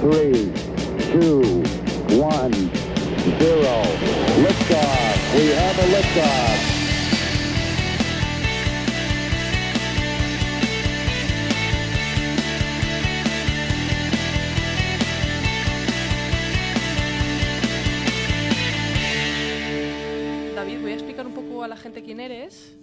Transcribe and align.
three, 0.00 0.50
two, 1.12 1.62
one, 2.16 2.52
zero. 3.38 3.82
Liftoff. 4.40 5.34
We 5.36 5.52
have 5.52 5.78
a 5.78 5.86
liftoff. 5.94 6.58
David, 20.54 20.80
voy 20.80 20.92
a 20.92 20.94
explicar 20.94 21.26
un 21.26 21.34
poco 21.34 21.62
a 21.62 21.68
la 21.68 21.76
gente 21.76 22.02
quién 22.02 22.20
eres 22.20 22.74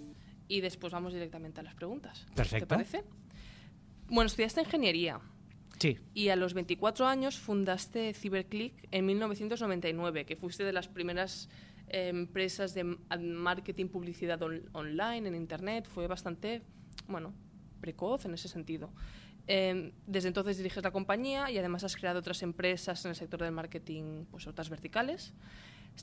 y 0.46 0.60
después 0.60 0.92
vamos 0.92 1.12
directamente 1.12 1.58
a 1.58 1.64
las 1.64 1.74
preguntas. 1.74 2.24
Perfecto. 2.36 2.66
¿Te 2.66 2.74
parece? 2.76 3.04
Bueno, 4.08 4.28
estudiaste 4.28 4.60
ingeniería 4.60 5.20
Sí, 5.78 5.98
y 6.14 6.28
a 6.30 6.36
los 6.36 6.54
24 6.54 7.06
años 7.06 7.38
fundaste 7.38 8.12
CyberClick 8.12 8.88
en 8.90 9.06
1999, 9.06 10.24
que 10.26 10.34
fuiste 10.36 10.64
de 10.64 10.72
las 10.72 10.88
primeras 10.88 11.48
eh, 11.88 12.08
empresas 12.08 12.74
de 12.74 12.84
marketing, 12.84 13.86
publicidad 13.86 14.42
on- 14.42 14.68
online, 14.72 15.28
en 15.28 15.34
Internet. 15.34 15.86
Fue 15.88 16.06
bastante, 16.06 16.62
bueno, 17.06 17.32
precoz 17.80 18.24
en 18.24 18.34
ese 18.34 18.48
sentido. 18.48 18.90
Eh, 19.46 19.92
desde 20.06 20.28
entonces 20.28 20.56
diriges 20.58 20.82
la 20.82 20.90
compañía 20.90 21.50
y 21.50 21.56
además 21.58 21.84
has 21.84 21.96
creado 21.96 22.18
otras 22.18 22.42
empresas 22.42 23.04
en 23.04 23.10
el 23.10 23.14
sector 23.16 23.40
del 23.40 23.52
marketing, 23.52 24.24
pues 24.30 24.46
otras 24.46 24.68
verticales. 24.68 25.32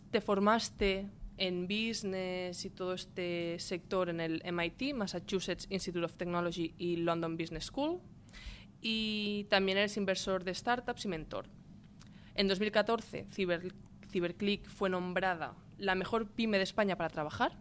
Te 0.09 0.21
formaste 0.21 1.07
en 1.37 1.67
business 1.67 2.63
y 2.65 2.70
todo 2.70 2.93
este 2.93 3.57
sector 3.59 4.09
en 4.09 4.20
el 4.21 4.41
MIT, 4.45 4.93
Massachusetts 4.95 5.67
Institute 5.70 6.03
of 6.05 6.15
Technology 6.15 6.73
y 6.77 6.95
London 6.95 7.37
Business 7.37 7.65
School. 7.65 7.99
Y 8.88 9.48
también 9.49 9.80
eres 9.80 9.98
inversor 9.98 10.44
de 10.44 10.53
startups 10.53 11.05
y 11.05 11.07
mentor. 11.07 11.48
En 12.35 12.48
2014, 12.48 13.26
Cyber, 13.31 13.73
CyberClick 14.12 14.70
fue 14.70 14.91
nombrada 14.91 15.55
la 15.79 15.96
mejor 15.96 16.29
pyme 16.29 16.57
de 16.57 16.65
España 16.65 16.96
para 16.96 17.09
trabajar. 17.09 17.57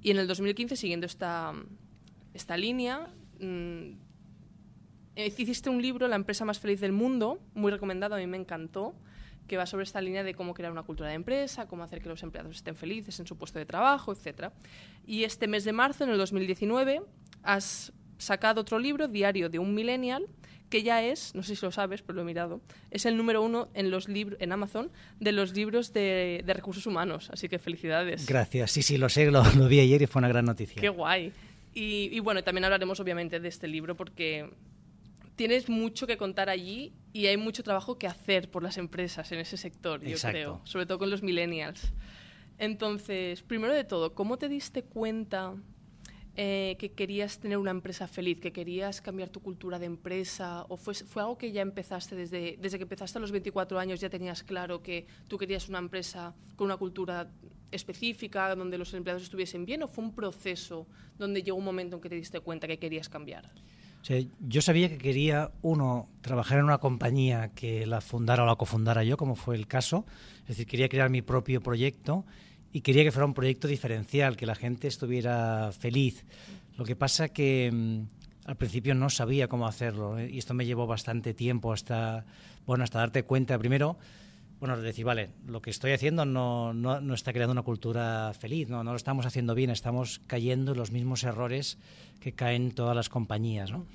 Y 0.00 0.12
en 0.12 0.18
el 0.18 0.28
2015, 0.28 0.76
siguiendo 0.76 1.06
esta, 1.06 1.52
esta 2.32 2.56
línea, 2.56 3.08
mm, 3.40 3.90
eh, 5.16 5.34
hiciste 5.36 5.68
un 5.68 5.82
libro, 5.82 6.06
La 6.06 6.14
empresa 6.14 6.44
más 6.44 6.60
feliz 6.60 6.80
del 6.80 6.92
mundo, 6.92 7.40
muy 7.54 7.72
recomendado, 7.72 8.14
a 8.14 8.18
mí 8.18 8.28
me 8.28 8.36
encantó, 8.36 8.94
que 9.48 9.56
va 9.56 9.66
sobre 9.66 9.82
esta 9.82 10.00
línea 10.00 10.22
de 10.22 10.34
cómo 10.34 10.54
crear 10.54 10.70
una 10.70 10.84
cultura 10.84 11.08
de 11.08 11.16
empresa, 11.16 11.66
cómo 11.66 11.82
hacer 11.82 12.00
que 12.00 12.08
los 12.08 12.22
empleados 12.22 12.54
estén 12.54 12.76
felices 12.76 13.18
en 13.18 13.26
su 13.26 13.36
puesto 13.36 13.58
de 13.58 13.66
trabajo, 13.66 14.12
etc. 14.12 14.52
Y 15.04 15.24
este 15.24 15.48
mes 15.48 15.64
de 15.64 15.72
marzo, 15.72 16.04
en 16.04 16.10
el 16.10 16.18
2019, 16.18 17.02
has 17.42 17.92
sacado 18.20 18.60
otro 18.60 18.78
libro, 18.78 19.08
Diario 19.08 19.48
de 19.48 19.58
un 19.58 19.74
Millennial, 19.74 20.26
que 20.68 20.82
ya 20.84 21.02
es, 21.02 21.34
no 21.34 21.42
sé 21.42 21.56
si 21.56 21.66
lo 21.66 21.72
sabes, 21.72 22.02
pero 22.02 22.16
lo 22.16 22.22
he 22.22 22.24
mirado, 22.24 22.60
es 22.92 23.04
el 23.04 23.16
número 23.16 23.42
uno 23.42 23.68
en, 23.74 23.90
los 23.90 24.08
en 24.08 24.52
Amazon 24.52 24.90
de 25.18 25.32
los 25.32 25.54
libros 25.54 25.92
de, 25.92 26.42
de 26.44 26.54
recursos 26.54 26.86
humanos. 26.86 27.28
Así 27.32 27.48
que 27.48 27.58
felicidades. 27.58 28.26
gracias. 28.26 28.70
Sí, 28.70 28.82
sí, 28.82 28.96
lo 28.96 29.08
sé, 29.08 29.30
lo, 29.30 29.42
lo 29.56 29.66
vi 29.68 29.80
ayer 29.80 30.00
y 30.00 30.06
fue 30.06 30.20
una 30.20 30.28
gran 30.28 30.44
noticia. 30.44 30.80
Qué 30.80 30.88
guay. 30.88 31.32
Y, 31.74 32.08
y 32.12 32.20
bueno, 32.20 32.42
también 32.44 32.64
hablaremos 32.64 33.00
obviamente 33.00 33.40
de 33.40 33.48
este 33.48 33.66
libro 33.66 33.96
porque 33.96 34.48
tienes 35.36 35.68
mucho 35.68 36.06
que 36.06 36.16
contar 36.16 36.48
allí 36.50 36.92
y 37.12 37.26
hay 37.26 37.36
mucho 37.36 37.62
trabajo 37.62 37.98
que 37.98 38.06
hacer 38.06 38.50
por 38.50 38.62
las 38.62 38.76
empresas 38.76 39.32
en 39.32 39.38
ese 39.40 39.56
sector, 39.56 40.02
yo 40.02 40.10
Exacto. 40.10 40.32
creo, 40.32 40.60
sobre 40.64 40.86
todo 40.86 40.98
con 40.98 41.10
los 41.10 41.22
millennials. 41.22 41.92
Entonces, 42.58 43.42
primero 43.42 43.72
de 43.72 43.84
todo, 43.84 44.14
¿cómo 44.14 44.36
te 44.36 44.48
diste 44.48 44.82
cuenta 44.82 45.54
eh, 46.36 46.76
que 46.78 46.92
querías 46.92 47.38
tener 47.38 47.58
una 47.58 47.70
empresa 47.70 48.06
feliz, 48.06 48.40
que 48.40 48.52
querías 48.52 49.00
cambiar 49.00 49.28
tu 49.28 49.40
cultura 49.40 49.78
de 49.78 49.86
empresa? 49.86 50.64
¿O 50.68 50.76
fue, 50.76 50.94
fue 50.94 51.22
algo 51.22 51.36
que 51.36 51.52
ya 51.52 51.62
empezaste 51.62 52.14
desde, 52.14 52.56
desde 52.60 52.78
que 52.78 52.84
empezaste 52.84 53.18
a 53.18 53.20
los 53.20 53.32
24 53.32 53.78
años, 53.78 54.00
ya 54.00 54.08
tenías 54.08 54.42
claro 54.42 54.82
que 54.82 55.06
tú 55.28 55.38
querías 55.38 55.68
una 55.68 55.78
empresa 55.78 56.34
con 56.56 56.66
una 56.66 56.76
cultura 56.76 57.30
específica, 57.70 58.54
donde 58.54 58.78
los 58.78 58.94
empleados 58.94 59.22
estuviesen 59.22 59.64
bien? 59.64 59.82
¿O 59.82 59.88
fue 59.88 60.04
un 60.04 60.14
proceso 60.14 60.86
donde 61.18 61.42
llegó 61.42 61.58
un 61.58 61.64
momento 61.64 61.96
en 61.96 62.02
que 62.02 62.08
te 62.08 62.16
diste 62.16 62.40
cuenta 62.40 62.66
que 62.66 62.78
querías 62.78 63.08
cambiar? 63.08 63.50
O 64.00 64.04
sea, 64.04 64.18
yo 64.40 64.62
sabía 64.62 64.88
que 64.88 64.96
quería, 64.96 65.50
uno, 65.60 66.08
trabajar 66.22 66.58
en 66.58 66.64
una 66.64 66.78
compañía 66.78 67.50
que 67.54 67.86
la 67.86 68.00
fundara 68.00 68.44
o 68.44 68.46
la 68.46 68.56
cofundara 68.56 69.04
yo, 69.04 69.18
como 69.18 69.34
fue 69.34 69.56
el 69.56 69.66
caso. 69.66 70.06
Es 70.42 70.48
decir, 70.48 70.66
quería 70.66 70.88
crear 70.88 71.10
mi 71.10 71.20
propio 71.20 71.60
proyecto 71.60 72.24
y 72.72 72.80
quería 72.82 73.04
que 73.04 73.12
fuera 73.12 73.26
un 73.26 73.34
proyecto 73.34 73.68
diferencial, 73.68 74.36
que 74.36 74.46
la 74.46 74.54
gente 74.54 74.88
estuviera 74.88 75.70
feliz. 75.72 76.24
Lo 76.76 76.84
que 76.84 76.96
pasa 76.96 77.28
que 77.28 77.70
mm, 77.72 78.48
al 78.48 78.56
principio 78.56 78.94
no 78.94 79.10
sabía 79.10 79.48
cómo 79.48 79.66
hacerlo 79.66 80.18
¿eh? 80.18 80.30
y 80.30 80.38
esto 80.38 80.54
me 80.54 80.66
llevó 80.66 80.86
bastante 80.86 81.34
tiempo 81.34 81.72
hasta, 81.72 82.24
bueno, 82.66 82.84
hasta 82.84 83.00
darte 83.00 83.24
cuenta 83.24 83.58
primero, 83.58 83.98
bueno, 84.60 84.76
de 84.76 84.82
decir, 84.82 85.06
vale, 85.06 85.30
lo 85.46 85.62
que 85.62 85.70
estoy 85.70 85.92
haciendo 85.92 86.26
no, 86.26 86.74
no, 86.74 87.00
no 87.00 87.14
está 87.14 87.32
creando 87.32 87.52
una 87.52 87.62
cultura 87.62 88.32
feliz, 88.38 88.68
no, 88.68 88.84
no 88.84 88.90
lo 88.90 88.96
estamos 88.96 89.24
haciendo 89.24 89.54
bien, 89.54 89.70
estamos 89.70 90.20
cayendo 90.26 90.72
en 90.72 90.78
los 90.78 90.90
mismos 90.90 91.24
errores 91.24 91.78
que 92.20 92.32
caen 92.32 92.72
todas 92.72 92.94
las 92.94 93.08
compañías, 93.08 93.70
¿no? 93.70 93.86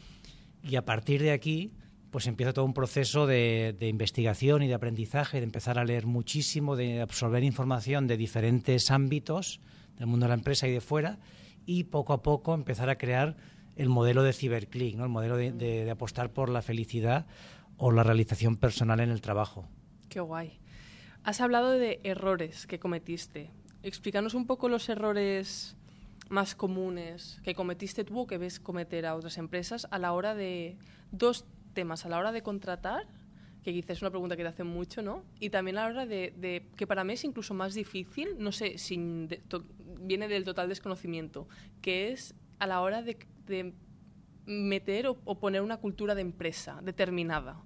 Y 0.64 0.78
a 0.78 0.84
partir 0.84 1.22
de 1.22 1.32
aquí, 1.32 1.72
pues 2.16 2.28
empieza 2.28 2.54
todo 2.54 2.64
un 2.64 2.74
proceso 2.74 3.28
de, 3.28 3.76
investigación 3.82 4.64
y 4.64 4.70
de 4.70 4.74
aprendizaje, 4.74 5.40
de 5.40 5.44
empezar 5.44 5.78
a 5.78 5.84
leer 5.84 6.06
muchísimo, 6.06 6.78
de 6.78 7.02
absorber 7.02 7.44
información 7.44 8.08
de 8.08 8.16
diferentes 8.16 8.90
ámbitos 8.90 9.60
del 9.98 10.08
mundo 10.08 10.24
de 10.24 10.30
la 10.30 10.36
empresa 10.36 10.66
y 10.66 10.72
de 10.72 10.80
fuera, 10.80 11.20
y 11.66 11.84
poco 11.84 12.14
a 12.14 12.24
poco 12.24 12.54
empezar 12.54 12.90
a 12.90 12.98
crear 12.98 13.36
el 13.76 13.90
modelo 13.90 14.24
de 14.24 14.32
CyberClick, 14.32 14.96
¿no? 14.96 15.04
el 15.04 15.10
modelo 15.10 15.36
de, 15.36 15.92
apostar 15.92 16.32
por 16.32 16.48
la 16.48 16.62
felicidad 16.62 17.26
o 17.76 17.92
la 17.92 18.04
realización 18.04 18.56
personal 18.56 19.02
en 19.02 19.10
el 19.10 19.20
trabajo. 19.20 19.68
Qué 20.08 20.22
guay. 20.22 20.58
Has 21.26 21.42
hablado 21.42 21.72
de 21.72 22.00
errores 22.06 22.66
que 22.66 22.80
cometiste. 22.80 23.52
Explícanos 23.84 24.36
un 24.36 24.48
poco 24.48 24.70
los 24.70 24.88
errores 24.88 25.76
más 26.30 26.56
comunes 26.56 27.42
que 27.44 27.56
cometiste 27.56 28.06
tú 28.06 28.26
que 28.26 28.38
ves 28.38 28.62
cometer 28.62 29.06
a 29.06 29.16
otras 29.16 29.38
empresas 29.38 29.86
a 29.92 30.00
la 30.00 30.14
hora 30.14 30.34
de 30.34 30.78
dos 31.12 31.46
temas, 31.76 32.04
a 32.06 32.10
la 32.10 32.18
hora 32.18 32.32
de 32.32 32.42
contratar, 32.42 33.04
que 33.64 33.72
quizás 33.74 33.98
es 33.98 34.02
una 34.02 34.10
pregunta 34.12 34.36
que 34.36 34.42
te 34.44 34.50
hacen 34.50 34.66
mucho, 34.68 35.04
¿no? 35.04 35.24
Y 35.40 35.50
también 35.52 35.78
a 35.78 35.82
la 35.84 35.88
hora 35.94 36.06
de, 36.08 36.34
de- 36.38 36.68
que 36.76 36.88
para 36.88 37.04
mí 37.04 37.14
es 37.14 37.24
incluso 37.24 37.54
más 37.54 37.76
difícil, 37.76 38.30
no 38.40 38.52
sé, 38.52 38.78
sin 38.80 39.28
de- 39.28 39.38
to- 39.38 39.66
viene 40.02 40.28
del 40.28 40.44
total 40.44 40.70
desconocimiento, 40.70 41.48
que 41.82 42.12
es 42.12 42.34
a 42.58 42.66
la 42.66 42.82
hora 42.82 43.02
de, 43.04 43.18
de 43.46 43.74
meter 44.46 45.08
o, 45.08 45.18
o 45.26 45.40
poner 45.40 45.62
una 45.62 45.78
cultura 45.78 46.16
de 46.16 46.22
empresa 46.22 46.80
determinada. 46.84 47.58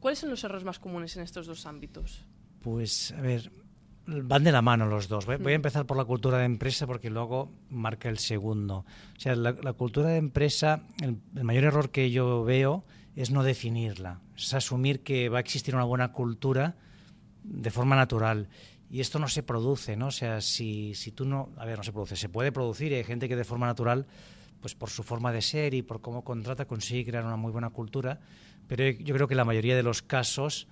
¿Cuáles 0.00 0.18
son 0.18 0.30
los 0.30 0.42
errores 0.44 0.64
más 0.64 0.78
comunes 0.78 1.16
en 1.16 1.22
estos 1.22 1.46
dos 1.46 1.66
ámbitos? 1.66 2.24
Pues, 2.60 3.12
a 3.12 3.20
ver, 3.20 3.50
van 4.06 4.44
de 4.44 4.52
la 4.52 4.62
mano 4.62 4.86
los 4.86 5.08
dos. 5.08 5.26
Voy, 5.26 5.36
voy 5.36 5.52
a 5.52 5.56
empezar 5.56 5.86
por 5.86 5.96
la 5.96 6.04
cultura 6.04 6.38
de 6.38 6.44
empresa 6.44 6.86
porque 6.86 7.10
luego 7.10 7.50
marca 7.70 8.08
el 8.08 8.18
segundo. 8.18 8.84
O 9.16 9.20
sea, 9.20 9.34
la, 9.34 9.52
la 9.52 9.72
cultura 9.72 10.08
de 10.10 10.18
empresa, 10.18 10.86
el, 11.02 11.16
el 11.34 11.44
mayor 11.44 11.64
error 11.64 11.90
que 11.90 12.10
yo 12.10 12.44
veo 12.44 12.84
es 13.16 13.30
no 13.30 13.42
definirla. 13.42 14.20
Es 14.36 14.54
asumir 14.54 15.02
que 15.02 15.28
va 15.28 15.38
a 15.38 15.40
existir 15.40 15.74
una 15.74 15.84
buena 15.84 16.12
cultura 16.12 16.76
de 17.42 17.70
forma 17.70 17.96
natural. 17.96 18.48
Y 18.90 19.00
esto 19.00 19.18
no 19.18 19.28
se 19.28 19.42
produce, 19.42 19.96
¿no? 19.96 20.08
O 20.08 20.12
sea, 20.12 20.40
si, 20.40 20.94
si 20.94 21.12
tú 21.12 21.24
no... 21.24 21.50
A 21.56 21.64
ver, 21.64 21.78
no 21.78 21.84
se 21.84 21.92
produce. 21.92 22.16
Se 22.16 22.28
puede 22.28 22.52
producir 22.52 22.92
hay 22.92 23.04
gente 23.04 23.28
que 23.28 23.36
de 23.36 23.44
forma 23.44 23.66
natural, 23.66 24.06
pues 24.60 24.74
por 24.74 24.90
su 24.90 25.02
forma 25.02 25.32
de 25.32 25.42
ser 25.42 25.74
y 25.74 25.82
por 25.82 26.00
cómo 26.00 26.24
contrata, 26.24 26.66
consigue 26.66 27.04
crear 27.04 27.24
una 27.24 27.36
muy 27.36 27.52
buena 27.52 27.70
cultura. 27.70 28.20
Pero 28.66 28.88
yo 28.90 29.14
creo 29.14 29.28
que 29.28 29.34
la 29.34 29.44
mayoría 29.44 29.76
de 29.76 29.82
los 29.82 30.02
casos 30.02 30.68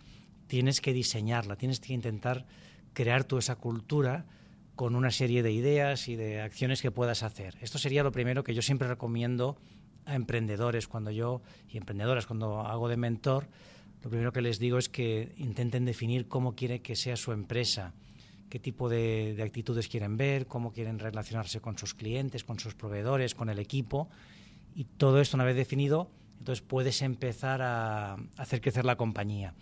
tienes 0.46 0.80
que 0.80 0.92
diseñarla, 0.92 1.56
tienes 1.56 1.80
que 1.80 1.92
intentar 1.92 2.46
crear 2.92 3.24
tú 3.24 3.38
esa 3.38 3.56
cultura 3.56 4.26
con 4.74 4.94
una 4.96 5.10
serie 5.10 5.42
de 5.42 5.52
ideas 5.52 6.08
y 6.08 6.16
de 6.16 6.40
acciones 6.40 6.82
que 6.82 6.90
puedas 6.90 7.22
hacer. 7.22 7.56
Esto 7.60 7.78
sería 7.78 8.02
lo 8.02 8.12
primero 8.12 8.42
que 8.44 8.54
yo 8.54 8.62
siempre 8.62 8.88
recomiendo 8.88 9.58
a 10.04 10.14
emprendedores 10.14 10.88
cuando 10.88 11.10
yo 11.10 11.42
y 11.68 11.76
emprendedoras 11.76 12.26
cuando 12.26 12.60
hago 12.60 12.88
de 12.88 12.96
mentor, 12.96 13.48
lo 14.02 14.10
primero 14.10 14.32
que 14.32 14.42
les 14.42 14.58
digo 14.58 14.78
es 14.78 14.88
que 14.88 15.32
intenten 15.36 15.84
definir 15.84 16.26
cómo 16.26 16.54
quiere 16.54 16.82
que 16.82 16.96
sea 16.96 17.16
su 17.16 17.32
empresa, 17.32 17.92
qué 18.48 18.58
tipo 18.58 18.88
de, 18.88 19.34
de 19.36 19.42
actitudes 19.42 19.88
quieren 19.88 20.16
ver, 20.16 20.46
cómo 20.46 20.72
quieren 20.72 20.98
relacionarse 20.98 21.60
con 21.60 21.78
sus 21.78 21.94
clientes, 21.94 22.44
con 22.44 22.58
sus 22.58 22.74
proveedores, 22.74 23.34
con 23.34 23.48
el 23.48 23.58
equipo 23.58 24.08
y 24.74 24.84
todo 24.84 25.20
esto 25.20 25.36
una 25.36 25.44
vez 25.44 25.56
definido, 25.56 26.10
entonces 26.38 26.62
puedes 26.62 27.02
empezar 27.02 27.62
a 27.62 28.16
hacer 28.36 28.60
crecer 28.60 28.84
la 28.84 28.96
compañía. 28.96 29.54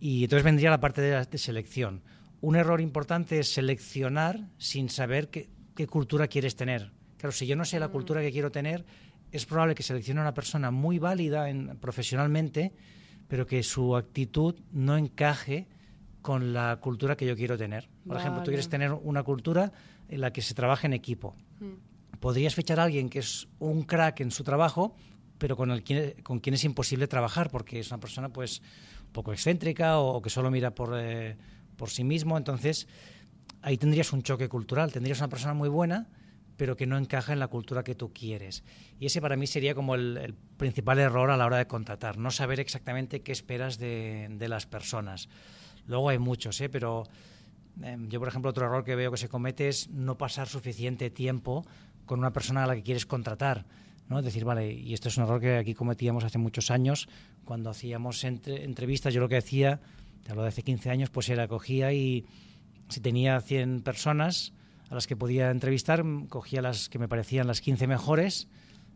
Y 0.00 0.24
entonces 0.24 0.44
vendría 0.44 0.70
la 0.70 0.80
parte 0.80 1.02
de, 1.02 1.12
la, 1.12 1.24
de 1.24 1.38
selección. 1.38 2.02
Un 2.40 2.56
error 2.56 2.80
importante 2.80 3.38
es 3.38 3.52
seleccionar 3.52 4.48
sin 4.58 4.88
saber 4.88 5.28
qué, 5.28 5.50
qué, 5.76 5.86
cultura 5.86 6.26
quieres 6.26 6.56
tener. 6.56 6.90
Claro, 7.18 7.32
si 7.32 7.46
yo 7.46 7.54
no 7.54 7.66
sé 7.66 7.78
la 7.78 7.88
cultura 7.88 8.22
que 8.22 8.32
quiero 8.32 8.50
tener, 8.50 8.86
es 9.32 9.46
probable 9.46 9.74
que 9.74 9.82
seleccione 9.82 10.20
a 10.20 10.24
una 10.24 10.34
persona 10.34 10.70
muy 10.70 10.98
válida 10.98 11.48
en, 11.48 11.76
profesionalmente, 11.78 12.72
pero 13.28 13.46
que 13.46 13.62
su 13.62 13.96
actitud 13.96 14.56
no 14.72 14.96
encaje 14.96 15.68
con 16.22 16.52
la 16.52 16.78
cultura 16.80 17.16
que 17.16 17.26
yo 17.26 17.36
quiero 17.36 17.56
tener. 17.56 17.88
Por 18.04 18.14
vale. 18.14 18.20
ejemplo, 18.20 18.42
tú 18.42 18.50
quieres 18.50 18.68
tener 18.68 18.92
una 18.92 19.22
cultura 19.22 19.72
en 20.08 20.20
la 20.20 20.32
que 20.32 20.42
se 20.42 20.54
trabaje 20.54 20.86
en 20.86 20.92
equipo. 20.92 21.34
Mm. 21.60 22.18
Podrías 22.18 22.54
fichar 22.54 22.80
a 22.80 22.84
alguien 22.84 23.08
que 23.08 23.20
es 23.20 23.48
un 23.58 23.84
crack 23.84 24.20
en 24.20 24.30
su 24.30 24.44
trabajo, 24.44 24.94
pero 25.38 25.56
con, 25.56 25.70
el, 25.70 25.82
con 26.22 26.40
quien 26.40 26.54
es 26.54 26.64
imposible 26.64 27.06
trabajar, 27.06 27.50
porque 27.50 27.80
es 27.80 27.90
una 27.90 28.00
persona 28.00 28.28
pues 28.28 28.60
poco 29.12 29.32
excéntrica 29.32 29.98
o, 29.98 30.20
que 30.20 30.28
solo 30.28 30.50
mira 30.50 30.74
por, 30.74 30.94
eh, 30.98 31.36
por 31.76 31.88
sí 31.88 32.04
mismo. 32.04 32.36
Entonces, 32.36 32.86
ahí 33.62 33.78
tendrías 33.78 34.12
un 34.12 34.22
choque 34.22 34.48
cultural. 34.48 34.92
Tendrías 34.92 35.18
una 35.18 35.28
persona 35.28 35.54
muy 35.54 35.68
buena, 35.68 36.08
pero 36.60 36.76
que 36.76 36.86
no 36.86 36.98
encaja 36.98 37.32
en 37.32 37.38
la 37.38 37.48
cultura 37.48 37.82
que 37.82 37.94
tú 37.94 38.12
quieres. 38.12 38.64
Y 38.98 39.06
ese 39.06 39.22
para 39.22 39.34
mí 39.34 39.46
sería 39.46 39.74
como 39.74 39.94
el, 39.94 40.34
principal 40.58 40.98
error 40.98 41.30
a 41.30 41.38
la 41.38 41.46
hora 41.46 41.56
de 41.56 41.66
contratar, 41.66 42.18
no 42.18 42.30
saber 42.30 42.60
exactamente 42.60 43.22
qué 43.22 43.32
esperas 43.32 43.78
de, 43.78 44.36
las 44.46 44.66
personas. 44.66 45.30
Luego 45.86 46.10
hay 46.10 46.18
muchos, 46.18 46.60
¿eh? 46.60 46.68
pero 46.68 47.04
em, 47.82 48.10
yo, 48.10 48.18
por 48.18 48.28
ejemplo, 48.28 48.50
otro 48.50 48.66
error 48.66 48.84
que 48.84 48.94
veo 48.94 49.10
que 49.10 49.16
se 49.16 49.30
comete 49.30 49.68
es 49.68 49.88
no 49.88 50.18
pasar 50.18 50.48
suficiente 50.48 51.08
tiempo 51.08 51.64
con 52.04 52.18
una 52.18 52.34
persona 52.34 52.64
a 52.64 52.66
la 52.66 52.74
que 52.76 52.82
quieres 52.82 53.06
contratar. 53.06 53.64
¿no? 54.10 54.20
Decir, 54.20 54.44
vale, 54.44 54.70
y 54.70 54.92
esto 54.92 55.08
es 55.08 55.16
un 55.16 55.24
error 55.24 55.40
que 55.40 55.56
aquí 55.56 55.72
cometíamos 55.72 56.24
hace 56.24 56.36
muchos 56.36 56.70
años, 56.70 57.08
cuando 57.46 57.70
hacíamos 57.70 58.22
entrevistas, 58.22 59.14
yo 59.14 59.22
lo 59.22 59.30
que 59.30 59.38
hacía, 59.38 59.80
te 60.24 60.32
hablo 60.32 60.42
de 60.42 60.50
hace 60.50 60.62
15 60.62 60.90
años, 60.90 61.08
pues 61.08 61.30
era, 61.30 61.48
cogía 61.48 61.94
y 61.94 62.26
si 62.90 63.00
tenía 63.00 63.40
100 63.40 63.80
personas 63.80 64.52
a 64.90 64.94
las 64.94 65.06
que 65.06 65.16
podía 65.16 65.50
entrevistar, 65.50 66.04
cogía 66.28 66.60
las 66.60 66.88
que 66.88 66.98
me 66.98 67.08
parecían 67.08 67.46
las 67.46 67.60
15 67.60 67.86
mejores, 67.86 68.48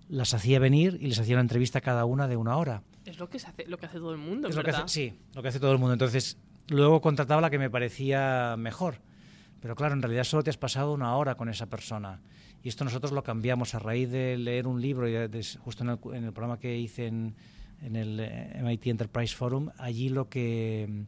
las 0.09 0.35
hacía 0.35 0.59
venir 0.59 0.99
y 1.01 1.07
les 1.07 1.19
hacía 1.19 1.37
una 1.37 1.43
entrevista 1.43 1.81
cada 1.81 2.05
una 2.05 2.29
de 2.29 2.37
una 2.37 2.57
hora. 2.57 2.83
Es 3.07 3.19
lo 3.19 3.31
que, 3.31 3.39
se 3.39 3.47
hace, 3.47 3.65
lo 3.67 3.79
que 3.79 3.87
hace 3.87 3.99
todo 3.99 4.13
el 4.13 4.19
mundo, 4.19 4.49
es 4.49 4.57
Lo 4.57 4.65
que 4.65 4.71
hace, 4.71 4.89
sí, 4.89 5.15
lo 5.35 5.43
que 5.43 5.49
hace 5.49 5.61
todo 5.61 5.73
el 5.73 5.79
mundo. 5.79 5.93
Entonces, 5.93 6.37
luego 6.69 7.01
contrataba 7.01 7.41
la 7.41 7.49
que 7.49 7.59
me 7.59 7.71
parecía 7.71 8.57
mejor. 8.59 8.97
Pero 9.61 9.77
claro, 9.77 9.95
en 9.95 10.03
realidad 10.03 10.25
solo 10.25 10.43
te 10.43 10.51
has 10.51 10.59
pasado 10.59 10.93
una 10.93 11.17
hora 11.17 11.37
con 11.37 11.49
esa 11.49 11.67
persona. 11.67 12.21
Y 12.63 12.69
esto 12.69 12.85
nosotros 12.85 13.13
lo 13.13 13.23
cambiamos 13.23 13.75
a 13.75 13.79
raíz 13.79 14.11
de 14.11 14.37
leer 14.37 14.67
un 14.67 14.81
libro, 14.81 15.09
y 15.09 15.43
justo 15.59 15.85
en 15.85 16.25
el, 16.25 16.33
programa 16.33 16.59
que 16.59 16.77
hice 16.77 17.07
en, 17.07 17.35
el 17.83 18.19
eh, 18.21 18.61
MIT 18.63 18.89
Enterprise 18.89 19.35
Forum, 19.35 19.71
allí 19.79 20.09
lo 20.09 20.29
que, 20.29 21.07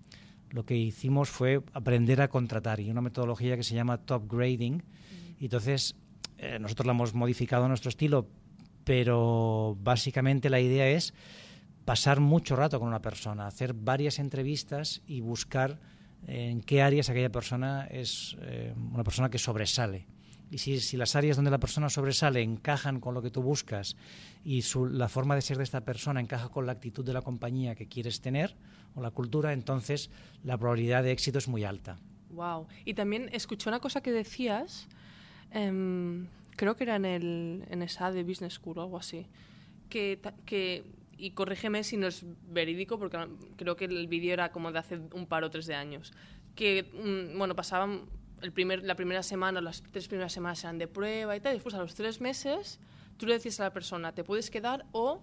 lo 0.56 0.64
que 0.64 0.75
hicimos 0.75 1.29
fue 1.29 1.62
aprender 1.75 2.23
a 2.23 2.29
contratar 2.29 2.81
y 2.81 2.91
una 2.91 3.03
metodología 3.03 3.56
que 3.56 3.62
se 3.62 3.75
llama 3.75 3.99
top 3.99 4.25
grading. 4.26 4.82
Y 5.38 5.44
entonces 5.44 5.94
eh, 6.38 6.58
nosotros 6.58 6.87
la 6.87 6.93
hemos 6.93 7.12
modificado 7.12 7.67
a 7.67 7.69
nuestro 7.69 7.91
estilo, 7.91 8.26
pero 8.82 9.76
básicamente 9.82 10.49
la 10.49 10.58
idea 10.58 10.88
es 10.88 11.12
pasar 11.85 12.20
mucho 12.20 12.56
rato 12.56 12.81
con 12.81 12.88
una 12.88 13.03
persona, 13.03 13.47
hacer 13.47 13.75
varias 13.75 14.19
entrevistas 14.19 15.03
y 15.06 15.20
buscar 15.20 15.79
en 16.26 16.62
qué 16.62 16.81
áreas 16.81 17.11
aquella 17.11 17.31
persona 17.31 17.87
es 17.91 18.38
eh, 18.41 18.73
una 18.93 19.05
persona 19.05 19.29
que 19.29 19.38
sobresale. 19.38 20.06
Y 20.50 20.56
si, 20.56 20.97
las 20.97 21.17
áreas 21.17 21.37
donde 21.37 21.50
la 21.50 21.59
persona 21.59 21.91
sobresale 21.91 22.41
encajan 22.41 22.99
con 22.99 23.12
lo 23.12 23.20
que 23.20 23.31
tú 23.31 23.43
buscas 23.43 23.94
y 24.43 24.64
la 24.91 25.09
forma 25.09 25.35
de 25.35 25.43
ser 25.43 25.59
de 25.59 25.64
esta 25.64 25.82
persona 25.82 26.19
encaja 26.19 26.49
con 26.49 26.64
la 26.64 26.73
actitud 26.73 27.05
de 27.05 27.12
la 27.12 27.20
compañía 27.20 27.75
que 27.75 27.88
quieres 27.88 28.23
tener 28.23 28.56
o 28.97 29.03
la 29.03 29.13
cultura, 29.13 29.53
entonces 29.53 30.11
la 30.43 30.59
probabilidad 30.59 31.05
de 31.05 31.13
éxito 31.13 31.39
es 31.39 31.47
muy 31.47 31.63
alta. 31.65 31.97
Wow. 32.31 32.67
Y 32.85 32.95
también 32.95 33.29
escuché 33.33 33.69
una 33.69 33.79
cosa 33.79 34.01
que 34.01 34.11
decías, 34.11 34.89
em, 35.53 36.27
creo 36.57 36.75
que 36.77 36.85
era 36.85 36.97
en 36.97 37.05
el 37.05 37.65
en 37.71 37.83
esa 37.83 38.11
de 38.11 38.25
Business 38.25 38.55
School 38.55 38.79
o 38.79 38.83
algo 38.83 38.97
así, 38.97 39.27
que, 39.89 40.21
que 40.45 40.85
y 41.19 41.31
corrígeme 41.31 41.85
si 41.85 41.97
no 41.97 42.07
es 42.07 42.25
verídico, 42.49 42.99
porque 42.99 43.19
creo 43.57 43.77
que 43.77 43.85
el 43.85 44.09
vídeo 44.09 44.33
era 44.33 44.51
como 44.51 44.73
de 44.73 44.79
hace 44.79 45.01
un 45.13 45.27
par 45.27 45.45
o 45.45 45.51
tres 45.51 45.67
de 45.67 45.75
años, 45.75 46.13
que, 46.55 46.83
mm, 46.83 47.39
bueno, 47.39 47.55
pasaban 47.55 48.03
el 48.43 48.53
primer, 48.53 48.83
la 48.85 48.97
primera 48.97 49.23
semana, 49.23 49.61
las 49.61 49.83
tres 49.83 50.09
primeras 50.09 50.33
semanas 50.33 50.63
eran 50.65 50.79
de 50.79 50.89
prueba 50.89 51.37
y 51.37 51.41
tal, 51.41 51.53
y 51.53 51.57
después 51.57 51.75
a 51.75 51.79
los 51.79 51.95
tres 51.95 52.21
meses 52.21 52.81
tú 53.17 53.27
le 53.27 53.35
decías 53.35 53.61
a 53.61 53.65
la 53.65 53.73
persona, 53.73 54.13
te 54.13 54.25
puedes 54.25 54.51
quedar 54.51 54.85
o 54.93 55.23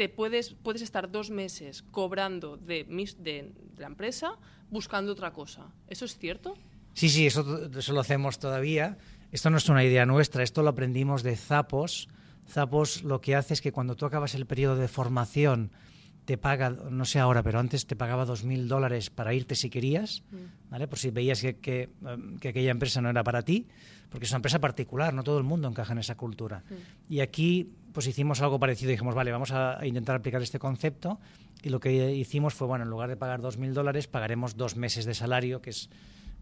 te 0.00 0.08
puedes, 0.08 0.54
puedes 0.54 0.80
estar 0.80 1.10
dos 1.10 1.28
meses 1.28 1.82
cobrando 1.90 2.56
de, 2.56 2.86
de, 3.18 3.52
la 3.76 3.86
empresa 3.86 4.32
buscando 4.70 5.12
otra 5.12 5.34
cosa. 5.34 5.74
¿Eso 5.88 6.06
es 6.06 6.16
cierto? 6.16 6.54
Sí, 6.94 7.10
sí, 7.10 7.26
eso, 7.26 7.68
eso 7.68 7.92
lo 7.92 8.00
hacemos 8.00 8.38
todavía. 8.38 8.96
Esto 9.30 9.50
no 9.50 9.58
es 9.58 9.68
una 9.68 9.84
idea 9.84 10.06
nuestra, 10.06 10.42
esto 10.42 10.62
lo 10.62 10.70
aprendimos 10.70 11.22
de 11.22 11.36
Zapos, 11.36 12.08
Zapos 12.48 13.02
lo 13.02 13.20
que 13.20 13.36
hace 13.36 13.52
es 13.52 13.60
que 13.60 13.72
cuando 13.72 13.94
tú 13.94 14.06
acabas 14.06 14.34
el 14.34 14.46
periodo 14.46 14.76
de 14.76 14.88
formación 14.88 15.70
te 16.24 16.38
paga, 16.38 16.70
no 16.70 17.04
sé 17.04 17.18
ahora, 17.18 17.42
pero 17.42 17.58
antes 17.58 17.86
te 17.86 17.96
pagaba 17.96 18.26
2.000 18.26 18.66
dólares 18.66 19.10
para 19.10 19.34
irte 19.34 19.54
si 19.54 19.70
querías, 19.70 20.22
mm. 20.30 20.70
¿vale? 20.70 20.86
Por 20.86 20.98
si 20.98 21.10
veías 21.10 21.40
que, 21.40 21.56
que, 21.56 22.48
aquella 22.48 22.70
empresa 22.70 23.00
no 23.00 23.10
era 23.10 23.24
para 23.24 23.42
ti, 23.42 23.66
porque 24.10 24.26
es 24.26 24.30
una 24.30 24.38
empresa 24.38 24.58
particular, 24.60 25.14
no 25.14 25.22
todo 25.22 25.38
el 25.38 25.44
mundo 25.44 25.68
encaja 25.68 25.92
en 25.92 25.98
esa 25.98 26.16
cultura. 26.16 26.62
Mm. 26.68 27.12
Y 27.12 27.20
aquí 27.20 27.72
pues 27.92 28.06
hicimos 28.06 28.40
algo 28.40 28.60
parecido, 28.60 28.90
dijimos, 28.90 29.14
vale, 29.14 29.32
vamos 29.32 29.50
a, 29.52 29.84
intentar 29.84 30.16
aplicar 30.16 30.42
este 30.42 30.58
concepto, 30.58 31.18
y 31.62 31.68
lo 31.68 31.80
que 31.80 32.12
hicimos 32.14 32.54
fue, 32.54 32.66
bueno, 32.66 32.84
en 32.84 32.90
lugar 32.90 33.08
de 33.08 33.16
pagar 33.16 33.40
2.000 33.40 33.72
dólares, 33.72 34.06
pagaremos 34.06 34.56
dos 34.56 34.76
meses 34.76 35.04
de 35.04 35.14
salario, 35.14 35.60
que 35.60 35.70
es 35.70 35.90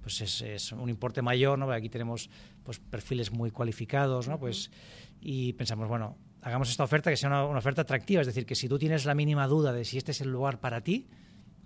pues 0.00 0.20
es, 0.20 0.42
es, 0.42 0.72
un 0.72 0.88
importe 0.88 1.22
mayor, 1.22 1.58
¿no? 1.58 1.70
Aquí 1.72 1.88
tenemos 1.88 2.30
pues 2.62 2.78
perfiles 2.78 3.32
muy 3.32 3.50
cualificados, 3.50 4.28
¿no? 4.28 4.38
Pues 4.38 4.70
y 5.20 5.52
pensamos, 5.54 5.88
bueno, 5.88 6.16
hagamos 6.42 6.70
esta 6.70 6.84
oferta 6.84 7.10
que 7.10 7.16
sea 7.16 7.28
una, 7.28 7.58
oferta 7.58 7.82
atractiva, 7.82 8.20
es 8.20 8.26
decir, 8.26 8.46
que 8.46 8.54
si 8.54 8.68
tú 8.68 8.78
tienes 8.78 9.04
la 9.04 9.14
mínima 9.14 9.46
duda 9.46 9.72
de 9.72 9.84
si 9.84 9.98
este 9.98 10.12
es 10.12 10.20
el 10.20 10.30
lugar 10.30 10.60
para 10.60 10.80
ti, 10.80 11.06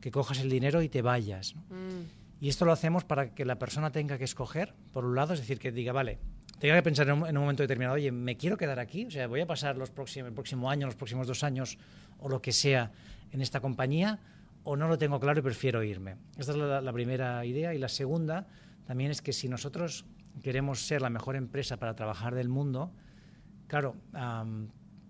que 0.01 0.11
cojas 0.11 0.41
el 0.41 0.51
dinero 0.51 0.83
y 0.83 0.89
te 0.89 1.03
vayas. 1.03 1.55
Mm. 1.55 2.41
Y 2.41 2.49
esto 2.49 2.65
lo 2.65 2.73
hacemos 2.73 3.05
para 3.05 3.35
que 3.35 3.45
la 3.45 3.59
persona 3.59 3.93
tenga 3.93 4.19
que 4.19 4.25
escoger, 4.25 4.75
por 4.93 5.05
un 5.05 5.15
lado, 5.15 5.35
es 5.35 5.41
decir, 5.41 5.59
que 5.59 5.71
diga, 5.71 5.93
vale, 5.93 6.19
tenga 6.59 6.75
que 6.75 6.83
pensar 6.83 7.09
en 7.09 7.23
un, 7.23 7.35
momento 7.35 7.63
determinado, 7.63 7.95
oye, 7.95 8.11
¿me 8.11 8.37
quiero 8.37 8.57
quedar 8.57 8.81
aquí? 8.81 9.07
O 9.07 9.11
sea, 9.11 9.29
¿voy 9.29 9.41
a 9.41 9.47
pasar 9.47 9.77
los 9.77 9.91
próximos, 9.91 10.29
el 10.29 10.35
próximo 10.35 10.71
año, 10.71 10.87
los 10.87 10.97
próximos 10.97 11.27
dos 11.27 11.45
años 11.45 11.79
o 12.19 12.29
lo 12.29 12.43
que 12.43 12.53
sea 12.53 12.91
en 13.31 13.43
esta 13.43 13.61
compañía? 13.61 14.19
¿O 14.65 14.77
no 14.77 14.89
lo 14.89 14.97
tengo 14.97 15.19
claro 15.19 15.41
y 15.41 15.43
prefiero 15.43 15.83
irme? 15.83 16.17
Esta 16.39 16.53
es 16.53 16.59
la 16.59 16.93
primera 16.93 17.45
idea. 17.45 17.75
Y 17.75 17.79
la 17.79 17.89
segunda 17.89 18.47
también 18.87 19.11
es 19.11 19.23
que 19.23 19.33
si 19.33 19.49
nosotros 19.49 20.05
queremos 20.43 20.87
ser 20.87 21.03
la 21.03 21.11
mejor 21.11 21.37
empresa 21.37 21.79
para 21.79 21.95
trabajar 21.95 22.35
del 22.35 22.49
mundo, 22.49 22.93
claro, 23.73 23.97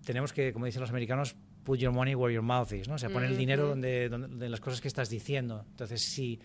tenemos 0.05 0.31
que, 0.31 0.53
como 0.53 0.65
dicen 0.65 0.79
los 0.79 0.89
americanos, 0.89 1.35
put 1.65 1.79
your 1.79 1.91
money 1.91 2.15
where 2.15 2.33
your 2.33 2.43
mouth 2.43 2.71
is, 2.71 2.87
¿no? 2.87 2.95
O 2.95 2.97
sea, 2.97 3.09
poner 3.09 3.29
el 3.29 3.37
dinero 3.37 3.67
donde, 3.67 4.07
donde, 4.07 4.47
las 4.47 4.61
cosas 4.61 4.79
que 4.79 4.87
estás 4.87 5.09
diciendo. 5.09 5.65
Entonces, 5.71 6.01
si 6.01 6.39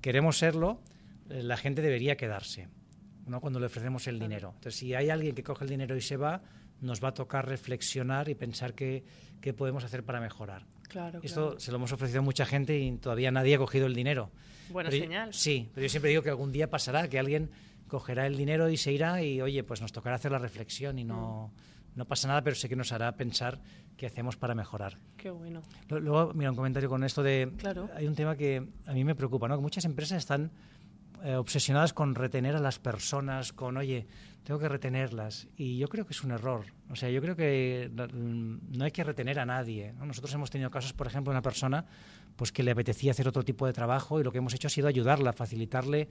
queremos 0.00 0.38
serlo, 0.38 0.80
eh, 1.28 1.44
la 1.44 1.56
gente 1.56 1.82
debería 1.82 2.16
quedarse, 2.16 2.66
¿no? 3.28 3.40
Cuando 3.40 3.60
le 3.60 3.66
ofrecemos 3.66 4.08
el 4.08 4.18
dinero. 4.18 4.54
Entonces, 4.56 4.74
si 4.74 4.92
hay 4.92 5.08
alguien 5.08 5.36
que 5.36 5.44
coge 5.44 5.62
el 5.62 5.70
dinero 5.70 5.94
y 5.96 6.00
se 6.00 6.16
va, 6.16 6.42
nos 6.80 7.00
va 7.02 7.10
a 7.10 7.14
tocar 7.14 7.46
reflexionar 7.46 8.28
y 8.28 8.34
pensar 8.34 8.74
qué, 8.74 9.04
qué 9.40 9.54
podemos 9.54 9.84
hacer 9.84 10.02
para 10.02 10.20
mejorar. 10.20 10.66
Claro, 10.88 11.20
Esto 11.22 11.60
se 11.60 11.70
lo 11.70 11.76
hemos 11.76 11.92
ofrecido 11.92 12.18
a 12.18 12.22
mucha 12.22 12.44
gente 12.44 12.76
y 12.76 12.90
todavía 12.96 13.30
nadie 13.30 13.54
ha 13.54 13.58
cogido 13.58 13.86
el 13.86 13.94
dinero. 13.94 14.32
Buena 14.70 14.90
señal. 14.90 15.32
sí, 15.32 15.68
pero 15.72 15.84
yo 15.84 15.88
siempre 15.90 16.10
digo 16.10 16.22
que 16.24 16.30
algún 16.30 16.50
día 16.50 16.68
pasará, 16.68 17.08
que 17.08 17.20
alguien 17.20 17.50
cogerá 17.90 18.26
el 18.26 18.36
dinero 18.36 18.70
y 18.70 18.76
se 18.76 18.92
irá 18.92 19.22
y, 19.22 19.42
oye, 19.42 19.62
pues 19.64 19.80
nos 19.82 19.92
tocará 19.92 20.16
hacer 20.16 20.32
la 20.32 20.38
reflexión 20.38 20.98
y 20.98 21.04
no, 21.04 21.52
mm. 21.52 21.98
no 21.98 22.04
pasa 22.06 22.28
nada, 22.28 22.42
pero 22.42 22.56
sé 22.56 22.68
que 22.68 22.76
nos 22.76 22.92
hará 22.92 23.14
pensar 23.16 23.60
qué 23.96 24.06
hacemos 24.06 24.36
para 24.36 24.54
mejorar. 24.54 24.96
Qué 25.18 25.30
bueno. 25.30 25.60
Luego, 25.88 26.32
mira, 26.32 26.50
un 26.50 26.56
comentario 26.56 26.88
con 26.88 27.04
esto 27.04 27.22
de... 27.22 27.52
Claro. 27.58 27.90
Hay 27.94 28.06
un 28.06 28.14
tema 28.14 28.36
que 28.36 28.66
a 28.86 28.92
mí 28.92 29.04
me 29.04 29.14
preocupa, 29.14 29.46
¿no? 29.48 29.56
Que 29.56 29.62
muchas 29.62 29.84
empresas 29.84 30.18
están 30.18 30.50
eh, 31.22 31.34
obsesionadas 31.34 31.92
con 31.92 32.14
retener 32.14 32.56
a 32.56 32.60
las 32.60 32.78
personas, 32.78 33.52
con, 33.52 33.76
oye, 33.76 34.06
tengo 34.42 34.58
que 34.58 34.68
retenerlas. 34.70 35.48
Y 35.56 35.76
yo 35.76 35.88
creo 35.88 36.06
que 36.06 36.14
es 36.14 36.24
un 36.24 36.30
error. 36.30 36.64
O 36.88 36.96
sea, 36.96 37.10
yo 37.10 37.20
creo 37.20 37.36
que 37.36 37.90
no 37.92 38.84
hay 38.84 38.90
que 38.90 39.04
retener 39.04 39.38
a 39.38 39.44
nadie. 39.44 39.92
Nosotros 39.92 40.32
hemos 40.32 40.50
tenido 40.50 40.70
casos, 40.70 40.94
por 40.94 41.06
ejemplo, 41.06 41.30
de 41.30 41.34
una 41.34 41.42
persona 41.42 41.84
pues, 42.36 42.52
que 42.52 42.62
le 42.62 42.70
apetecía 42.70 43.10
hacer 43.10 43.28
otro 43.28 43.44
tipo 43.44 43.66
de 43.66 43.74
trabajo 43.74 44.18
y 44.18 44.24
lo 44.24 44.32
que 44.32 44.38
hemos 44.38 44.54
hecho 44.54 44.68
ha 44.68 44.70
sido 44.70 44.88
ayudarla, 44.88 45.34
facilitarle 45.34 46.08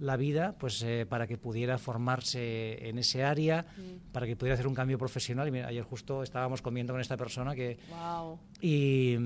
la 0.00 0.16
vida 0.16 0.56
pues 0.58 0.82
eh, 0.82 1.06
para 1.08 1.26
que 1.26 1.36
pudiera 1.36 1.78
formarse 1.78 2.88
en 2.88 2.98
ese 2.98 3.22
área, 3.22 3.66
mm. 3.76 4.12
para 4.12 4.26
que 4.26 4.34
pudiera 4.34 4.54
hacer 4.54 4.66
un 4.66 4.74
cambio 4.74 4.98
profesional. 4.98 5.54
Y 5.54 5.58
ayer 5.60 5.84
justo 5.84 6.22
estábamos 6.22 6.62
comiendo 6.62 6.92
con 6.92 7.00
esta 7.00 7.16
persona 7.16 7.54
que... 7.54 7.78
Y, 8.60 9.16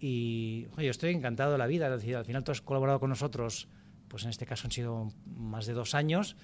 y 0.00 0.66
oye, 0.76 0.88
estoy 0.88 1.14
encantado 1.14 1.52
de 1.52 1.58
la 1.58 1.66
vida. 1.66 1.86
Es 1.86 2.02
decir, 2.02 2.16
al 2.16 2.24
final 2.24 2.44
tú 2.44 2.52
has 2.52 2.60
colaborado 2.60 3.00
con 3.00 3.10
nosotros, 3.10 3.68
pues 4.08 4.24
en 4.24 4.30
este 4.30 4.44
caso 4.44 4.66
han 4.66 4.72
sido 4.72 5.12
más 5.24 5.66
de 5.66 5.72
dos 5.72 5.94
años. 5.94 6.36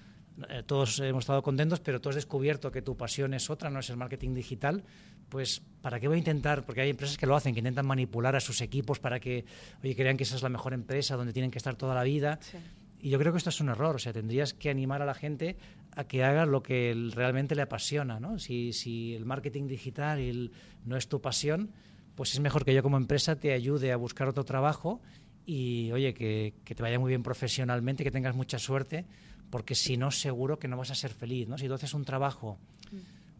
Eh, 0.48 0.62
todos 0.64 0.98
hemos 1.00 1.24
estado 1.24 1.42
contentos, 1.42 1.80
pero 1.80 2.00
tú 2.00 2.08
has 2.08 2.14
descubierto 2.14 2.70
que 2.70 2.82
tu 2.82 2.96
pasión 2.96 3.34
es 3.34 3.50
otra, 3.50 3.70
no 3.70 3.80
es 3.80 3.90
el 3.90 3.96
marketing 3.96 4.34
digital. 4.34 4.84
Pues, 5.28 5.62
¿para 5.80 5.98
qué 5.98 6.06
voy 6.06 6.16
a 6.16 6.18
intentar? 6.18 6.64
Porque 6.64 6.80
hay 6.80 6.90
empresas 6.90 7.18
que 7.18 7.26
lo 7.26 7.34
hacen, 7.34 7.54
que 7.54 7.60
intentan 7.60 7.86
manipular 7.86 8.36
a 8.36 8.40
sus 8.40 8.60
equipos 8.60 9.00
para 9.00 9.18
que, 9.18 9.44
oye, 9.82 9.96
crean 9.96 10.16
que 10.16 10.22
esa 10.22 10.36
es 10.36 10.42
la 10.42 10.48
mejor 10.48 10.74
empresa, 10.74 11.16
donde 11.16 11.32
tienen 11.32 11.50
que 11.50 11.58
estar 11.58 11.74
toda 11.74 11.94
la 11.94 12.04
vida. 12.04 12.38
Sí. 12.40 12.58
Y 13.04 13.10
yo 13.10 13.18
creo 13.18 13.32
que 13.32 13.36
esto 13.36 13.50
es 13.50 13.60
un 13.60 13.68
error, 13.68 13.96
o 13.96 13.98
sea, 13.98 14.14
tendrías 14.14 14.54
que 14.54 14.70
animar 14.70 15.02
a 15.02 15.04
la 15.04 15.12
gente 15.12 15.58
a 15.94 16.04
que 16.04 16.24
haga 16.24 16.46
lo 16.46 16.62
que 16.62 17.10
realmente 17.14 17.54
le 17.54 17.60
apasiona, 17.60 18.18
¿no? 18.18 18.38
Si, 18.38 18.72
si 18.72 19.14
el 19.14 19.26
marketing 19.26 19.66
digital 19.66 20.50
no 20.86 20.96
es 20.96 21.06
tu 21.06 21.20
pasión, 21.20 21.70
pues 22.14 22.32
es 22.32 22.40
mejor 22.40 22.64
que 22.64 22.72
yo 22.72 22.82
como 22.82 22.96
empresa 22.96 23.36
te 23.36 23.52
ayude 23.52 23.92
a 23.92 23.98
buscar 23.98 24.26
otro 24.26 24.44
trabajo 24.44 25.02
y, 25.44 25.92
oye, 25.92 26.14
que, 26.14 26.54
que 26.64 26.74
te 26.74 26.82
vaya 26.82 26.98
muy 26.98 27.10
bien 27.10 27.22
profesionalmente, 27.22 28.04
que 28.04 28.10
tengas 28.10 28.34
mucha 28.34 28.58
suerte, 28.58 29.04
porque 29.50 29.74
si 29.74 29.98
no, 29.98 30.10
seguro 30.10 30.58
que 30.58 30.66
no 30.66 30.78
vas 30.78 30.90
a 30.90 30.94
ser 30.94 31.12
feliz, 31.12 31.46
¿no? 31.46 31.58
Si 31.58 31.68
tú 31.68 31.74
haces 31.74 31.92
un 31.92 32.06
trabajo 32.06 32.58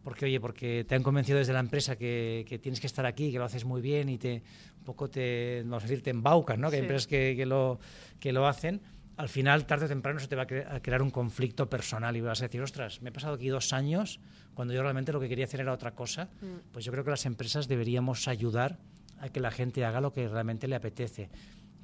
porque 0.05 0.25
oye, 0.25 0.39
porque 0.39 0.85
te 0.87 0.93
han 0.93 1.01
convencido 1.01 1.39
desde 1.39 1.51
la 1.51 1.59
empresa 1.59 1.95
que, 1.95 2.45
que, 2.47 2.59
tienes 2.59 2.79
que 2.79 2.85
estar 2.85 3.07
aquí, 3.07 3.31
que 3.31 3.39
lo 3.39 3.45
haces 3.45 3.65
muy 3.65 3.81
bien 3.81 4.07
y 4.07 4.19
te 4.19 4.43
un 4.77 4.83
poco 4.85 5.09
te, 5.09 5.63
vamos 5.63 5.83
a 5.83 5.87
decir, 5.87 6.03
te 6.03 6.11
embaucan, 6.11 6.61
¿no? 6.61 6.69
Que 6.69 6.75
hay 6.75 6.83
empresas 6.83 7.07
que, 7.07 7.33
que, 7.35 7.47
lo, 7.47 7.79
que 8.19 8.31
lo 8.31 8.45
hacen. 8.45 8.81
Al 9.17 9.29
final, 9.29 9.65
tarde 9.65 9.85
o 9.85 9.87
temprano, 9.87 10.19
se 10.19 10.27
te 10.27 10.35
va 10.35 10.43
a, 10.43 10.47
cre 10.47 10.65
a, 10.67 10.81
crear 10.81 11.01
un 11.01 11.09
conflicto 11.09 11.69
personal 11.69 12.15
y 12.17 12.21
vas 12.21 12.41
a 12.41 12.45
decir, 12.45 12.61
ostras, 12.61 13.01
me 13.01 13.09
he 13.09 13.11
pasado 13.11 13.35
aquí 13.35 13.47
dos 13.47 13.71
años 13.71 14.19
cuando 14.53 14.73
yo 14.73 14.81
realmente 14.81 15.13
lo 15.13 15.19
que 15.19 15.29
quería 15.29 15.45
hacer 15.45 15.61
era 15.61 15.71
otra 15.71 15.91
cosa. 15.91 16.29
Mm. 16.41 16.71
Pues 16.73 16.83
yo 16.83 16.91
creo 16.91 17.03
que 17.03 17.11
las 17.11 17.25
empresas 17.25 17.67
deberíamos 17.67 18.27
ayudar 18.27 18.77
a 19.19 19.29
que 19.29 19.39
la 19.39 19.51
gente 19.51 19.85
haga 19.85 20.01
lo 20.01 20.11
que 20.11 20.27
realmente 20.27 20.67
le 20.67 20.75
apetece. 20.75 21.29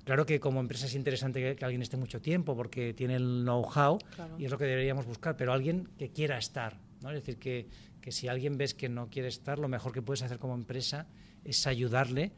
Claro 0.03 0.25
que 0.25 0.39
como 0.39 0.59
empresa 0.59 0.88
es 0.88 0.95
interesante 0.95 1.55
que, 1.55 1.63
alguien 1.63 1.81
esté 1.81 1.95
mucho 1.95 2.21
tiempo 2.21 2.55
porque 2.55 2.93
tiene 2.93 3.15
el 3.15 3.43
know-how 3.43 4.00
claro. 4.15 4.35
y 4.38 4.45
es 4.45 4.51
lo 4.51 4.57
que 4.57 4.65
deberíamos 4.65 5.05
buscar, 5.05 5.38
pero 5.38 5.53
alguien 5.53 5.88
que 5.97 6.09
quiera 6.09 6.38
estar, 6.38 6.79
¿no? 7.01 7.11
Es 7.11 7.15
decir, 7.15 7.38
que, 7.38 7.69
que 8.01 8.11
si 8.11 8.27
alguien 8.27 8.57
ves 8.57 8.73
que 8.73 8.89
no 8.89 9.09
quiere 9.09 9.27
estar, 9.27 9.59
lo 9.59 9.67
mejor 9.67 9.93
que 9.93 10.01
puedes 10.01 10.23
hacer 10.23 10.39
como 10.39 10.55
empresa 10.55 11.07
es 11.45 11.67
ayudarle 11.67 12.31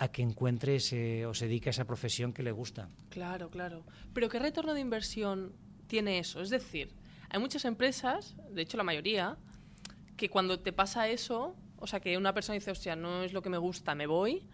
a 0.00 0.08
que 0.08 0.22
encuentre 0.22 0.76
ese, 0.76 1.26
o 1.26 1.34
se 1.34 1.44
dedique 1.44 1.68
a 1.68 1.72
esa 1.76 1.84
profesión 1.84 2.32
que 2.32 2.42
le 2.42 2.52
gusta. 2.52 2.88
Claro, 3.10 3.50
claro. 3.50 3.84
Pero 4.14 4.30
¿qué 4.30 4.38
retorno 4.38 4.72
de 4.72 4.80
inversión 4.80 5.52
tiene 5.88 6.18
eso? 6.18 6.40
Es 6.40 6.48
decir, 6.48 6.94
hay 7.28 7.38
muchas 7.38 7.66
empresas, 7.66 8.34
de 8.50 8.62
hecho 8.62 8.78
la 8.78 8.82
mayoría, 8.82 9.36
que 10.16 10.30
cuando 10.30 10.58
te 10.58 10.72
pasa 10.72 11.06
eso, 11.08 11.54
o 11.76 11.86
sea, 11.86 12.00
que 12.00 12.16
una 12.16 12.32
persona 12.32 12.54
dice, 12.54 12.70
hostia, 12.70 12.96
no 12.96 13.24
es 13.24 13.34
lo 13.34 13.42
que 13.42 13.50
me 13.50 13.58
gusta, 13.58 13.94
me 13.94 14.06
voy, 14.06 14.48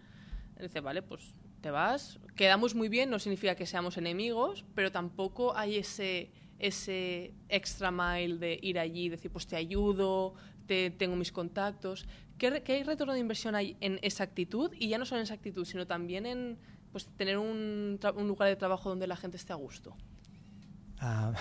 dice, 0.59 0.81
vale, 0.81 1.01
pues 1.01 1.33
te 1.61 1.71
vas, 1.71 2.19
quedamos 2.35 2.75
muy 2.75 2.89
bien, 2.89 3.09
no 3.09 3.17
significa 3.17 3.55
que 3.55 3.65
seamos 3.65 3.95
enemigos, 3.97 4.65
pero 4.75 4.91
tampoco 4.91 5.55
hay 5.55 5.77
ese 5.77 6.29
ese 6.59 7.33
extra 7.49 7.91
mile 7.91 8.37
de 8.37 8.59
ir 8.61 8.79
allí, 8.79 9.09
decir, 9.09 9.31
pues 9.31 9.47
te 9.47 9.55
ayudo, 9.55 10.33
te, 10.67 10.91
tengo 10.91 11.15
mis 11.15 11.31
contactos. 11.31 12.05
¿Qué, 12.37 12.61
¿Qué, 12.63 12.83
retorno 12.83 13.13
de 13.13 13.19
inversión 13.19 13.55
hay 13.55 13.77
en 13.81 13.99
esa 14.01 14.23
actitud? 14.23 14.71
Y 14.77 14.89
ya 14.89 14.97
no 14.97 15.05
solo 15.05 15.19
en 15.19 15.23
esa 15.23 15.33
actitud, 15.33 15.65
sino 15.65 15.87
también 15.87 16.25
en 16.25 16.57
pues, 16.91 17.07
tener 17.17 17.37
un, 17.37 17.99
un 18.15 18.27
lugar 18.27 18.49
de 18.49 18.55
trabajo 18.55 18.89
donde 18.89 19.07
la 19.07 19.15
gente 19.15 19.37
esté 19.37 19.53
a 19.53 19.55
gusto. 19.55 19.95
Uh, 21.01 21.31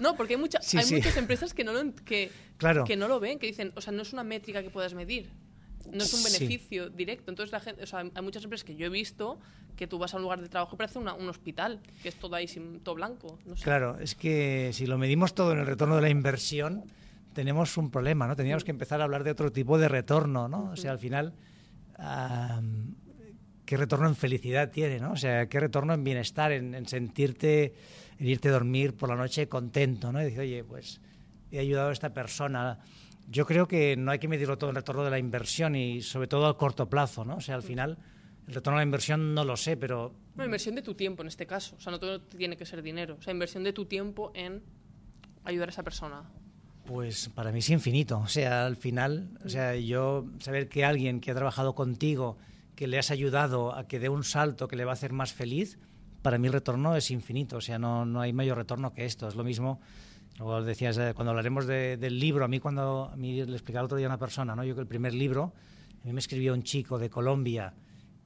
no, 0.00 0.16
porque 0.16 0.34
hay, 0.34 0.40
mucha, 0.40 0.60
sí, 0.62 0.78
hay 0.78 0.84
sí. 0.84 0.94
muchas 0.94 1.16
empresas 1.16 1.54
que 1.54 1.64
no, 1.64 1.72
lo, 1.72 1.94
que, 1.94 2.30
claro. 2.56 2.84
que 2.84 2.96
no 2.96 3.08
lo 3.08 3.20
ven, 3.20 3.38
que 3.38 3.46
dicen, 3.46 3.72
o 3.76 3.80
sea, 3.80 3.92
no 3.92 4.02
es 4.02 4.12
una 4.12 4.24
métrica 4.24 4.62
que 4.62 4.70
puedas 4.70 4.94
medir 4.94 5.30
no 5.92 6.04
es 6.04 6.14
un 6.14 6.22
beneficio 6.22 6.88
sí. 6.88 6.92
directo. 6.96 7.30
Entonces, 7.30 7.52
la 7.52 7.60
gente, 7.60 7.82
o 7.82 7.86
sea, 7.86 8.00
hay 8.00 8.22
muchas 8.22 8.44
empresas 8.44 8.64
que 8.64 8.76
yo 8.76 8.86
he 8.86 8.90
visto 8.90 9.38
que 9.76 9.86
tú 9.86 9.98
vas 9.98 10.12
a 10.12 10.18
un 10.18 10.22
lugar 10.22 10.40
de 10.40 10.48
trabajo 10.48 10.74
y 10.74 10.78
parece 10.78 10.98
una, 10.98 11.14
un 11.14 11.28
hospital, 11.28 11.80
que 12.02 12.08
es 12.08 12.16
todo 12.16 12.36
ahí 12.36 12.46
sin, 12.46 12.80
todo 12.80 12.96
blanco. 12.96 13.38
No 13.46 13.56
sé. 13.56 13.64
Claro, 13.64 13.98
es 13.98 14.14
que 14.14 14.70
si 14.72 14.86
lo 14.86 14.98
medimos 14.98 15.34
todo 15.34 15.52
en 15.52 15.60
el 15.60 15.66
retorno 15.66 15.96
de 15.96 16.02
la 16.02 16.10
inversión, 16.10 16.84
tenemos 17.32 17.76
un 17.76 17.90
problema, 17.90 18.26
¿no? 18.26 18.36
Teníamos 18.36 18.64
que 18.64 18.70
empezar 18.70 19.00
a 19.00 19.04
hablar 19.04 19.24
de 19.24 19.30
otro 19.30 19.52
tipo 19.52 19.78
de 19.78 19.88
retorno, 19.88 20.48
¿no? 20.48 20.70
O 20.70 20.76
sea, 20.76 20.92
al 20.92 20.98
final, 20.98 21.34
um, 21.98 22.94
¿qué 23.64 23.76
retorno 23.76 24.08
en 24.08 24.16
felicidad 24.16 24.70
tiene, 24.70 24.98
¿no? 24.98 25.12
O 25.12 25.16
sea, 25.16 25.48
¿qué 25.48 25.60
retorno 25.60 25.94
en 25.94 26.04
bienestar, 26.04 26.52
en, 26.52 26.74
en 26.74 26.86
sentirte, 26.86 27.74
en 28.18 28.26
irte 28.26 28.48
a 28.48 28.52
dormir 28.52 28.94
por 28.94 29.08
la 29.08 29.16
noche 29.16 29.48
contento, 29.48 30.12
¿no? 30.12 30.20
Y 30.20 30.24
decir, 30.24 30.40
oye, 30.40 30.64
pues 30.64 31.00
he 31.50 31.58
ayudado 31.58 31.90
a 31.90 31.92
esta 31.92 32.12
persona 32.12 32.78
yo 33.30 33.46
creo 33.46 33.68
que 33.68 33.96
no 33.96 34.10
hay 34.10 34.18
que 34.18 34.26
medirlo 34.26 34.58
todo 34.58 34.70
en 34.70 34.76
retorno 34.76 35.04
de 35.04 35.10
la 35.10 35.18
inversión 35.18 35.76
y 35.76 36.02
sobre 36.02 36.26
todo 36.26 36.46
al 36.46 36.56
corto 36.56 36.90
plazo, 36.90 37.24
¿no? 37.24 37.36
O 37.36 37.40
sea, 37.40 37.54
al 37.54 37.62
final 37.62 37.96
el 38.48 38.54
retorno 38.54 38.78
a 38.78 38.80
la 38.80 38.84
inversión 38.84 39.34
no 39.34 39.44
lo 39.44 39.56
sé, 39.56 39.76
pero... 39.76 40.12
No, 40.34 40.44
inversión 40.44 40.74
de 40.74 40.82
tu 40.82 40.94
tiempo 40.94 41.22
en 41.22 41.28
este 41.28 41.46
caso, 41.46 41.76
o 41.76 41.80
sea, 41.80 41.92
no 41.92 42.00
todo 42.00 42.20
tiene 42.20 42.56
que 42.56 42.66
ser 42.66 42.82
dinero, 42.82 43.16
o 43.18 43.22
sea, 43.22 43.32
inversión 43.32 43.62
de 43.62 43.72
tu 43.72 43.86
tiempo 43.86 44.32
en 44.34 44.62
ayudar 45.44 45.68
a 45.68 45.72
esa 45.72 45.84
persona. 45.84 46.28
Pues 46.92 47.28
para 47.28 47.52
mí 47.52 47.60
es 47.60 47.70
infinito, 47.70 48.18
o 48.18 48.26
sea, 48.26 48.66
al 48.66 48.74
final, 48.74 49.38
o 49.44 49.48
sea, 49.48 49.76
yo 49.76 50.26
saber 50.40 50.68
que 50.68 50.84
alguien 50.84 51.20
que 51.20 51.30
ha 51.30 51.34
trabajado 51.36 51.76
contigo, 51.76 52.36
que 52.74 52.88
le 52.88 52.98
has 52.98 53.12
ayudado 53.12 53.72
a 53.76 53.86
que 53.86 54.00
dé 54.00 54.08
un 54.08 54.24
salto 54.24 54.66
que 54.66 54.74
le 54.74 54.84
va 54.84 54.90
a 54.90 54.94
hacer 54.94 55.12
más 55.12 55.32
feliz, 55.32 55.78
para 56.20 56.36
mí 56.36 56.48
el 56.48 56.52
retorno 56.52 56.96
es 56.96 57.12
infinito, 57.12 57.58
o 57.58 57.60
sea, 57.60 57.78
no, 57.78 58.04
no 58.04 58.20
hay 58.20 58.32
mayor 58.32 58.58
retorno 58.58 58.92
que 58.92 59.04
esto, 59.04 59.28
es 59.28 59.36
lo 59.36 59.44
mismo 59.44 59.80
Luego 60.40 60.62
decías, 60.62 60.96
eh, 60.98 61.12
cuando 61.14 61.30
hablaremos 61.30 61.66
de, 61.66 61.96
del 61.96 62.18
libro, 62.18 62.44
a 62.44 62.48
mí 62.48 62.58
cuando 62.60 63.10
a 63.12 63.16
mí 63.16 63.44
le 63.44 63.52
explicaba 63.52 63.84
otro 63.84 63.98
día 63.98 64.06
a 64.06 64.10
una 64.10 64.18
persona, 64.18 64.56
¿no? 64.56 64.64
yo 64.64 64.74
que 64.74 64.80
el 64.80 64.86
primer 64.86 65.12
libro, 65.12 65.52
a 66.02 66.06
mí 66.06 66.12
me 66.12 66.18
escribió 66.18 66.54
un 66.54 66.62
chico 66.62 66.98
de 66.98 67.10
Colombia 67.10 67.74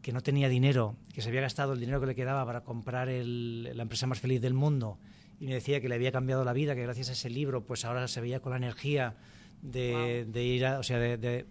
que 0.01 0.13
no 0.13 0.23
tenía 0.23 0.49
dinero, 0.49 0.97
que 1.13 1.23
se 1.23 1.29
había 1.29 1.41
gastado 1.41 1.73
el 1.73 1.81
dinero 1.81 2.01
que 2.01 2.07
le 2.07 2.15
quedaba 2.15 2.47
para 2.47 2.63
comprar 2.63 3.09
la 3.09 3.83
empresa 3.83 4.07
más 4.07 4.21
feliz 4.21 4.41
del 4.41 4.55
mundo, 4.55 4.99
y 5.45 5.47
me 5.47 5.53
decía 5.53 5.79
que 5.83 5.91
le 5.91 5.97
había 5.97 6.11
cambiado 6.11 6.43
la 6.43 6.55
vida, 6.55 6.75
que 6.75 6.81
gracias 6.85 7.11
a 7.11 7.13
ese 7.13 7.29
libro, 7.29 7.67
pues 7.67 7.85
ahora 7.85 8.09
se 8.09 8.23
veía 8.23 8.41
con 8.41 8.53
la 8.53 8.57
energía 8.57 9.15
de, 9.61 10.23
wow. 10.25 10.33
de 10.33 10.43
ir 10.43 10.65
a, 10.65 10.79
o 10.79 10.83
sea, 10.83 10.99
de, 10.99 11.19
de 11.19 11.45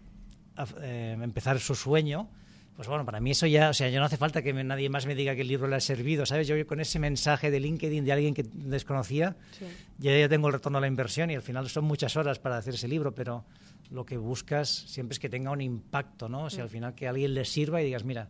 a, 0.55 0.65
eh, 0.81 1.15
empezar 1.21 1.59
su 1.59 1.75
sueño, 1.75 2.27
pues 2.75 2.87
bueno, 2.87 3.05
para 3.05 3.19
mí 3.19 3.29
eso 3.29 3.45
ya, 3.45 3.69
o 3.69 3.73
sea, 3.75 3.89
ya 3.89 3.99
no 3.99 4.05
hace 4.05 4.17
falta 4.17 4.41
que 4.41 4.51
me, 4.51 4.63
nadie 4.63 4.89
más 4.89 5.05
me 5.05 5.13
diga 5.13 5.35
que 5.35 5.41
el 5.41 5.47
libro 5.47 5.67
le 5.67 5.75
ha 5.75 5.79
servido, 5.79 6.25
¿sabes? 6.25 6.47
Yo 6.47 6.55
con 6.65 6.79
ese 6.79 6.97
mensaje 6.97 7.51
de 7.51 7.59
LinkedIn 7.59 8.03
de 8.03 8.11
alguien 8.11 8.33
que 8.33 8.41
desconocía, 8.51 9.35
sí. 9.51 9.65
ya, 9.99 10.17
ya 10.17 10.27
tengo 10.27 10.47
el 10.47 10.53
retorno 10.53 10.79
a 10.79 10.81
la 10.81 10.87
inversión 10.87 11.29
y 11.29 11.35
al 11.35 11.43
final 11.43 11.69
son 11.69 11.85
muchas 11.85 12.17
horas 12.17 12.39
para 12.39 12.57
hacer 12.57 12.73
ese 12.73 12.87
libro, 12.87 13.13
pero 13.13 13.45
lo 13.91 14.07
que 14.07 14.17
buscas 14.17 14.69
siempre 14.69 15.13
es 15.13 15.19
que 15.19 15.29
tenga 15.29 15.51
un 15.51 15.61
impacto, 15.61 16.27
¿no? 16.29 16.45
O 16.45 16.49
sea, 16.49 16.63
mm. 16.63 16.63
al 16.63 16.69
final 16.69 16.95
que 16.95 17.05
a 17.05 17.11
alguien 17.11 17.35
le 17.35 17.45
sirva 17.45 17.79
y 17.79 17.85
digas, 17.85 18.05
mira, 18.05 18.27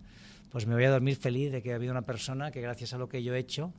pues 0.52 0.68
me 0.68 0.76
voy 0.76 0.84
a 0.84 0.92
dormir 0.92 1.16
feliz 1.16 1.54
de 1.54 1.62
que 1.62 1.72
ha 1.72 1.76
habido 1.76 1.94
una 1.94 2.02
persona 2.02 2.52
que 2.52 2.60
gracias 2.60 2.94
a 2.94 2.98
lo 2.98 3.08
que 3.08 3.24
yo 3.24 3.34
he 3.34 3.40
hecho, 3.40 3.74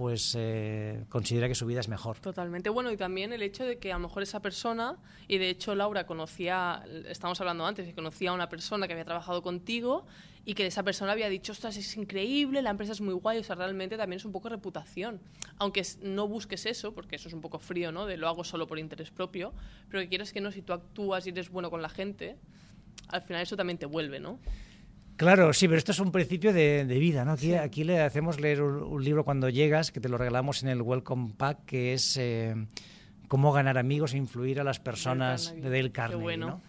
pues 0.00 0.34
eh, 0.34 1.04
considera 1.10 1.46
que 1.46 1.54
su 1.54 1.66
vida 1.66 1.80
es 1.80 1.88
mejor. 1.88 2.18
Totalmente. 2.20 2.70
Bueno, 2.70 2.90
y 2.90 2.96
también 2.96 3.34
el 3.34 3.42
hecho 3.42 3.66
de 3.66 3.76
que 3.76 3.92
a 3.92 3.96
lo 3.96 4.08
mejor 4.08 4.22
esa 4.22 4.40
persona, 4.40 4.96
y 5.28 5.36
de 5.36 5.50
hecho 5.50 5.74
Laura 5.74 6.06
conocía, 6.06 6.82
estamos 7.06 7.38
hablando 7.38 7.66
antes, 7.66 7.86
que 7.86 7.94
conocía 7.94 8.30
a 8.30 8.32
una 8.32 8.48
persona 8.48 8.86
que 8.86 8.94
había 8.94 9.04
trabajado 9.04 9.42
contigo 9.42 10.06
y 10.46 10.54
que 10.54 10.64
esa 10.64 10.82
persona 10.84 11.12
había 11.12 11.28
dicho, 11.28 11.52
ostras, 11.52 11.76
es 11.76 11.98
increíble, 11.98 12.62
la 12.62 12.70
empresa 12.70 12.92
es 12.92 13.02
muy 13.02 13.12
guay, 13.12 13.40
o 13.40 13.44
sea, 13.44 13.56
realmente 13.56 13.98
también 13.98 14.16
es 14.16 14.24
un 14.24 14.32
poco 14.32 14.48
reputación. 14.48 15.20
Aunque 15.58 15.84
no 16.00 16.26
busques 16.26 16.64
eso, 16.64 16.94
porque 16.94 17.16
eso 17.16 17.28
es 17.28 17.34
un 17.34 17.42
poco 17.42 17.58
frío, 17.58 17.92
¿no? 17.92 18.06
De 18.06 18.16
lo 18.16 18.26
hago 18.26 18.42
solo 18.42 18.66
por 18.66 18.78
interés 18.78 19.10
propio, 19.10 19.52
pero 19.90 20.02
que 20.02 20.08
quieres 20.08 20.32
que 20.32 20.40
no, 20.40 20.50
si 20.50 20.62
tú 20.62 20.72
actúas 20.72 21.26
y 21.26 21.28
eres 21.28 21.50
bueno 21.50 21.68
con 21.68 21.82
la 21.82 21.90
gente, 21.90 22.38
al 23.08 23.20
final 23.20 23.42
eso 23.42 23.54
también 23.54 23.76
te 23.76 23.84
vuelve, 23.84 24.18
¿no? 24.18 24.38
Claro, 25.20 25.52
sí, 25.52 25.68
pero 25.68 25.76
esto 25.76 25.92
es 25.92 25.98
un 25.98 26.12
principio 26.12 26.50
de, 26.54 26.86
de 26.86 26.98
vida, 26.98 27.26
¿no? 27.26 27.32
Aquí, 27.32 27.48
sí. 27.48 27.54
aquí, 27.54 27.84
le 27.84 28.00
hacemos 28.00 28.40
leer 28.40 28.62
un, 28.62 28.82
un, 28.82 29.04
libro 29.04 29.22
cuando 29.22 29.50
llegas, 29.50 29.92
que 29.92 30.00
te 30.00 30.08
lo 30.08 30.16
regalamos 30.16 30.62
en 30.62 30.70
el 30.70 30.80
Welcome 30.80 31.34
Pack, 31.36 31.66
que 31.66 31.92
es 31.92 32.16
eh, 32.16 32.54
Cómo 33.28 33.52
ganar 33.52 33.76
amigos 33.76 34.14
e 34.14 34.16
influir 34.16 34.60
a 34.60 34.64
las 34.64 34.80
personas 34.80 35.54
de 35.54 35.68
Dale 35.68 35.92
Carnegie, 35.92 36.22
bueno. 36.22 36.46
¿no? 36.46 36.62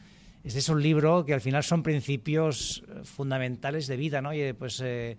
Este 0.44 0.60
es 0.60 0.68
un 0.68 0.84
libro 0.84 1.24
que 1.24 1.34
al 1.34 1.40
final 1.40 1.64
son 1.64 1.82
principios 1.82 2.84
eh, 2.90 3.06
fundamentales 3.06 3.88
de 3.88 3.96
vida, 3.96 4.22
¿no? 4.22 4.34
Y 4.34 4.52
pues 4.52 4.82
eh, 4.84 5.18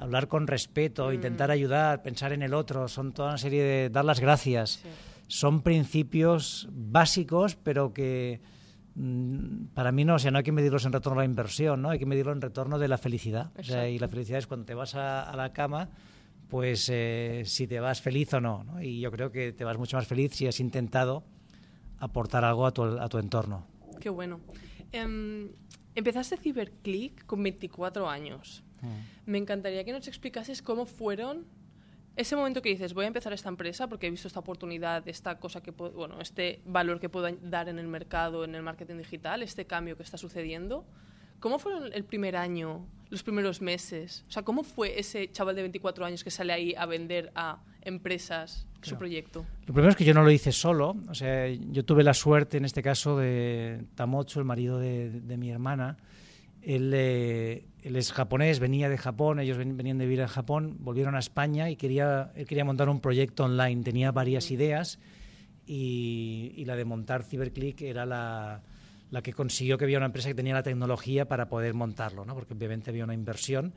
hablar 0.00 0.26
con 0.26 0.48
respeto, 0.48 1.08
mm. 1.08 1.14
intentar 1.14 1.52
ayudar, 1.52 2.02
pensar 2.02 2.32
en 2.32 2.42
el 2.42 2.52
otro, 2.52 2.88
son 2.88 3.12
toda 3.12 3.28
una 3.28 3.38
serie 3.38 3.62
de 3.62 3.90
dar 3.90 4.04
las 4.04 4.18
gracias. 4.18 4.80
Sí. 4.82 4.88
Son 5.28 5.62
principios 5.62 6.66
básicos, 6.72 7.54
pero 7.54 7.92
que 7.92 8.40
para 9.74 9.90
mí 9.92 10.04
no, 10.04 10.16
o 10.16 10.18
sea, 10.18 10.30
no 10.30 10.38
hay 10.38 10.44
que 10.44 10.52
medirlos 10.52 10.84
en 10.84 10.92
retorno 10.92 11.20
a 11.20 11.22
la 11.22 11.28
inversión, 11.28 11.82
¿no? 11.82 11.90
Hay 11.90 11.98
que 11.98 12.06
medirlo 12.06 12.32
en 12.32 12.40
retorno 12.40 12.78
de 12.78 12.88
la 12.88 12.98
felicidad. 12.98 13.50
O 13.58 13.62
sea, 13.62 13.88
y 13.88 13.98
la 13.98 14.08
felicidad 14.08 14.38
es 14.38 14.46
cuando 14.46 14.66
te 14.66 14.74
vas 14.74 14.94
a, 14.94 15.22
a 15.22 15.36
la 15.36 15.52
cama, 15.52 15.88
pues 16.52 16.90
eh, 16.92 17.44
si 17.46 17.66
te 17.66 17.80
vas 17.80 18.02
feliz 18.02 18.34
o 18.34 18.40
no, 18.40 18.62
no, 18.64 18.82
Y 18.82 19.00
yo 19.00 19.10
creo 19.10 19.32
que 19.32 19.54
te 19.54 19.64
vas 19.64 19.78
mucho 19.78 19.96
más 19.96 20.06
feliz 20.06 20.34
si 20.34 20.46
has 20.46 20.60
intentado 20.60 21.24
aportar 21.98 22.44
algo 22.44 22.66
a 22.66 22.72
tu, 22.72 22.82
a 22.82 23.08
tu 23.08 23.16
entorno. 23.18 23.66
Qué 24.00 24.10
bueno. 24.10 24.40
Um, 24.92 25.48
empezaste 25.94 26.36
CiberClick 26.36 27.24
con 27.24 27.42
24 27.42 28.06
años. 28.06 28.64
Mm. 28.82 29.30
Me 29.30 29.38
encantaría 29.38 29.82
que 29.84 29.92
nos 29.92 30.06
explicases 30.08 30.60
cómo 30.60 30.84
fueron 30.84 31.46
ese 32.16 32.36
momento 32.36 32.60
que 32.60 32.68
dices, 32.68 32.92
voy 32.94 33.04
a 33.04 33.08
empezar 33.08 33.32
esta 33.32 33.48
empresa 33.48 33.88
porque 33.88 34.06
he 34.06 34.10
visto 34.10 34.28
esta 34.28 34.40
oportunidad, 34.40 35.06
esta 35.08 35.38
cosa 35.38 35.62
que 35.62 35.70
bueno, 35.70 36.20
este 36.20 36.60
valor 36.66 37.00
que 37.00 37.08
puedo 37.08 37.28
dar 37.42 37.68
en 37.68 37.78
el 37.78 37.88
mercado, 37.88 38.44
en 38.44 38.54
el 38.54 38.62
marketing 38.62 38.96
digital, 38.96 39.42
este 39.42 39.64
cambio 39.66 39.96
que 39.96 40.02
está 40.02 40.18
sucediendo. 40.18 40.84
¿Cómo 41.40 41.58
fue 41.58 41.72
el 41.92 42.04
primer 42.04 42.36
año, 42.36 42.86
los 43.10 43.22
primeros 43.24 43.60
meses? 43.60 44.24
O 44.28 44.30
sea, 44.30 44.44
¿cómo 44.44 44.62
fue 44.62 45.00
ese 45.00 45.28
chaval 45.32 45.56
de 45.56 45.62
24 45.62 46.04
años 46.04 46.22
que 46.22 46.30
sale 46.30 46.52
ahí 46.52 46.74
a 46.76 46.86
vender 46.86 47.32
a 47.34 47.58
empresas 47.80 48.66
claro. 48.74 48.88
su 48.90 48.96
proyecto? 48.96 49.44
Lo 49.66 49.74
primero 49.74 49.90
es 49.90 49.96
que 49.96 50.04
yo 50.04 50.14
no 50.14 50.22
lo 50.22 50.30
hice 50.30 50.52
solo. 50.52 50.94
O 51.08 51.14
sea, 51.14 51.48
yo 51.48 51.84
tuve 51.84 52.04
la 52.04 52.14
suerte, 52.14 52.58
en 52.58 52.64
este 52.64 52.80
caso, 52.80 53.18
de 53.18 53.84
Tamocho, 53.96 54.38
el 54.38 54.44
marido 54.44 54.78
de, 54.78 55.10
de 55.10 55.36
mi 55.36 55.50
hermana, 55.50 55.96
él, 56.62 56.92
eh, 56.94 57.66
él, 57.82 57.96
es 57.96 58.12
japonés, 58.12 58.60
venía 58.60 58.88
de 58.88 58.96
Japón, 58.96 59.40
ellos 59.40 59.58
venían 59.58 59.98
de 59.98 60.04
vivir 60.04 60.20
en 60.20 60.28
Japón, 60.28 60.76
volvieron 60.78 61.16
a 61.16 61.18
España 61.18 61.70
y 61.70 61.76
quería, 61.76 62.32
él 62.36 62.46
quería 62.46 62.64
montar 62.64 62.88
un 62.88 63.00
proyecto 63.00 63.44
online. 63.44 63.82
Tenía 63.82 64.12
varias 64.12 64.50
ideas 64.50 64.98
y, 65.66 66.52
y 66.56 66.64
la 66.64 66.76
de 66.76 66.84
montar 66.84 67.24
CiberClick 67.24 67.82
era 67.82 68.06
la, 68.06 68.62
la, 69.10 69.22
que 69.22 69.32
consiguió 69.32 69.76
que 69.76 69.84
había 69.84 69.98
una 69.98 70.06
empresa 70.06 70.28
que 70.28 70.34
tenía 70.34 70.54
la 70.54 70.62
tecnología 70.62 71.26
para 71.26 71.48
poder 71.48 71.74
montarlo, 71.74 72.24
¿no? 72.24 72.34
porque 72.34 72.54
obviamente 72.54 72.90
había 72.90 73.04
una 73.04 73.14
inversión. 73.14 73.74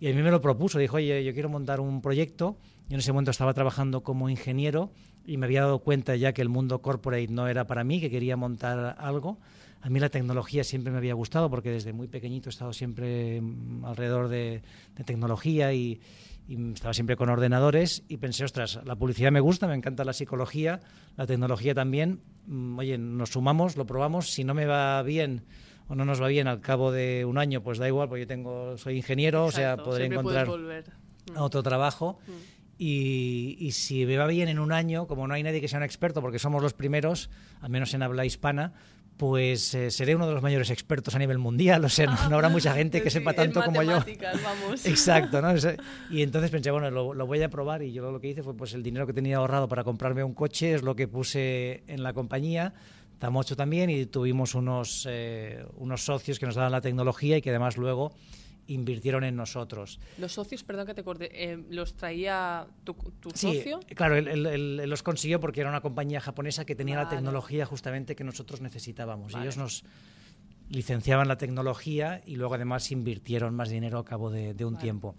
Y 0.00 0.08
a 0.08 0.14
mí 0.14 0.22
me 0.22 0.30
lo 0.30 0.40
propuso, 0.40 0.78
dijo, 0.78 0.96
oye, 0.96 1.24
yo 1.24 1.32
quiero 1.32 1.48
montar 1.48 1.80
un 1.80 2.00
proyecto. 2.00 2.56
Yo 2.88 2.94
en 2.94 3.00
ese 3.00 3.12
momento 3.12 3.32
estaba 3.32 3.52
trabajando 3.52 4.04
como 4.04 4.30
ingeniero 4.30 4.92
y 5.26 5.38
me 5.38 5.46
había 5.46 5.62
dado 5.62 5.80
cuenta 5.80 6.14
ya 6.14 6.32
que 6.32 6.40
el 6.40 6.48
mundo 6.48 6.80
corporate 6.80 7.26
no 7.28 7.48
era 7.48 7.66
para 7.66 7.82
mí, 7.82 8.00
que 8.00 8.10
quería 8.10 8.36
montar 8.36 8.96
algo 8.98 9.38
A 9.80 9.90
mí 9.90 10.00
la 10.00 10.08
tecnología 10.08 10.64
siempre 10.64 10.92
me 10.92 10.98
había 10.98 11.14
gustado 11.14 11.48
porque 11.50 11.70
desde 11.70 11.92
muy 11.92 12.08
pequeñito 12.08 12.48
he 12.48 12.50
estado 12.50 12.72
siempre 12.72 13.40
mm, 13.40 13.84
alrededor 13.84 14.28
de, 14.28 14.62
de 14.96 15.04
tecnología 15.04 15.72
y, 15.72 16.00
y 16.48 16.72
estaba 16.72 16.94
siempre 16.94 17.16
con 17.16 17.28
ordenadores 17.28 18.02
y 18.08 18.16
pensé, 18.16 18.44
ostras, 18.44 18.80
la 18.84 18.96
publicidad 18.96 19.30
me 19.30 19.40
gusta, 19.40 19.66
me 19.68 19.74
encanta 19.74 20.02
la 20.04 20.14
psicología, 20.14 20.80
la 21.16 21.26
tecnología 21.26 21.74
también. 21.74 22.22
Mm, 22.46 22.78
oye, 22.78 22.96
nos 22.96 23.30
sumamos, 23.30 23.76
lo 23.76 23.84
probamos, 23.84 24.32
si 24.32 24.44
no 24.44 24.54
me 24.54 24.64
va 24.64 25.02
bien 25.02 25.44
o 25.88 25.94
no 25.94 26.06
nos 26.06 26.22
va 26.22 26.28
bien 26.28 26.48
al 26.48 26.60
cabo 26.60 26.90
de 26.90 27.26
un 27.26 27.36
año, 27.36 27.62
pues 27.62 27.78
da 27.78 27.86
igual, 27.86 28.08
porque 28.08 28.22
yo 28.22 28.26
tengo, 28.26 28.78
soy 28.78 28.96
ingeniero, 28.96 29.44
o 29.44 29.52
sea, 29.52 29.76
podré 29.76 30.06
encontrar 30.06 30.48
otro 31.36 31.62
trabajo. 31.62 32.18
Mm. 32.26 32.32
Y, 32.80 33.56
y, 33.58 33.72
si 33.72 34.06
me 34.06 34.16
va 34.16 34.28
bien 34.28 34.48
en 34.48 34.60
un 34.60 34.70
año, 34.70 35.08
como 35.08 35.26
no 35.26 35.34
hay 35.34 35.42
nadie 35.42 35.60
que 35.60 35.66
sea 35.66 35.78
un 35.78 35.84
experto, 35.84 36.20
porque 36.20 36.38
somos 36.38 36.62
los 36.62 36.74
primeros, 36.74 37.28
al 37.60 37.70
menos 37.70 37.92
en 37.92 38.04
habla 38.04 38.24
hispana, 38.24 38.72
pues 39.18 39.74
eh, 39.74 39.90
seré 39.90 40.14
uno 40.14 40.26
de 40.28 40.32
los 40.32 40.42
mayores 40.42 40.70
expertos 40.70 41.14
a 41.14 41.18
nivel 41.18 41.38
mundial. 41.38 41.84
O 41.84 41.88
sea, 41.88 42.06
no, 42.06 42.36
habrá 42.36 42.48
mucha 42.48 42.72
gente 42.72 43.02
que 43.02 43.10
sepa 43.10 43.34
tanto 43.34 43.62
como 43.62 43.82
yo. 43.82 43.98
Vamos. 44.44 44.86
Exacto, 44.86 45.42
¿no? 45.42 45.48
Y 46.10 46.22
entonces 46.22 46.50
pensé, 46.50 46.70
bueno, 46.70 46.90
lo, 46.90 47.12
lo, 47.12 47.26
voy 47.26 47.42
a 47.42 47.50
probar 47.50 47.82
y 47.82 47.92
yo 47.92 48.10
lo 48.10 48.20
que 48.20 48.28
hice 48.28 48.42
fue 48.42 48.56
pues 48.56 48.72
el 48.74 48.82
dinero 48.82 49.06
que 49.06 49.12
tenía 49.12 49.38
ahorrado 49.38 49.68
para 49.68 49.84
comprarme 49.84 50.22
un 50.22 50.34
coche 50.34 50.72
es 50.72 50.82
lo 50.82 50.94
que 50.94 51.08
puse 51.08 51.82
en 51.88 52.02
la 52.02 52.12
compañía. 52.12 52.72
Tamocho 53.18 53.56
también 53.56 53.90
y 53.90 54.06
tuvimos 54.06 54.54
unos, 54.54 55.06
eh, 55.10 55.64
unos 55.76 56.04
socios 56.04 56.38
que 56.38 56.46
nos 56.46 56.54
daban 56.54 56.70
la 56.70 56.80
tecnología 56.80 57.36
y 57.36 57.42
que 57.42 57.50
además 57.50 57.76
luego 57.76 58.12
invirtieron 58.68 59.24
en 59.24 59.34
nosotros. 59.34 59.98
Los 60.18 60.32
socios, 60.32 60.62
perdón 60.62 60.86
que 60.86 60.94
te 60.94 61.02
corte, 61.02 61.30
eh, 61.32 61.58
¿los 61.70 61.94
traía 61.94 62.66
tu, 62.84 62.94
tu 62.94 63.30
sí, 63.34 63.56
socio? 63.56 63.80
Claro, 63.94 64.16
él, 64.16 64.28
él, 64.28 64.46
él, 64.46 64.88
los 64.88 65.02
consiguió 65.02 65.40
porque 65.40 65.60
era 65.60 65.70
una 65.70 65.80
compañía 65.80 66.20
japonesa 66.20 66.64
que 66.64 66.76
tenía 66.76 66.96
vale. 66.96 67.06
la 67.06 67.16
tecnología 67.16 67.66
justamente 67.66 68.14
que 68.14 68.24
nosotros 68.24 68.60
necesitábamos. 68.60 69.32
Vale. 69.32 69.44
Ellos 69.44 69.56
nos 69.56 69.84
licenciaban 70.70 71.28
la 71.28 71.38
tecnología 71.38 72.22
y 72.26 72.36
luego 72.36 72.54
además 72.54 72.90
invirtieron 72.92 73.54
más 73.54 73.70
dinero 73.70 73.98
a 73.98 74.04
cabo 74.04 74.30
de, 74.30 74.54
de 74.54 74.64
un 74.64 74.74
vale. 74.74 74.82
tiempo. 74.82 75.14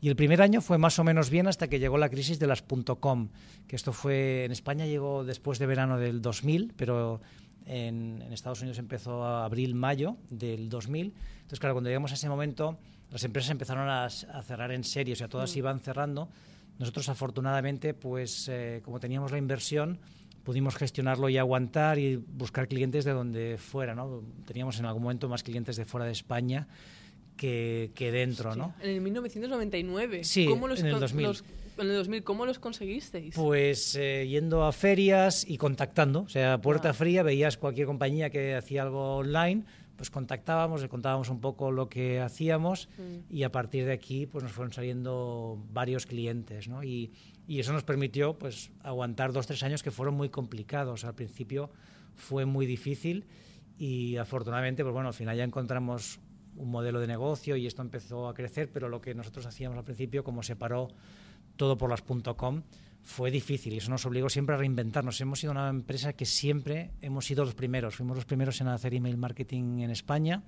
Y 0.00 0.08
el 0.08 0.16
primer 0.16 0.42
año 0.42 0.60
fue 0.60 0.78
más 0.78 0.98
o 0.98 1.04
menos 1.04 1.30
bien 1.30 1.46
hasta 1.46 1.68
que 1.68 1.78
llegó 1.78 1.98
la 1.98 2.08
crisis 2.08 2.38
de 2.38 2.46
las 2.46 2.62
.com, 3.00 3.28
que 3.68 3.76
esto 3.76 3.92
fue 3.92 4.44
en 4.44 4.52
España 4.52 4.86
llegó 4.86 5.24
después 5.24 5.58
de 5.58 5.66
verano 5.66 5.98
del 5.98 6.20
2000, 6.20 6.74
pero 6.76 7.20
en, 7.66 8.22
en, 8.22 8.32
Estados 8.32 8.60
Unidos 8.60 8.78
empezó 8.78 9.24
a 9.24 9.44
abril, 9.44 9.74
mayo 9.74 10.16
del 10.30 10.68
2000. 10.68 11.06
Entonces, 11.06 11.60
claro, 11.60 11.74
cuando 11.74 11.90
llegamos 11.90 12.10
a 12.12 12.14
ese 12.14 12.28
momento, 12.28 12.78
las 13.10 13.24
empresas 13.24 13.50
empezaron 13.50 13.88
a, 13.88 14.04
a 14.04 14.42
cerrar 14.42 14.72
en 14.72 14.84
serie, 14.84 15.14
o 15.14 15.16
sea, 15.16 15.28
todas 15.28 15.54
mm. 15.54 15.58
iban 15.58 15.80
cerrando. 15.80 16.28
Nosotros, 16.78 17.08
afortunadamente, 17.08 17.94
pues 17.94 18.48
eh, 18.48 18.80
como 18.84 18.98
teníamos 18.98 19.30
la 19.30 19.38
inversión, 19.38 19.98
pudimos 20.42 20.76
gestionarlo 20.76 21.28
y 21.28 21.38
aguantar 21.38 21.98
y 21.98 22.16
buscar 22.16 22.68
clientes 22.68 23.04
de 23.04 23.12
donde 23.12 23.58
fuera, 23.58 23.94
¿no? 23.94 24.22
Teníamos 24.46 24.78
en 24.78 24.86
algún 24.86 25.02
momento 25.02 25.28
más 25.28 25.42
clientes 25.42 25.76
de 25.76 25.84
fuera 25.84 26.06
de 26.06 26.12
España 26.12 26.66
que, 27.36 27.92
que 27.94 28.10
dentro, 28.10 28.56
¿no? 28.56 28.74
En 28.80 28.90
el 28.90 29.00
1999. 29.00 30.24
Sí, 30.24 30.46
¿Cómo 30.46 30.68
los, 30.68 30.80
en 30.80 30.86
el 30.86 31.00
2000. 31.00 31.26
Los, 31.26 31.44
en 31.82 31.90
el 31.90 31.96
2000, 31.96 32.24
¿cómo 32.24 32.46
los 32.46 32.58
conseguisteis? 32.58 33.34
Pues 33.34 33.94
eh, 33.96 34.26
yendo 34.28 34.64
a 34.64 34.72
ferias 34.72 35.44
y 35.48 35.58
contactando, 35.58 36.22
o 36.22 36.28
sea, 36.28 36.60
puerta 36.60 36.90
ah. 36.90 36.94
fría, 36.94 37.22
veías 37.22 37.56
cualquier 37.56 37.86
compañía 37.86 38.30
que 38.30 38.54
hacía 38.54 38.82
algo 38.82 39.16
online, 39.16 39.64
pues 39.96 40.10
contactábamos, 40.10 40.82
le 40.82 40.88
contábamos 40.88 41.28
un 41.28 41.40
poco 41.40 41.70
lo 41.70 41.88
que 41.88 42.20
hacíamos 42.20 42.88
mm. 42.98 43.34
y 43.34 43.42
a 43.44 43.52
partir 43.52 43.84
de 43.84 43.92
aquí 43.92 44.26
pues 44.26 44.42
nos 44.42 44.52
fueron 44.52 44.72
saliendo 44.72 45.62
varios 45.72 46.06
clientes, 46.06 46.68
¿no? 46.68 46.82
Y, 46.82 47.12
y 47.46 47.60
eso 47.60 47.72
nos 47.72 47.84
permitió 47.84 48.38
pues 48.38 48.70
aguantar 48.82 49.32
dos, 49.32 49.46
tres 49.46 49.62
años 49.62 49.82
que 49.82 49.90
fueron 49.90 50.14
muy 50.14 50.28
complicados. 50.28 51.04
Al 51.04 51.14
principio 51.14 51.70
fue 52.14 52.46
muy 52.46 52.66
difícil 52.66 53.26
y 53.78 54.16
afortunadamente, 54.16 54.82
pues 54.82 54.92
bueno, 54.92 55.08
al 55.08 55.14
final 55.14 55.36
ya 55.36 55.44
encontramos 55.44 56.20
un 56.56 56.70
modelo 56.70 57.00
de 57.00 57.06
negocio 57.06 57.56
y 57.56 57.66
esto 57.66 57.82
empezó 57.82 58.28
a 58.28 58.34
crecer, 58.34 58.70
pero 58.72 58.88
lo 58.88 59.00
que 59.00 59.14
nosotros 59.14 59.46
hacíamos 59.46 59.78
al 59.78 59.84
principio, 59.84 60.24
como 60.24 60.42
se 60.42 60.56
paró 60.56 60.88
todo 61.56 61.76
por 61.76 61.90
las 61.90 62.02
.com, 62.02 62.62
fue 63.02 63.30
difícil 63.30 63.72
y 63.72 63.78
eso 63.78 63.90
nos 63.90 64.06
obligó 64.06 64.28
siempre 64.28 64.54
a 64.54 64.58
reinventarnos. 64.58 65.20
Hemos 65.20 65.40
sido 65.40 65.52
una 65.52 65.68
empresa 65.68 66.12
que 66.12 66.24
siempre 66.24 66.90
hemos 67.00 67.26
sido 67.26 67.44
los 67.44 67.54
primeros. 67.54 67.96
Fuimos 67.96 68.16
los 68.16 68.24
primeros 68.24 68.60
en 68.60 68.68
hacer 68.68 68.94
email 68.94 69.16
marketing 69.16 69.80
en 69.80 69.90
España, 69.90 70.42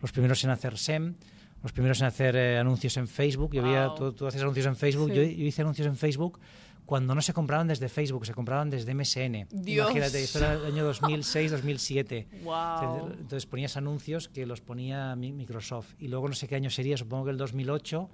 los 0.00 0.12
primeros 0.12 0.42
en 0.44 0.50
hacer 0.50 0.78
SEM, 0.78 1.14
los 1.62 1.72
primeros 1.72 2.00
en 2.00 2.06
hacer 2.06 2.34
eh, 2.34 2.58
anuncios 2.58 2.96
en 2.96 3.06
Facebook. 3.06 3.52
Yo 3.54 3.62
wow. 3.62 3.70
había, 3.70 3.94
tú, 3.94 4.12
tú, 4.12 4.26
haces 4.26 4.42
anuncios 4.42 4.66
en 4.66 4.76
Facebook, 4.76 5.10
sí. 5.10 5.16
yo, 5.16 5.22
yo, 5.22 5.44
hice 5.46 5.62
anuncios 5.62 5.86
en 5.86 5.96
Facebook 5.96 6.40
cuando 6.84 7.14
no 7.14 7.22
se 7.22 7.32
compraban 7.32 7.68
desde 7.68 7.88
Facebook, 7.88 8.26
se 8.26 8.34
compraban 8.34 8.68
desde 8.68 8.94
MSN. 8.94 9.46
Dios. 9.50 9.90
Imagínate, 9.90 10.22
esto 10.22 10.38
era 10.38 10.54
el 10.54 10.66
año 10.66 10.92
2006-2007. 10.92 12.42
Wow. 12.42 13.12
Entonces 13.18 13.46
ponías 13.46 13.76
anuncios 13.76 14.28
que 14.28 14.46
los 14.46 14.60
ponía 14.60 15.14
Microsoft. 15.16 15.94
Y 15.98 16.08
luego 16.08 16.28
no 16.28 16.34
sé 16.34 16.48
qué 16.48 16.56
año 16.56 16.70
sería, 16.70 16.96
supongo 16.96 17.26
que 17.26 17.30
el 17.30 17.38
2008 17.38 18.10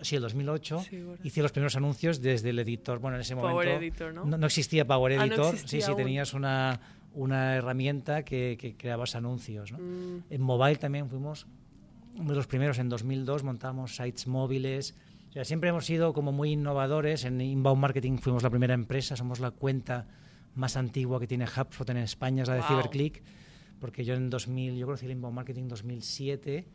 sí, 0.00 0.16
el 0.16 0.22
2008, 0.22 0.80
sí, 0.88 1.02
bueno. 1.02 1.20
hice 1.24 1.42
los 1.42 1.52
primeros 1.52 1.76
anuncios 1.76 2.20
desde 2.20 2.50
el 2.50 2.58
editor. 2.58 2.98
Bueno, 2.98 3.16
en 3.16 3.22
ese 3.22 3.34
Power 3.34 3.66
momento 3.66 3.84
Editor, 3.84 4.14
¿no? 4.14 4.24
¿no? 4.24 4.38
No, 4.38 4.46
existía 4.46 4.86
Power 4.86 5.12
Editor. 5.12 5.32
Ah, 5.32 5.36
no 5.36 5.48
existía 5.50 5.80
sí, 5.80 5.84
sí, 5.84 5.90
aún. 5.90 5.96
tenías 5.96 6.34
una, 6.34 6.80
una 7.14 7.56
herramienta 7.56 8.24
que, 8.24 8.56
que 8.60 8.76
creabas 8.76 9.14
anuncios. 9.14 9.72
¿no? 9.72 9.78
Mm. 9.78 10.24
En 10.30 10.42
mobile 10.42 10.76
también 10.76 11.08
fuimos 11.08 11.46
de 12.14 12.34
los 12.34 12.46
primeros. 12.46 12.78
En 12.78 12.88
2002 12.88 13.42
montamos 13.42 13.96
sites 13.96 14.26
móviles. 14.26 14.94
O 15.30 15.32
sea, 15.32 15.44
siempre 15.44 15.70
hemos 15.70 15.84
sido 15.84 16.12
como 16.12 16.32
muy 16.32 16.52
innovadores. 16.52 17.24
En 17.24 17.40
Inbound 17.40 17.80
Marketing 17.80 18.18
fuimos 18.18 18.42
la 18.42 18.50
primera 18.50 18.74
empresa, 18.74 19.16
somos 19.16 19.40
la 19.40 19.50
cuenta 19.50 20.06
más 20.54 20.76
antigua 20.76 21.20
que 21.20 21.26
tiene 21.26 21.44
HubSpot 21.44 21.88
en 21.90 21.98
España, 21.98 22.42
es 22.42 22.48
la 22.48 22.54
de 22.54 22.60
wow. 22.60 22.68
Cyberclick, 22.68 23.22
porque 23.78 24.04
yo 24.04 24.14
en 24.14 24.28
2000, 24.30 24.76
yo 24.76 24.86
conocí 24.86 25.06
el 25.06 25.12
Inbound 25.12 25.36
Marketing 25.36 25.62
en 25.62 25.68
2007 25.68 26.66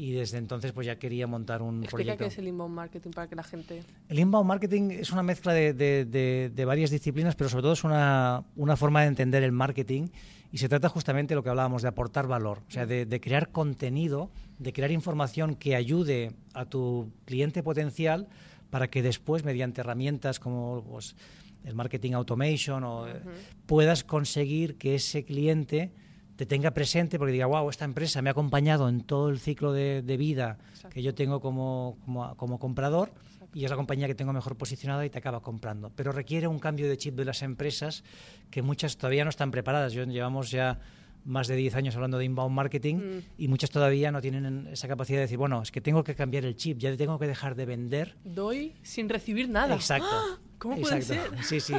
y 0.00 0.12
desde 0.12 0.38
entonces 0.38 0.72
pues 0.72 0.86
ya 0.86 0.98
quería 0.98 1.26
montar 1.26 1.60
un 1.60 1.84
Explica 1.84 2.14
proyecto. 2.14 2.24
qué 2.24 2.28
es 2.28 2.38
el 2.38 2.48
inbound 2.48 2.74
marketing 2.74 3.10
para 3.10 3.28
que 3.28 3.36
la 3.36 3.42
gente... 3.42 3.82
El 4.08 4.18
inbound 4.18 4.48
marketing 4.48 4.92
es 4.92 5.12
una 5.12 5.22
mezcla 5.22 5.52
de, 5.52 5.74
de, 5.74 6.06
de, 6.06 6.50
de 6.54 6.64
varias 6.64 6.88
disciplinas, 6.88 7.36
pero 7.36 7.50
sobre 7.50 7.62
todo 7.64 7.74
es 7.74 7.84
una, 7.84 8.42
una, 8.56 8.76
forma 8.76 9.02
de 9.02 9.08
entender 9.08 9.42
el 9.42 9.52
marketing 9.52 10.08
y 10.50 10.56
se 10.56 10.70
trata 10.70 10.88
justamente 10.88 11.32
de 11.32 11.36
lo 11.36 11.42
que 11.42 11.50
hablábamos, 11.50 11.82
de 11.82 11.88
aportar 11.88 12.26
valor, 12.26 12.62
o 12.66 12.70
sea, 12.70 12.86
de, 12.86 13.20
crear 13.20 13.50
contenido, 13.50 14.30
de 14.58 14.72
crear 14.72 14.90
información 14.90 15.54
que 15.54 15.76
ayude 15.76 16.32
a 16.54 16.64
tu 16.64 17.12
cliente 17.26 17.62
potencial 17.62 18.26
para 18.70 18.88
que 18.88 19.02
después, 19.02 19.44
mediante 19.44 19.82
herramientas 19.82 20.40
como 20.40 20.82
pues, 20.82 21.14
el 21.62 21.74
marketing 21.74 22.12
automation, 22.12 22.84
o, 22.84 23.02
uh 23.02 23.06
-huh. 23.06 23.20
puedas 23.66 24.02
conseguir 24.02 24.78
que 24.78 24.94
ese 24.94 25.24
cliente 25.24 25.92
te 26.40 26.46
tenga 26.46 26.70
presente 26.70 27.18
porque 27.18 27.32
diga, 27.32 27.44
wow, 27.44 27.68
esta 27.68 27.84
empresa 27.84 28.22
me 28.22 28.30
ha 28.30 28.32
acompañado 28.32 28.88
en 28.88 29.02
todo 29.02 29.28
el 29.28 29.38
ciclo 29.38 29.74
de, 29.74 30.00
de 30.00 30.16
vida 30.16 30.56
Exacto. 30.70 30.94
que 30.94 31.02
yo 31.02 31.14
tengo 31.14 31.38
como, 31.38 31.98
como, 32.06 32.34
como 32.34 32.58
comprador 32.58 33.12
Exacto. 33.14 33.58
y 33.58 33.64
es 33.66 33.70
la 33.70 33.76
compañía 33.76 34.06
que 34.06 34.14
tengo 34.14 34.32
mejor 34.32 34.56
posicionada 34.56 35.04
y 35.04 35.10
te 35.10 35.18
acaba 35.18 35.42
comprando. 35.42 35.92
Pero 35.94 36.12
requiere 36.12 36.46
un 36.46 36.58
cambio 36.58 36.88
de 36.88 36.96
chip 36.96 37.14
de 37.14 37.26
las 37.26 37.42
empresas 37.42 38.04
que 38.50 38.62
muchas 38.62 38.96
todavía 38.96 39.22
no 39.24 39.28
están 39.28 39.50
preparadas. 39.50 39.92
Yo, 39.92 40.04
llevamos 40.04 40.50
ya 40.50 40.80
más 41.26 41.46
de 41.46 41.56
10 41.56 41.74
años 41.74 41.94
hablando 41.94 42.16
de 42.16 42.24
inbound 42.24 42.56
marketing 42.56 42.94
mm. 42.96 43.18
y 43.36 43.48
muchas 43.48 43.68
todavía 43.68 44.10
no 44.10 44.22
tienen 44.22 44.66
esa 44.68 44.88
capacidad 44.88 45.18
de 45.18 45.24
decir, 45.24 45.36
bueno, 45.36 45.60
es 45.60 45.70
que 45.70 45.82
tengo 45.82 46.02
que 46.04 46.14
cambiar 46.14 46.46
el 46.46 46.56
chip, 46.56 46.78
ya 46.78 46.96
tengo 46.96 47.18
que 47.18 47.26
dejar 47.26 47.54
de 47.54 47.66
vender. 47.66 48.16
Doy 48.24 48.76
sin 48.80 49.10
recibir 49.10 49.50
nada. 49.50 49.74
Exacto. 49.74 50.08
¡Ah! 50.10 50.38
¿Cómo 50.60 50.76
puede 50.76 50.96
Exacto. 50.96 51.36
ser? 51.36 51.44
Sí, 51.44 51.58
sí. 51.58 51.74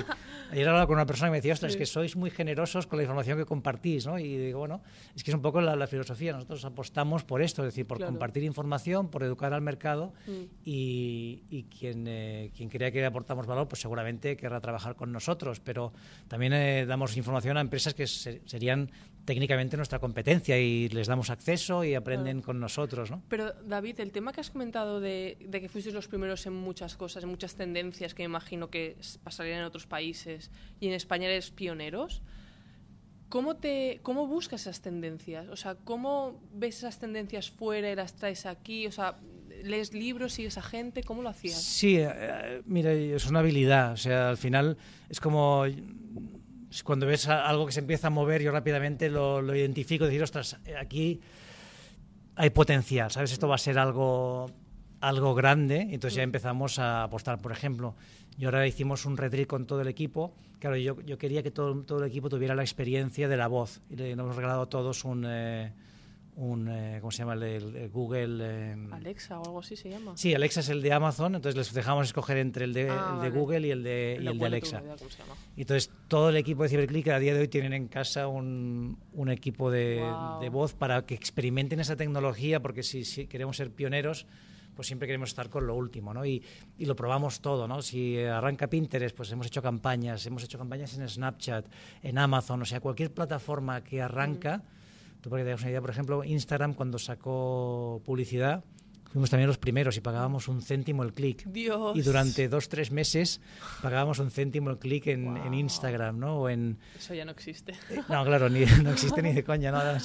Ayer 0.51 0.67
hablaba 0.67 0.87
con 0.87 0.95
una 0.95 1.05
persona 1.05 1.29
y 1.29 1.31
me 1.31 1.37
decía, 1.37 1.53
ostras, 1.53 1.71
sí. 1.71 1.77
es 1.77 1.79
que 1.79 1.85
sois 1.85 2.15
muy 2.15 2.31
generosos 2.31 2.87
con 2.87 2.97
la 2.97 3.03
información 3.03 3.37
que 3.37 3.45
compartís, 3.45 4.07
¿no? 4.07 4.17
Y 4.17 4.37
digo, 4.37 4.59
bueno, 4.59 4.81
es 5.15 5.23
que 5.23 5.29
es 5.29 5.35
un 5.35 5.41
poco 5.41 5.61
la, 5.61 5.75
la 5.75 5.85
filosofía. 5.85 6.33
Nosotros 6.33 6.65
apostamos 6.65 7.23
por 7.23 7.43
esto, 7.43 7.61
es 7.61 7.67
decir, 7.67 7.85
por 7.85 7.97
claro. 7.97 8.11
compartir 8.11 8.43
información, 8.43 9.09
por 9.09 9.21
educar 9.21 9.53
al 9.53 9.61
mercado 9.61 10.13
mm. 10.25 10.31
y, 10.65 11.43
y, 11.51 11.63
quien, 11.65 12.05
eh, 12.07 12.51
quien 12.57 12.69
crea 12.69 12.91
que 12.91 13.05
aportamos 13.05 13.45
valor, 13.45 13.67
pues 13.67 13.81
seguramente 13.81 14.35
querrá 14.35 14.59
trabajar 14.59 14.95
con 14.95 15.11
nosotros. 15.11 15.59
Pero 15.59 15.93
también 16.27 16.53
eh, 16.53 16.85
damos 16.87 17.15
información 17.15 17.57
a 17.57 17.61
empresas 17.61 17.93
que 17.93 18.07
se, 18.07 18.41
serían 18.45 18.89
técnicamente 19.25 19.77
nuestra 19.77 19.99
competencia 19.99 20.57
y 20.59 20.89
les 20.89 21.07
damos 21.07 21.29
acceso 21.29 21.83
y 21.83 21.95
aprenden 21.95 22.37
claro. 22.37 22.45
con 22.45 22.59
nosotros, 22.59 23.11
¿no? 23.11 23.21
Pero 23.29 23.53
David, 23.53 23.99
el 23.99 24.11
tema 24.11 24.31
que 24.33 24.41
has 24.41 24.49
comentado 24.49 24.99
de, 24.99 25.37
de 25.39 25.61
que 25.61 25.69
fuisteis 25.69 25.93
los 25.93 26.07
primeros 26.07 26.45
en 26.45 26.53
muchas 26.53 26.95
cosas, 26.95 27.23
en 27.23 27.29
muchas 27.29 27.55
tendencias 27.55 28.13
que 28.13 28.23
me 28.23 28.25
imagino 28.25 28.69
que 28.69 28.97
pasarían 29.23 29.59
en 29.59 29.65
otros 29.65 29.87
países 29.87 30.51
y 30.79 30.87
en 30.87 30.93
España 30.93 31.27
eres 31.27 31.51
pioneros. 31.51 32.21
¿Cómo, 33.29 33.55
te, 33.55 34.01
¿Cómo 34.03 34.27
buscas 34.27 34.61
esas 34.61 34.81
tendencias? 34.81 35.47
O 35.47 35.55
sea, 35.55 35.75
¿cómo 35.75 36.41
ves 36.53 36.79
esas 36.79 36.99
tendencias 36.99 37.49
fuera 37.49 37.89
y 37.89 37.95
las 37.95 38.13
traes 38.13 38.45
aquí? 38.45 38.87
O 38.87 38.91
sea, 38.91 39.19
¿lees 39.63 39.93
libros, 39.93 40.33
sigues 40.33 40.57
a 40.57 40.61
gente? 40.61 41.01
¿Cómo 41.03 41.21
lo 41.21 41.29
hacías? 41.29 41.61
Sí, 41.61 41.95
eh, 41.97 42.61
mira, 42.65 42.91
es 42.91 43.25
una 43.27 43.39
habilidad. 43.39 43.93
O 43.93 43.97
sea, 43.97 44.31
al 44.31 44.37
final 44.37 44.77
es 45.07 45.21
como 45.21 45.65
cuando 46.83 47.05
ves 47.05 47.27
algo 47.27 47.65
que 47.65 47.71
se 47.71 47.79
empieza 47.79 48.07
a 48.07 48.09
mover, 48.09 48.41
yo 48.41 48.51
rápidamente 48.51 49.09
lo, 49.09 49.41
lo 49.41 49.55
identifico 49.55 50.05
decir, 50.05 50.23
ostras, 50.23 50.57
aquí 50.79 51.19
hay 52.35 52.49
potencial, 52.49 53.11
¿sabes? 53.11 53.31
Esto 53.31 53.47
va 53.47 53.55
a 53.55 53.59
ser 53.59 53.77
algo 53.77 54.49
algo 55.01 55.33
grande, 55.33 55.81
entonces 55.91 56.15
ya 56.15 56.23
empezamos 56.23 56.79
a 56.79 57.03
apostar. 57.03 57.41
Por 57.41 57.51
ejemplo, 57.51 57.95
y 58.37 58.45
ahora 58.45 58.65
hicimos 58.67 59.05
un 59.05 59.17
retreat 59.17 59.47
con 59.47 59.65
todo 59.65 59.81
el 59.81 59.87
equipo. 59.87 60.33
Claro, 60.59 60.77
yo, 60.77 61.01
yo 61.01 61.17
quería 61.17 61.43
que 61.43 61.51
todo, 61.51 61.83
todo 61.83 62.03
el 62.03 62.09
equipo 62.09 62.29
tuviera 62.29 62.55
la 62.55 62.61
experiencia 62.61 63.27
de 63.27 63.35
la 63.35 63.47
voz. 63.47 63.81
Y 63.89 63.95
le 63.95 64.11
hemos 64.11 64.35
regalado 64.35 64.61
a 64.61 64.69
todos 64.69 65.03
un, 65.03 65.25
eh, 65.27 65.73
un 66.35 66.67
eh, 66.69 66.97
¿cómo 67.01 67.11
se 67.11 67.19
llama? 67.19 67.33
El, 67.33 67.75
el 67.75 67.89
Google... 67.89 68.39
Eh, 68.41 68.87
Alexa 68.91 69.39
o 69.39 69.45
algo 69.45 69.59
así 69.59 69.75
se 69.75 69.89
llama. 69.89 70.13
Sí, 70.15 70.33
Alexa 70.33 70.61
es 70.61 70.69
el 70.69 70.81
de 70.81 70.93
Amazon, 70.93 71.35
entonces 71.35 71.57
les 71.57 71.73
dejamos 71.73 72.07
escoger 72.07 72.37
entre 72.37 72.65
el 72.65 72.73
de, 72.73 72.89
Ah, 72.89 73.11
el 73.15 73.21
de 73.21 73.29
vale. 73.29 73.39
Google 73.41 73.67
y 73.67 73.71
el 73.71 73.83
de, 73.83 74.19
y 74.21 74.27
el 74.27 74.37
de 74.39 74.45
Alexa. 74.45 74.77
tengo 74.79 74.85
idea 74.87 74.97
cómo 74.97 75.09
se 75.09 75.17
llama. 75.19 75.35
Y 75.55 75.61
entonces 75.61 75.91
todo 76.07 76.29
el 76.29 76.37
equipo 76.37 76.63
de 76.63 76.69
Cyberclick 76.69 77.07
a 77.09 77.19
día 77.19 77.33
de 77.33 77.41
hoy 77.41 77.47
tienen 77.47 77.73
en 77.73 77.87
casa 77.87 78.27
un, 78.27 78.97
un 79.13 79.29
equipo 79.29 79.69
de, 79.69 80.01
de 80.39 80.49
voz 80.49 80.73
para 80.73 81.05
que 81.05 81.13
experimenten 81.15 81.79
esa 81.79 81.95
tecnología, 81.95 82.61
porque 82.61 82.81
si, 82.83 83.03
si 83.03 83.27
queremos 83.27 83.57
ser 83.57 83.69
pioneros, 83.71 84.25
pues 84.75 84.87
siempre 84.87 85.05
queremos 85.05 85.29
estar 85.29 85.49
con 85.49 85.67
lo 85.67 85.75
último, 85.75 86.13
¿no? 86.13 86.25
Y, 86.25 86.41
y 86.77 86.85
lo 86.85 86.95
probamos 86.95 87.41
todo, 87.41 87.67
¿no? 87.67 87.81
Si 87.81 88.17
arranca 88.19 88.67
Pinterest, 88.67 89.15
pues 89.15 89.29
hemos 89.31 89.47
hecho 89.47 89.61
campañas, 89.61 90.25
hemos 90.25 90.43
hecho 90.45 90.57
campañas 90.57 90.97
en 90.97 91.07
Snapchat, 91.07 91.65
en 92.01 92.17
Amazon, 92.17 92.61
o 92.61 92.65
sea, 92.65 92.79
cualquier 92.79 93.13
plataforma 93.13 93.83
que 93.83 94.01
arranca, 94.01 94.63
tú 95.21 95.29
para 95.29 95.41
que 95.41 95.45
te 95.45 95.51
hagas 95.51 95.61
una 95.61 95.69
idea, 95.71 95.81
por 95.81 95.89
ejemplo, 95.91 96.23
Instagram 96.23 96.73
cuando 96.73 96.97
sacó 96.99 98.01
publicidad, 98.05 98.63
fuimos 99.11 99.29
también 99.29 99.47
los 99.47 99.57
primeros 99.57 99.97
y 99.97 100.01
pagábamos 100.01 100.47
un 100.47 100.61
céntimo 100.61 101.03
el 101.03 101.13
clic. 101.13 101.43
Dios. 101.45 101.97
Y 101.97 102.01
durante 102.01 102.47
dos, 102.47 102.69
tres 102.69 102.91
meses 102.91 103.41
pagábamos 103.81 104.19
un 104.19 104.31
céntimo 104.31 104.69
el 104.69 104.77
clic 104.79 105.07
en, 105.07 105.35
en 105.37 105.43
Wow. 105.43 105.53
Instagram, 105.53 106.19
¿no? 106.19 106.37
O 106.41 106.49
en, 106.49 106.77
Eso 106.97 107.13
ya 107.13 107.25
no 107.25 107.31
existe. 107.31 107.73
eh, 107.89 108.01
no, 108.09 108.23
claro, 108.23 108.49
ni, 108.49 108.61
no 108.83 108.91
existe 108.91 109.21
ni 109.21 109.33
de 109.33 109.43
coña, 109.43 109.71
nada. 109.71 109.97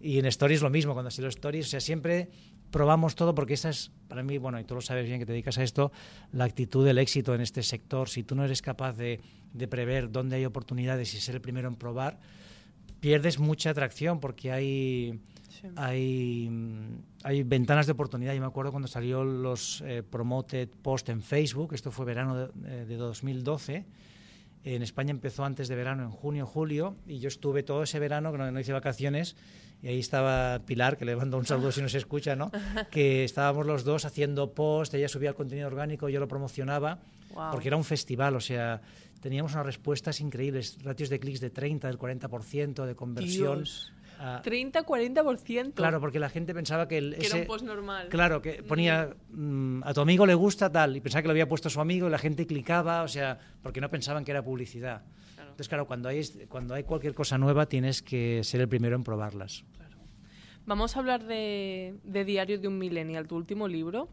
Y 0.00 0.18
en 0.18 0.26
Stories 0.26 0.62
lo 0.62 0.70
mismo, 0.70 0.94
cuando 0.94 1.10
sido 1.10 1.28
Stories, 1.28 1.66
o 1.66 1.70
sea, 1.70 1.80
siempre 1.80 2.30
probamos 2.70 3.14
todo 3.14 3.34
porque 3.36 3.54
esa 3.54 3.68
es, 3.68 3.92
para 4.08 4.22
mí, 4.24 4.38
bueno, 4.38 4.58
y 4.58 4.64
tú 4.64 4.74
lo 4.74 4.80
sabes 4.80 5.06
bien 5.06 5.20
que 5.20 5.26
te 5.26 5.32
dedicas 5.32 5.58
a 5.58 5.62
esto, 5.62 5.92
la 6.32 6.44
actitud 6.44 6.84
del 6.84 6.98
éxito 6.98 7.34
en 7.34 7.40
este 7.42 7.62
sector. 7.62 8.08
Si 8.08 8.24
tú 8.24 8.34
no 8.34 8.44
eres 8.44 8.62
capaz 8.62 8.94
de, 8.94 9.20
de 9.52 9.68
prever 9.68 10.10
dónde 10.10 10.36
hay 10.36 10.44
oportunidades 10.44 11.14
y 11.14 11.20
ser 11.20 11.36
el 11.36 11.40
primero 11.40 11.68
en 11.68 11.76
probar, 11.76 12.18
pierdes 13.04 13.38
mucha 13.38 13.68
atracción 13.68 14.18
porque 14.18 14.50
hay 14.50 15.20
Sí. 15.50 15.68
hay, 15.76 16.50
hay 17.22 17.42
ventanas 17.42 17.84
de 17.86 17.92
oportunidad. 17.92 18.32
Yo 18.32 18.40
me 18.40 18.46
acuerdo 18.46 18.70
cuando 18.72 18.88
salió 18.88 19.22
los 19.24 19.82
eh, 19.82 20.02
promoted 20.02 20.70
post 20.82 21.10
en 21.10 21.20
Facebook, 21.22 21.74
esto 21.74 21.90
fue 21.92 22.06
verano 22.06 22.34
de, 22.34 22.44
eh, 22.66 22.84
de 22.86 22.96
2012. 22.96 23.84
En 24.64 24.82
España 24.82 25.10
empezó 25.10 25.44
antes 25.44 25.68
de 25.68 25.76
verano, 25.76 26.02
en 26.02 26.10
junio, 26.10 26.46
julio, 26.46 26.96
y 27.06 27.18
yo 27.18 27.28
estuve 27.28 27.62
todo 27.62 27.82
ese 27.82 27.98
verano, 27.98 28.32
que 28.32 28.38
no, 28.38 28.50
no 28.50 28.58
hice 28.58 28.72
vacaciones, 28.72 29.36
y 29.82 29.88
ahí 29.88 30.00
estaba 30.00 30.60
Pilar, 30.64 30.96
que 30.96 31.04
le 31.04 31.14
mando 31.14 31.36
un 31.36 31.44
saludo 31.44 31.70
si 31.70 31.82
no 31.82 31.90
se 31.90 31.98
escucha, 31.98 32.34
¿no? 32.34 32.50
que 32.90 33.22
estábamos 33.24 33.66
los 33.66 33.84
dos 33.84 34.06
haciendo 34.06 34.54
post, 34.54 34.94
ella 34.94 35.08
subía 35.08 35.28
el 35.28 35.34
contenido 35.34 35.66
orgánico, 35.66 36.08
yo 36.08 36.18
lo 36.18 36.26
promocionaba, 36.26 37.00
porque 37.52 37.68
era 37.68 37.76
un 37.76 37.84
festival, 37.84 38.34
o 38.36 38.40
sea, 38.40 38.80
teníamos 39.24 39.54
unas 39.54 39.64
respuestas 39.64 40.20
increíbles, 40.20 40.76
ratios 40.84 41.08
de 41.08 41.18
clics 41.18 41.40
de 41.40 41.48
30, 41.48 41.88
del 41.88 41.98
40% 41.98 42.84
de 42.84 42.94
conversión. 42.94 43.60
Dios. 43.60 43.90
a- 44.18 44.42
30-40%. 44.42 45.72
Claro, 45.72 45.98
porque 45.98 46.18
la 46.18 46.28
gente 46.28 46.52
pensaba 46.52 46.86
que, 46.86 46.98
el, 46.98 47.16
Que 47.16 47.28
era 47.28 47.36
un 47.36 47.46
post 47.46 47.64
normal. 47.64 48.08
Claro, 48.10 48.42
que 48.42 48.62
ponía 48.62 49.16
mm, 49.30 49.82
a 49.82 49.94
tu 49.94 50.02
amigo 50.02 50.26
le 50.26 50.34
gusta 50.34 50.70
tal 50.70 50.94
y 50.98 51.00
pensaba 51.00 51.22
que 51.22 51.28
lo 51.28 51.32
había 51.32 51.48
puesto 51.48 51.70
su 51.70 51.80
amigo 51.80 52.06
y 52.06 52.10
la 52.10 52.18
gente 52.18 52.46
clicaba, 52.46 53.02
o 53.02 53.08
sea, 53.08 53.38
porque 53.62 53.80
no 53.80 53.88
pensaban 53.88 54.26
que 54.26 54.30
era 54.30 54.44
publicidad. 54.44 55.04
Claro. 55.36 55.50
Entonces, 55.52 55.68
claro, 55.70 55.86
cuando 55.86 56.10
hay, 56.10 56.20
cuando 56.46 56.74
hay 56.74 56.84
cualquier 56.84 57.14
cosa 57.14 57.38
nueva 57.38 57.64
tienes 57.64 58.02
que 58.02 58.44
ser 58.44 58.60
el 58.60 58.68
primero 58.68 58.94
en 58.94 59.04
probarlas. 59.04 59.64
Vamos 60.66 60.96
a 60.96 60.98
hablar 60.98 61.24
de, 61.24 61.94
de 62.04 62.24
Diario 62.26 62.58
de 62.58 62.68
un 62.68 62.76
Millennial, 62.76 63.26
tu 63.26 63.36
último 63.36 63.68
libro. 63.68 64.10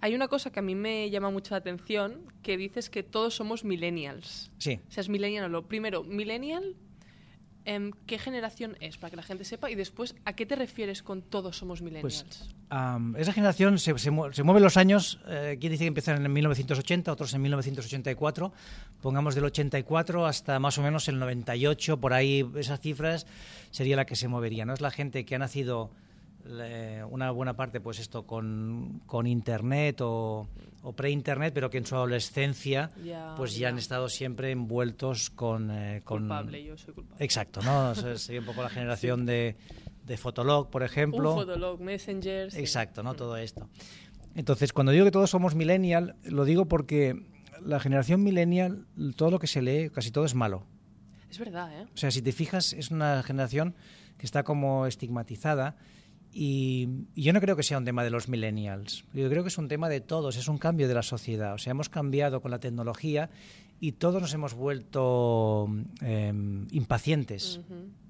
Hay 0.00 0.14
una 0.14 0.28
cosa 0.28 0.50
que 0.50 0.58
a 0.58 0.62
mí 0.62 0.74
me 0.74 1.08
llama 1.10 1.30
mucho 1.30 1.54
la 1.54 1.58
atención, 1.58 2.20
que 2.42 2.56
dices 2.56 2.90
que 2.90 3.02
todos 3.02 3.34
somos 3.34 3.64
millennials. 3.64 4.50
Sí. 4.58 4.78
Seas 4.88 5.08
millennial 5.08 5.44
o 5.46 5.48
no. 5.48 5.62
Primero, 5.66 6.04
millennial, 6.04 6.74
em, 7.64 7.90
¿qué 8.06 8.18
generación 8.18 8.76
es? 8.80 8.98
Para 8.98 9.10
que 9.10 9.16
la 9.16 9.22
gente 9.22 9.44
sepa. 9.44 9.70
Y 9.70 9.74
después, 9.74 10.14
¿a 10.24 10.34
qué 10.34 10.44
te 10.46 10.54
refieres 10.54 11.02
con 11.02 11.22
todos 11.22 11.56
somos 11.56 11.80
millennials? 11.82 12.24
Pues 12.24 12.50
am, 12.68 13.16
esa 13.16 13.32
generación 13.32 13.78
se, 13.78 13.96
se, 13.98 14.12
mue- 14.12 14.32
se 14.32 14.42
mueve 14.42 14.60
los 14.60 14.76
años, 14.76 15.18
eh, 15.26 15.56
quien 15.58 15.72
dice 15.72 15.84
que 15.84 15.88
empiezan 15.88 16.24
en 16.24 16.32
1980, 16.32 17.10
otros 17.10 17.32
en 17.34 17.42
1984, 17.42 18.52
pongamos 19.00 19.34
del 19.34 19.44
84 19.44 20.26
hasta 20.26 20.60
más 20.60 20.76
o 20.78 20.82
menos 20.82 21.08
el 21.08 21.18
98, 21.18 21.98
por 21.98 22.12
ahí 22.12 22.48
esas 22.56 22.80
cifras 22.80 23.26
sería 23.70 23.96
la 23.96 24.04
que 24.04 24.14
se 24.14 24.28
movería, 24.28 24.64
¿no? 24.66 24.74
Es 24.74 24.80
la 24.80 24.90
gente 24.90 25.24
que 25.24 25.34
ha 25.34 25.38
nacido 25.38 25.90
una 27.10 27.30
buena 27.30 27.54
parte, 27.56 27.80
pues 27.80 27.98
esto, 27.98 28.26
con, 28.26 29.02
con 29.06 29.26
internet 29.26 30.00
o, 30.00 30.48
o 30.82 30.92
pre-internet, 30.92 31.52
pero 31.54 31.70
que 31.70 31.78
en 31.78 31.86
su 31.86 31.94
adolescencia 31.96 32.90
pues 33.36 33.56
ya, 33.56 33.68
han 33.68 33.78
estado 33.78 34.08
siempre 34.08 34.50
envueltos 34.52 35.30
con... 35.30 35.70
eh, 35.70 36.02
con 36.04 36.20
culpable, 36.20 36.64
yo 36.64 36.76
soy 36.76 36.94
culpable. 36.94 37.24
Exacto, 37.24 37.60
¿no? 37.62 37.94
Sería 37.94 38.40
un 38.40 38.46
poco 38.46 38.62
la 38.62 38.68
generación 38.70 39.26
de, 39.26 39.56
de 40.04 40.16
Fotolog, 40.16 40.70
por 40.70 40.82
ejemplo. 40.82 41.32
Un 41.32 41.40
fotolog, 41.40 41.80
Messenger. 41.80 42.48
Exacto, 42.56 43.02
¿no? 43.02 43.14
Todo 43.14 43.36
esto. 43.36 43.68
Entonces, 44.34 44.72
cuando 44.72 44.92
digo 44.92 45.04
que 45.04 45.10
todos 45.10 45.30
somos 45.30 45.54
millennial, 45.54 46.16
lo 46.24 46.44
digo 46.44 46.66
porque 46.66 47.26
la 47.64 47.80
generación 47.80 48.22
millennial, 48.22 48.86
todo 49.16 49.30
lo 49.30 49.38
que 49.38 49.46
se 49.46 49.62
lee, 49.62 49.90
casi 49.90 50.10
todo 50.10 50.24
es 50.24 50.34
malo. 50.34 50.66
Es 51.30 51.38
verdad, 51.38 51.72
¿eh? 51.80 51.86
O 51.92 51.96
sea, 51.96 52.10
si 52.10 52.22
te 52.22 52.32
fijas, 52.32 52.72
es 52.72 52.90
una 52.90 53.22
generación 53.22 53.74
que 54.18 54.26
está 54.26 54.44
como 54.44 54.86
estigmatizada 54.86 55.76
y, 56.38 57.06
yo 57.14 57.32
no 57.32 57.40
creo 57.40 57.56
que 57.56 57.62
sea 57.62 57.78
un 57.78 57.86
tema 57.86 58.04
de 58.04 58.10
los 58.10 58.28
millennials. 58.28 59.06
Yo 59.14 59.30
creo 59.30 59.42
que 59.42 59.48
es 59.48 59.56
un 59.56 59.68
tema 59.68 59.88
de 59.88 60.02
todos, 60.02 60.36
es 60.36 60.48
un 60.48 60.58
cambio 60.58 60.86
de 60.86 60.92
la 60.92 61.02
sociedad. 61.02 61.54
O 61.54 61.58
sea, 61.58 61.70
hemos 61.70 61.88
cambiado 61.88 62.42
con 62.42 62.50
la 62.50 62.58
tecnología 62.58 63.30
y 63.80 63.92
todos 63.92 64.20
nos 64.20 64.34
hemos 64.34 64.52
vuelto 64.52 65.66
em, 66.02 66.66
impacientes. 66.72 67.60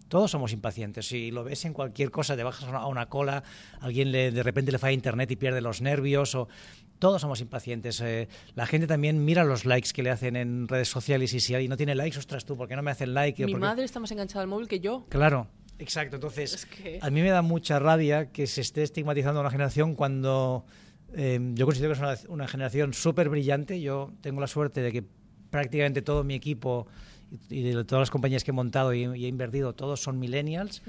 Todos 0.09 0.33
somos 0.33 0.53
impacientes. 0.53 1.07
Si 1.07 1.31
lo 1.31 1.45
ves 1.45 1.65
en 1.67 1.73
cualquier 1.73 2.11
cosa, 2.11 2.37
te 2.37 2.43
bajas 2.43 2.69
a 2.69 2.87
una, 2.89 3.07
cola, 3.09 3.45
alguien 3.81 4.11
le, 4.11 4.33
de 4.33 4.43
repente 4.43 4.73
le 4.73 4.79
falla 4.79 4.93
internet 4.93 5.31
y 5.31 5.37
pierde 5.37 5.61
los 5.61 5.81
nervios. 5.81 6.35
O, 6.35 6.49
todos 6.99 7.21
somos 7.21 7.41
impacientes. 7.41 8.01
Eh, 8.01 8.27
la 8.57 8.67
gente 8.67 8.89
también 8.89 9.25
mira 9.25 9.45
los 9.45 9.67
likes 9.67 9.91
que 9.93 10.03
le 10.03 10.11
hacen 10.11 10.35
en 10.35 10.67
redes 10.67 10.89
sociales 10.89 11.33
y 11.33 11.39
si 11.39 11.55
alguien 11.55 11.71
no 11.71 11.77
tiene 11.77 11.95
likes, 11.95 12.19
ostras 12.19 12.45
tú, 12.45 12.57
¿por 12.57 12.67
qué 12.67 12.75
no 12.75 12.83
me 12.83 12.91
hacen 12.91 13.15
like? 13.15 13.45
Mi 13.47 13.55
madre 13.55 13.85
está 13.85 14.01
más 14.01 14.11
enganchada 14.11 14.43
al 14.43 14.49
móvil 14.49 14.67
que 14.67 14.81
yo. 14.81 15.07
Claro, 15.11 15.49
exacto. 15.79 16.17
Entonces, 16.17 16.55
Es 16.55 16.67
que- 16.67 16.99
a 17.03 17.11
mí 17.11 17.23
me 17.23 17.31
da 17.31 17.43
mucha 17.43 17.79
rabia 17.79 18.31
que 18.33 18.47
se 18.47 18.61
esté 18.61 18.83
estigmatizando 18.83 19.41
a 19.41 19.43
una 19.43 19.51
generación 19.51 19.95
cuando 19.95 20.65
eh, 21.15 21.39
yo 21.55 21.67
considero 21.67 21.95
que 21.95 22.01
es 22.13 22.25
una, 22.27 22.35
una 22.35 22.49
generación 22.49 22.93
súper 22.93 23.29
brillante. 23.29 23.81
Yo 23.81 24.13
tengo 24.21 24.41
la 24.41 24.47
suerte 24.49 24.83
de 24.83 24.93
que 24.93 25.05
prácticamente 25.51 26.03
todo 26.03 26.25
mi 26.25 26.35
equipo 26.35 26.87
y 27.49 27.63
de 27.63 27.85
todas 27.85 28.03
las 28.03 28.11
compañías 28.11 28.45
que 28.45 28.51
he 28.51 28.55
montado 28.55 28.93
y, 28.93 29.03
y 29.17 29.25
he 29.25 29.29
invertido, 29.29 29.75
todos 29.75 30.01
son 30.03 30.19
millennials. 30.19 30.83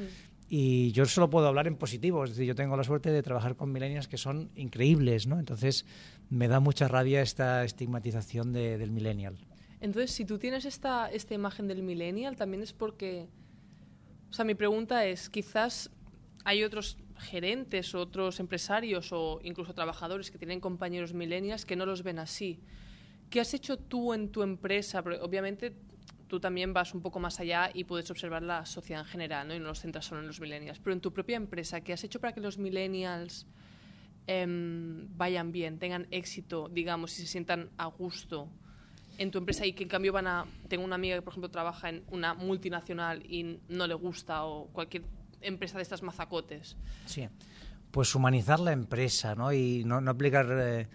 Y 0.50 0.92
yo 0.94 1.06
solo 1.06 1.30
puedo 1.30 1.48
hablar 1.48 1.68
en 1.68 1.76
positivo, 1.76 2.24
es 2.24 2.30
decir, 2.32 2.46
yo 2.46 2.56
tengo 2.56 2.78
la 2.78 2.84
suerte 2.84 3.12
de 3.12 3.22
trabajar 3.22 3.56
con 3.56 3.72
millennials 3.72 4.08
que 4.08 4.18
son 4.18 4.50
increíbles, 4.56 5.28
¿no? 5.28 5.40
Entonces, 5.40 5.86
me 6.30 6.48
da 6.48 6.60
mucha 6.62 6.88
rabia 6.88 7.22
esta 7.22 7.64
estigmatización 7.66 8.54
de- 8.54 8.78
del 8.78 8.92
millennial. 8.92 9.36
Entonces, 9.82 10.12
si 10.12 10.24
tú 10.26 10.40
tienes 10.40 10.64
esta, 10.66 11.12
esta 11.12 11.34
imagen 11.34 11.68
del 11.68 11.84
millennial, 11.84 12.36
también 12.38 12.64
es 12.64 12.72
porque... 12.74 13.28
O 14.30 14.34
sea, 14.34 14.46
mi 14.46 14.56
pregunta 14.56 15.06
es, 15.06 15.30
quizás 15.30 15.90
hay 16.44 16.64
otros 16.64 16.98
gerentes, 17.18 17.96
otros 17.96 18.40
empresarios 18.40 19.12
o 19.12 19.40
incluso 19.44 19.74
trabajadores 19.74 20.32
que 20.32 20.38
tienen 20.38 20.60
compañeros 20.60 21.14
millennials 21.14 21.66
que 21.66 21.76
no 21.76 21.86
los 21.86 22.04
ven 22.04 22.20
así. 22.20 22.60
¿Qué 23.30 23.42
has 23.42 23.54
hecho 23.54 23.78
tú 23.78 24.14
en 24.14 24.32
tu 24.32 24.44
empresa? 24.44 25.04
Obviamente 25.22 25.76
tú 26.28 26.40
también 26.40 26.74
vas 26.74 26.94
un 26.94 27.02
poco 27.02 27.20
más 27.20 27.40
allá 27.40 27.72
y 27.74 27.86
puedes 27.86 28.10
observar 28.12 28.44
la 28.44 28.66
sociedad 28.66 29.02
en 29.02 29.08
general, 29.08 29.48
¿no? 29.48 29.56
Y 29.56 29.60
no 29.60 29.66
los 29.66 29.80
centras 29.80 30.06
solo 30.06 30.22
en 30.22 30.28
los 30.28 30.40
millennials. 30.40 30.80
Pero 30.80 30.94
en 30.94 31.02
tu 31.02 31.12
propia 31.12 31.38
empresa, 31.38 31.82
¿qué 31.82 31.94
has 31.94 32.04
hecho 32.04 32.20
para 32.20 32.34
que 32.34 32.42
los 32.42 32.58
millennials 32.58 33.48
em, 34.28 35.08
vayan 35.18 35.52
bien, 35.52 35.80
tengan 35.80 36.08
éxito, 36.12 36.70
digamos, 36.70 37.18
y 37.18 37.22
se 37.22 37.28
sientan 37.28 37.70
a 37.78 37.86
gusto 37.88 38.50
en 39.18 39.32
tu 39.32 39.40
empresa 39.40 39.66
y 39.66 39.74
que 39.74 39.84
en 39.84 39.90
cambio 39.90 40.14
van 40.14 40.28
a... 40.28 40.46
Tengo 40.68 40.84
una 40.84 40.96
amiga 40.96 41.16
que, 41.16 41.22
por 41.22 41.34
ejemplo, 41.34 41.50
trabaja 41.50 41.90
en 41.90 42.04
una 42.12 42.34
multinacional 42.34 43.26
y 43.26 43.60
no 43.70 43.88
le 43.88 43.94
gusta 43.94 44.44
o 44.46 44.68
cualquier 44.68 45.04
empresa 45.42 45.78
de 45.78 45.84
estas 45.84 46.04
mazacotes. 46.04 46.78
Sí, 47.06 47.28
pues 47.92 48.14
humanizar 48.16 48.60
la 48.60 48.72
empresa 48.72 49.36
¿no? 49.36 49.54
y 49.54 49.84
no, 49.86 50.02
no 50.02 50.12
aplicar 50.12 50.48
eh, 50.52 50.88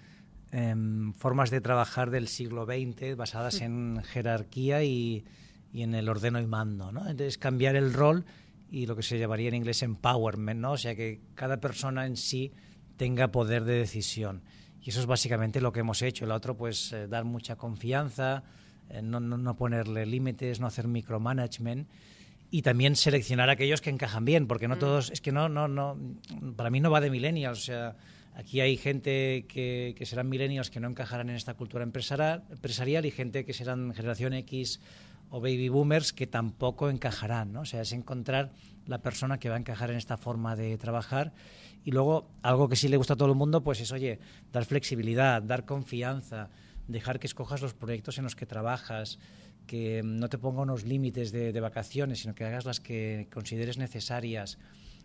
em, 0.51 1.13
formas 1.15 1.51
de 1.51 1.61
trabajar 1.61 2.11
del 2.11 2.29
siglo 2.29 2.65
XX 2.65 3.17
basadas 3.17 3.61
en 3.61 4.03
jerarquía 4.05 4.83
y, 4.85 5.25
y 5.73 5.83
en 5.83 5.95
el 5.95 6.09
ordeno 6.09 6.41
y 6.41 6.47
mando. 6.47 6.93
¿no? 6.93 7.01
Entonces, 7.01 7.39
cambiar 7.39 7.77
el 7.77 7.93
rol 7.93 8.25
y 8.71 8.87
lo 8.87 8.97
que 8.97 9.03
se 9.03 9.19
llamaría 9.19 9.49
en 9.49 9.55
inglés 9.55 9.83
empowerment, 9.83 10.61
¿no? 10.61 10.73
o 10.73 10.79
sea, 10.79 10.95
que 10.95 11.21
cada 11.35 11.59
persona 11.59 12.07
en 12.07 12.17
sí 12.17 12.53
tenga 12.97 13.29
poder 13.29 13.65
de 13.65 13.75
decisión. 13.75 14.43
Y 14.83 14.91
eso 14.91 15.01
es 15.01 15.07
básicamente 15.07 15.61
lo 15.61 15.73
que 15.73 15.81
hemos 15.81 16.03
hecho. 16.03 16.25
El 16.25 16.33
otro, 16.33 16.57
pues, 16.57 16.93
eh, 16.93 17.07
dar 17.07 17.25
mucha 17.25 17.57
confianza, 17.57 18.43
eh, 18.91 19.01
no, 19.03 19.21
no, 19.21 19.39
no 19.39 19.57
ponerle 19.57 20.07
límites, 20.07 20.61
no 20.61 20.67
hacer 20.67 20.89
micromanagement 20.89 21.89
y 22.51 22.63
también 22.63 22.97
seleccionar 22.97 23.49
aquellos 23.49 23.81
que 23.81 23.91
encajan 23.91 24.25
bien, 24.25 24.47
porque 24.47 24.69
no 24.69 24.77
todos, 24.77 25.11
es 25.11 25.21
que 25.21 25.33
no, 25.33 25.49
no, 25.49 25.69
no, 25.69 25.97
para 26.57 26.69
mí 26.69 26.81
no 26.81 26.91
va 26.91 27.01
de 27.01 27.09
millennials, 27.11 27.61
o 27.61 27.63
sea, 27.63 27.97
Aquí 28.35 28.61
hay 28.61 28.77
gente 28.79 29.45
que, 29.47 29.95
que 29.97 30.07
serán 30.07 30.29
millennials 30.29 30.71
que 30.71 30.81
no 30.81 30.89
encajarán 30.89 31.29
en 31.29 31.37
esta 31.37 31.55
cultura 31.55 31.85
empresarial, 31.85 32.45
empresarial 32.51 33.05
y 33.05 33.11
gente 33.11 33.45
que 33.45 33.53
serán 33.53 33.93
generación 33.93 34.33
X 34.33 34.81
o 35.33 35.41
baby 35.41 35.71
boomers 35.71 36.13
que 36.13 36.27
tampoco 36.27 36.91
encajarán, 36.91 37.55
¿no? 37.55 37.63
O 37.63 37.65
sea, 37.65 37.81
es 37.81 37.93
encontrar 37.93 38.53
la 38.87 38.99
persona 38.99 39.39
que 39.39 39.49
va 39.49 39.57
a 39.57 39.59
encajar 39.59 39.91
en 39.91 39.97
esta 39.97 40.19
forma 40.19 40.57
de 40.57 40.77
trabajar 40.77 41.33
y 41.85 41.91
luego 41.91 42.29
algo 42.43 42.69
que 42.69 42.77
sí 42.77 42.89
le 42.89 42.99
gusta 42.99 43.15
a 43.15 43.17
todo 43.17 43.31
el 43.31 43.35
mundo, 43.35 43.65
pues 43.65 43.81
es, 43.81 43.93
oye, 43.93 44.19
dar 44.53 44.67
flexibilidad, 44.67 45.41
dar 45.41 45.65
confianza, 45.65 46.51
dejar 46.87 47.19
que 47.19 47.27
escojas 47.27 47.63
los 47.63 47.73
proyectos 47.73 48.19
en 48.19 48.25
los 48.25 48.37
que 48.37 48.45
trabajas, 48.45 49.19
que 49.67 50.03
no 50.05 50.29
te 50.29 50.37
ponga 50.37 50.61
unos 50.61 50.85
límites 50.85 51.33
de, 51.33 51.55
de 51.55 51.61
vacaciones, 51.61 52.21
sino 52.21 52.35
que 52.35 52.45
hagas 52.45 52.67
las 52.67 52.81
que 52.81 53.27
consideres 53.33 53.79
necesarias 53.79 54.59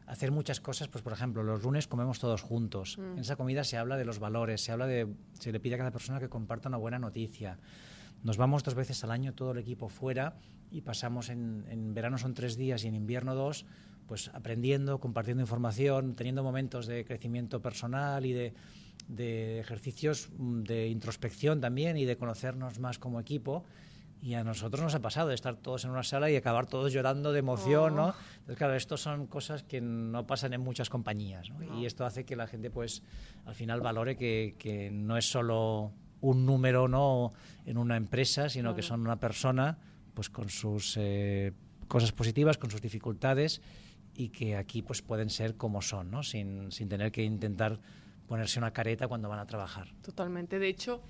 hacer 0.08 0.32
muchas 0.32 0.60
cosas, 0.60 0.90
pues 0.90 1.04
por 1.04 1.14
ejemplo, 1.14 1.42
los 1.42 1.64
lunes 1.64 1.88
comemos 1.88 2.20
todos 2.20 2.42
juntos. 2.42 2.98
Mm. 2.98 3.14
En 3.14 3.20
esa 3.20 3.38
comida 3.38 3.64
se 3.64 3.78
habla 3.78 3.96
de 3.96 4.04
los 4.04 4.20
valores, 4.20 4.60
se 4.62 4.74
habla 4.74 4.88
de, 4.88 5.08
se 5.40 5.54
le 5.54 5.60
pide 5.62 5.76
a 5.76 5.78
cada 5.78 5.92
persona 5.92 6.20
que 6.20 6.28
comparta 6.28 6.68
una 6.68 6.78
buena 6.78 7.00
noticia. 7.00 7.60
Nos 8.24 8.38
vamos 8.38 8.64
dos 8.64 8.76
veces 8.76 9.04
al 9.04 9.12
año 9.12 9.34
todo 9.34 9.52
el 9.52 9.58
equipo 9.60 9.90
fuera 9.90 10.36
y 10.72 10.82
pasamos 10.82 11.30
en, 11.30 11.66
en 11.70 11.94
verano 11.94 12.18
son 12.18 12.34
tres 12.34 12.58
días 12.58 12.84
y 12.84 12.88
en 12.88 12.96
invierno 12.96 13.36
dos, 13.36 13.66
pues 14.08 14.30
aprendiendo, 14.34 15.00
compartiendo 15.00 15.42
información, 15.42 16.16
teniendo 16.16 16.44
momentos 16.44 16.88
de 16.88 17.06
crecimiento 17.06 17.62
personal 17.62 18.26
y 18.26 18.34
de, 18.34 18.54
de 19.08 19.60
ejercicios 19.60 20.30
mm, 20.38 20.64
de 20.64 20.88
introspección 20.88 21.62
también 21.62 21.98
y 21.98 22.06
de 22.06 22.18
conocernos 22.18 22.80
más 22.80 23.00
como 23.00 23.20
equipo. 23.20 23.64
Y 24.20 24.34
a 24.34 24.44
nosotros 24.44 24.82
nos 24.82 24.96
ha 24.96 25.00
pasado 25.00 25.30
de 25.30 25.36
estar 25.36 25.58
todos 25.58 25.86
en 25.86 25.92
una 25.92 26.02
sala 26.02 26.32
y 26.32 26.36
acabar 26.36 26.66
todos 26.66 26.92
llorando 26.92 27.32
de 27.32 27.40
emoción, 27.40 27.96
¿no? 27.96 28.08
Oh. 28.08 28.16
Entonces, 28.32 28.58
claro, 28.58 28.74
esto 28.74 28.98
son 28.98 29.28
cosas 29.28 29.62
que 29.62 29.80
no 29.80 30.26
pasan 30.26 30.54
en 30.54 30.62
muchas 30.62 30.90
compañías, 30.90 31.52
¿no? 31.52 31.60
No. 31.60 31.80
Y 31.80 31.86
esto 31.86 32.04
hace 32.04 32.26
que 32.26 32.36
la 32.36 32.48
gente, 32.48 32.72
pues, 32.72 33.04
al 33.46 33.54
final 33.54 33.80
valore 33.80 34.18
que, 34.18 34.56
que 34.58 34.90
no 34.90 35.18
es 35.18 35.30
solo 35.30 35.92
un 36.22 36.46
número, 36.46 36.88
¿no? 36.88 37.34
En 37.66 37.78
una 37.78 37.96
empresa, 37.98 38.50
sino 38.50 38.76
que 38.76 38.82
son 38.82 39.02
una 39.02 39.20
persona, 39.20 39.78
pues, 40.14 40.30
con 40.30 40.50
sus 40.50 40.96
eh, 40.98 41.52
cosas 41.88 42.12
positivas, 42.12 42.58
con 42.58 42.72
sus 42.72 42.82
dificultades 42.82 43.62
y 44.16 44.30
que 44.30 44.56
aquí, 44.56 44.82
pues, 44.82 45.02
pueden 45.02 45.30
ser 45.30 45.56
como 45.56 45.82
son, 45.82 46.10
¿no? 46.10 46.24
Sin, 46.24 46.72
sin 46.72 46.90
tener 46.90 47.12
que 47.12 47.24
intentar 47.24 47.80
ponerse 48.28 48.58
una 48.60 48.72
careta 48.72 49.08
cuando 49.08 49.30
van 49.30 49.40
a 49.40 49.46
trabajar. 49.46 49.88
Totalmente. 50.02 50.58
De 50.60 50.68
hecho, 50.68 51.02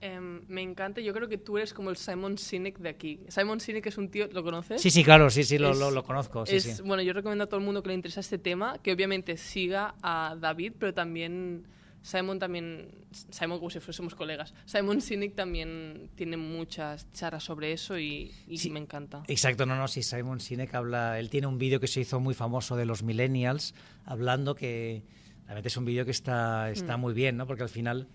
em, 0.00 0.42
me 0.46 0.62
encanta. 0.62 1.00
Yo 1.00 1.12
creo 1.12 1.28
que 1.28 1.36
tú 1.38 1.58
eres 1.58 1.74
como 1.74 1.90
el 1.90 1.96
Simon 1.96 2.38
Sinek 2.38 2.78
de 2.78 2.88
aquí. 2.88 3.20
Simon 3.28 3.58
Sinek 3.60 3.84
es 3.86 3.98
un 3.98 4.08
tío, 4.08 4.28
¿lo 4.32 4.42
conoces? 4.44 4.80
Sí, 4.80 4.90
sí, 4.90 5.02
claro, 5.02 5.28
sí, 5.30 5.42
sí, 5.42 5.58
lo, 5.58 5.72
Es- 5.72 5.78
lo, 5.78 5.90
lo 5.90 6.04
conozco, 6.04 6.46
sí, 6.46 6.56
es, 6.56 6.62
sí. 6.62 6.82
Bueno, 6.82 7.02
yo 7.02 7.12
recomiendo 7.12 7.44
a 7.44 7.46
todo 7.48 7.58
el 7.58 7.66
mundo 7.66 7.82
que 7.82 7.88
le 7.88 7.94
interesa 7.96 8.20
este 8.20 8.38
tema, 8.38 8.78
que 8.82 8.92
obviamente 8.92 9.36
siga 9.36 9.96
a 10.00 10.36
David, 10.40 10.74
pero 10.78 10.94
también 10.94 11.66
Simon 12.08 12.38
también, 12.38 12.88
Simon 13.30 13.58
como 13.58 13.68
si 13.68 13.80
fuésemos 13.80 14.14
colegas, 14.14 14.54
Simon 14.64 15.02
Sinek 15.02 15.34
también 15.34 16.08
tiene 16.14 16.38
muchas 16.38 17.06
charlas 17.12 17.44
sobre 17.44 17.72
eso 17.72 17.98
y, 17.98 18.32
y 18.46 18.56
Sí. 18.56 18.70
me 18.70 18.78
encanta. 18.80 19.24
Exacto, 19.28 19.66
no, 19.66 19.76
no, 19.76 19.86
sí, 19.88 20.02
Simon 20.02 20.40
Sinek 20.40 20.74
habla, 20.74 21.18
él 21.18 21.28
tiene 21.28 21.46
un 21.48 21.58
vídeo 21.58 21.80
que 21.80 21.86
se 21.86 22.00
hizo 22.00 22.18
muy 22.18 22.32
famoso 22.32 22.76
de 22.76 22.86
los 22.86 23.02
millennials, 23.02 23.74
hablando 24.06 24.54
que 24.54 25.02
realmente 25.44 25.68
es 25.68 25.76
un 25.76 25.84
vídeo 25.84 26.06
que 26.06 26.10
está, 26.10 26.70
está 26.70 26.96
Mm. 26.96 27.00
muy 27.00 27.12
bien, 27.12 27.36
¿no? 27.36 27.46
Porque 27.46 27.62
al 27.64 27.68
final 27.68 28.08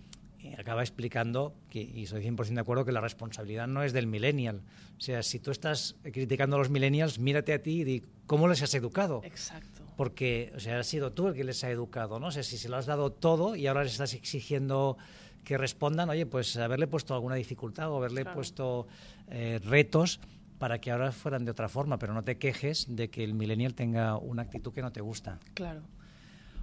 eh, 0.44 0.56
acaba 0.58 0.82
explicando, 0.82 1.54
que, 1.70 1.80
y 1.82 2.08
soy 2.08 2.22
100% 2.24 2.56
de 2.56 2.62
acuerdo, 2.62 2.86
que 2.86 2.92
la 2.92 3.00
responsabilidad 3.00 3.68
no 3.68 3.84
es 3.84 3.94
del 3.94 4.08
millennial. 4.08 4.62
O 4.98 5.02
sea, 5.02 5.22
si 5.22 5.40
tú 5.40 5.52
estás 5.52 5.96
criticando 6.02 6.56
a 6.56 6.60
los 6.60 6.70
millennials, 6.72 7.20
mírate 7.20 7.54
a 7.54 7.62
ti 7.62 7.82
y 7.82 7.84
di, 7.84 8.04
¿cómo 8.26 8.48
les 8.48 8.62
has 8.64 8.74
educado? 8.74 9.22
Exacto. 9.24 9.83
Porque 9.96 10.52
o 10.56 10.60
sea, 10.60 10.80
has 10.80 10.88
sido 10.88 11.12
tú 11.14 11.28
el 11.28 11.34
que 11.34 11.44
les 11.44 11.64
ha 11.64 11.70
educado, 11.70 12.20
¿no? 12.20 12.28
O 12.28 12.32
sea, 12.32 12.44
si 12.44 12.58
se 12.58 12.70
lo 12.70 12.78
has 12.78 12.86
dado 12.86 13.12
todo 13.12 13.56
y 13.56 13.68
ahora 13.68 13.84
les 13.84 13.94
estás 13.94 14.14
exigiendo 14.14 14.98
que 15.44 15.58
respondan, 15.58 16.10
oye, 16.10 16.26
pues 16.26 16.56
haberle 16.58 16.88
puesto 16.88 17.14
alguna 17.14 17.36
dificultad 17.36 17.92
o 17.92 17.98
haberle 17.98 18.22
Claro. 18.22 18.36
puesto 18.36 18.88
eh, 19.30 19.60
retos 19.64 20.20
para 20.58 20.80
que 20.80 20.92
ahora 20.92 21.12
fueran 21.12 21.44
de 21.44 21.52
otra 21.52 21.68
forma, 21.68 22.00
pero 22.00 22.14
no 22.14 22.24
te 22.24 22.38
quejes 22.38 22.86
de 22.96 23.10
que 23.10 23.24
el 23.24 23.34
millennial 23.34 23.74
tenga 23.74 24.18
una 24.18 24.44
actitud 24.44 24.72
que 24.72 24.82
no 24.82 24.92
te 24.92 25.02
gusta. 25.02 25.40
Claro. 25.54 25.82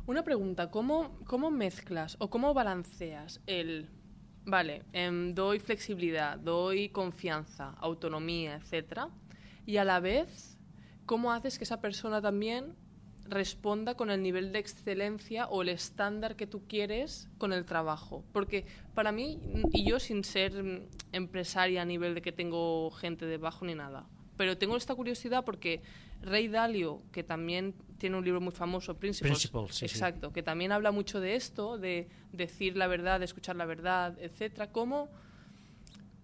Una 0.06 0.24
pregunta, 0.24 0.70
¿cómo, 0.70 1.18
cómo 1.26 1.50
mezclas 1.50 2.16
o 2.18 2.30
cómo 2.30 2.54
balanceas 2.54 3.40
el, 3.46 3.90
vale, 4.46 4.82
em, 4.92 5.34
doy 5.34 5.60
flexibilidad, 5.60 6.38
doy 6.38 6.88
confianza, 6.88 7.74
autonomía, 7.78 8.56
etcétera, 8.56 9.10
y 9.66 9.76
a 9.76 9.84
la 9.84 10.00
vez, 10.00 10.58
cómo 11.04 11.32
haces 11.32 11.58
que 11.58 11.64
esa 11.64 11.80
persona 11.80 12.22
también 12.22 12.74
responda 13.30 13.94
con 13.94 14.10
el 14.10 14.22
nivel 14.22 14.52
de 14.52 14.58
excelencia 14.58 15.46
o 15.46 15.62
el 15.62 15.68
estándar 15.70 16.36
que 16.36 16.46
tú 16.46 16.66
quieres 16.66 17.28
con 17.38 17.52
el 17.52 17.64
trabajo? 17.64 18.24
Porque 18.32 18.66
para 18.94 19.12
mí, 19.12 19.38
y 19.72 19.88
yo 19.88 20.00
sin 20.00 20.24
ser 20.24 20.62
mm, 20.62 20.88
empresaria 21.12 21.82
a 21.82 21.84
nivel 21.84 22.14
de 22.14 22.22
que 22.22 22.32
tengo 22.32 22.90
gente 22.90 23.26
debajo 23.26 23.64
ni 23.64 23.74
nada, 23.74 24.06
pero 24.36 24.56
tengo 24.58 24.76
esta 24.76 24.94
curiosidad 24.94 25.44
porque 25.44 25.82
Ray 26.22 26.48
Dalio, 26.48 27.02
que 27.12 27.22
también 27.22 27.74
tiene 27.98 28.16
un 28.16 28.24
libro 28.24 28.40
muy 28.40 28.52
famoso, 28.52 28.96
Principles, 28.96 29.32
Principles, 29.32 29.74
sí, 29.74 29.88
sí. 29.88 29.94
exacto, 29.94 30.32
que 30.32 30.42
también 30.42 30.72
habla 30.72 30.90
mucho 30.90 31.20
de 31.20 31.36
esto, 31.36 31.78
de 31.78 32.08
decir 32.32 32.76
la 32.76 32.86
verdad, 32.86 33.18
de 33.18 33.26
escuchar 33.26 33.56
la 33.56 33.66
verdad, 33.66 34.16
etcétera. 34.18 34.72
¿Cómo, 34.72 35.08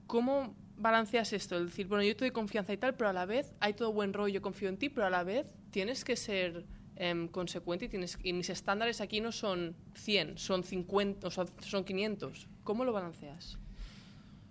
¿Cómo 0.07 0.55
balanceas 0.77 1.33
esto? 1.33 1.57
Es 1.59 1.66
decir, 1.66 1.87
bueno, 1.87 2.05
yo 2.05 2.16
te 2.16 2.25
doy 2.25 2.31
confianza 2.31 2.73
y 2.73 2.77
tal, 2.77 2.95
pero 2.95 3.11
a 3.11 3.12
la 3.12 3.27
vez 3.27 3.53
hay 3.61 3.75
todo 3.75 3.92
buen 3.92 4.12
rollo, 4.12 4.35
yo 4.35 4.42
confío 4.42 4.69
en 4.69 4.79
ti, 4.79 4.88
pero 4.88 5.07
a 5.07 5.11
la 5.11 5.23
vez 5.23 5.47
tienes 5.71 6.05
que 6.05 6.16
ser 6.16 6.64
em, 6.97 7.29
consecuente 7.29 7.87
y, 7.87 7.89
tienes, 7.89 8.19
y 8.23 8.33
mis 8.33 8.51
estándares 8.51 9.01
aquí 9.01 9.21
no 9.21 9.33
son 9.33 9.77
100, 9.95 10.39
son 10.39 10.65
50, 10.65 11.27
o 11.27 11.31
sea, 11.31 11.45
son 11.61 11.85
500. 11.85 12.49
¿Cómo 12.65 12.85
lo 12.85 12.93
balanceas? 12.93 13.59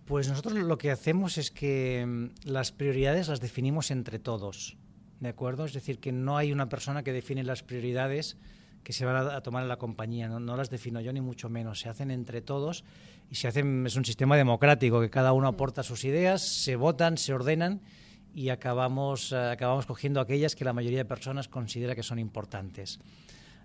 Pues 0.05 0.29
nosotros 0.29 0.53
lo 0.53 0.77
que 0.77 0.91
hacemos 0.91 1.37
es 1.37 1.51
que 1.51 2.05
mm, 2.05 2.49
las 2.49 2.71
prioridades 2.71 3.27
las 3.27 3.41
definimos 3.41 3.91
entre 3.91 4.19
todos, 4.19 4.77
¿de 5.19 5.29
acuerdo? 5.29 5.65
Es 5.65 5.73
decir, 5.73 5.99
que 5.99 6.11
no 6.11 6.37
hay 6.37 6.51
una 6.51 6.69
persona 6.69 7.03
que 7.03 7.11
define 7.11 7.43
las 7.43 7.63
prioridades 7.63 8.37
que 8.83 8.93
se 8.93 9.03
van 9.03 9.15
a, 9.15 9.35
a 9.35 9.41
tomar 9.41 9.63
en 9.63 9.69
la 9.69 9.77
compañía, 9.77 10.27
no, 10.27 10.39
no 10.39 10.55
las 10.55 10.69
defino 10.69 11.01
yo 11.01 11.11
ni 11.11 11.21
mucho 11.21 11.49
menos, 11.49 11.79
se 11.79 11.89
hacen 11.89 12.11
entre 12.11 12.41
todos 12.41 12.83
y 13.31 13.35
se 13.35 13.47
hacen, 13.47 13.87
es 13.87 13.95
un 13.95 14.05
sistema 14.05 14.37
democrático, 14.37 15.01
que 15.01 15.09
cada 15.09 15.33
uno 15.33 15.47
aporta 15.47 15.81
sus 15.81 16.03
ideas, 16.05 16.43
se 16.43 16.75
votan, 16.75 17.17
se 17.17 17.33
ordenan 17.33 17.81
y 18.35 18.49
acabamos, 18.49 19.31
eh, 19.31 19.37
acabamos 19.37 19.85
cogiendo 19.85 20.19
aquellas 20.19 20.55
que 20.55 20.65
la 20.65 20.73
mayoría 20.73 20.97
de 20.97 21.05
personas 21.05 21.47
considera 21.47 21.95
que 21.95 22.03
son 22.03 22.19
importantes. 22.19 22.99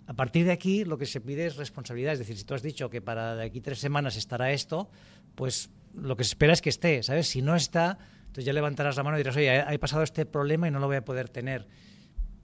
A 0.06 0.14
partir 0.14 0.46
de 0.46 0.52
aquí, 0.52 0.85
lo 0.85 0.96
que 0.96 1.06
se 1.06 1.20
pide 1.20 1.44
es 1.44 1.56
responsabilidad. 1.56 2.12
Es 2.12 2.20
decir, 2.20 2.38
si 2.38 2.44
tú 2.44 2.54
has 2.54 2.62
dicho 2.62 2.88
que 2.88 3.02
para 3.02 3.35
de 3.35 3.44
aquí 3.44 3.61
tres 3.61 3.80
semanas 3.80 4.16
estará 4.16 4.52
esto, 4.52 4.88
pues 5.35 5.70
lo 5.92 6.16
que 6.16 6.22
se 6.22 6.28
espera 6.28 6.52
es 6.52 6.62
que 6.62 6.68
esté, 6.68 7.02
¿sabes? 7.02 7.26
Si 7.26 7.42
no 7.42 7.56
está, 7.56 7.98
entonces 8.20 8.44
ya 8.44 8.52
levantarás 8.52 8.96
la 8.96 9.02
mano 9.02 9.16
y 9.16 9.20
dirás, 9.20 9.37
oye, 9.37 9.64
he 9.68 9.78
pasado 9.80 10.04
este 10.04 10.24
problema 10.24 10.68
y 10.68 10.70
no 10.70 10.78
lo 10.78 10.87
voy 10.87 10.96
a 10.96 11.04
poder 11.04 11.28
tener. 11.28 11.66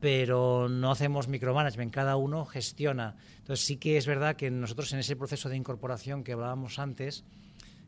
Pero 0.00 0.68
no 0.68 0.90
hacemos 0.90 1.28
micromanagement, 1.28 1.94
cada 1.94 2.16
uno 2.16 2.44
gestiona. 2.44 3.14
Entonces 3.38 3.64
sí 3.64 3.76
que 3.76 3.96
es 3.98 4.06
verdad 4.06 4.34
que 4.34 4.50
nosotros 4.50 4.92
en 4.92 4.98
ese 4.98 5.14
proceso 5.14 5.48
de 5.48 5.56
incorporación 5.56 6.24
que 6.24 6.32
hablábamos 6.32 6.80
antes, 6.80 7.24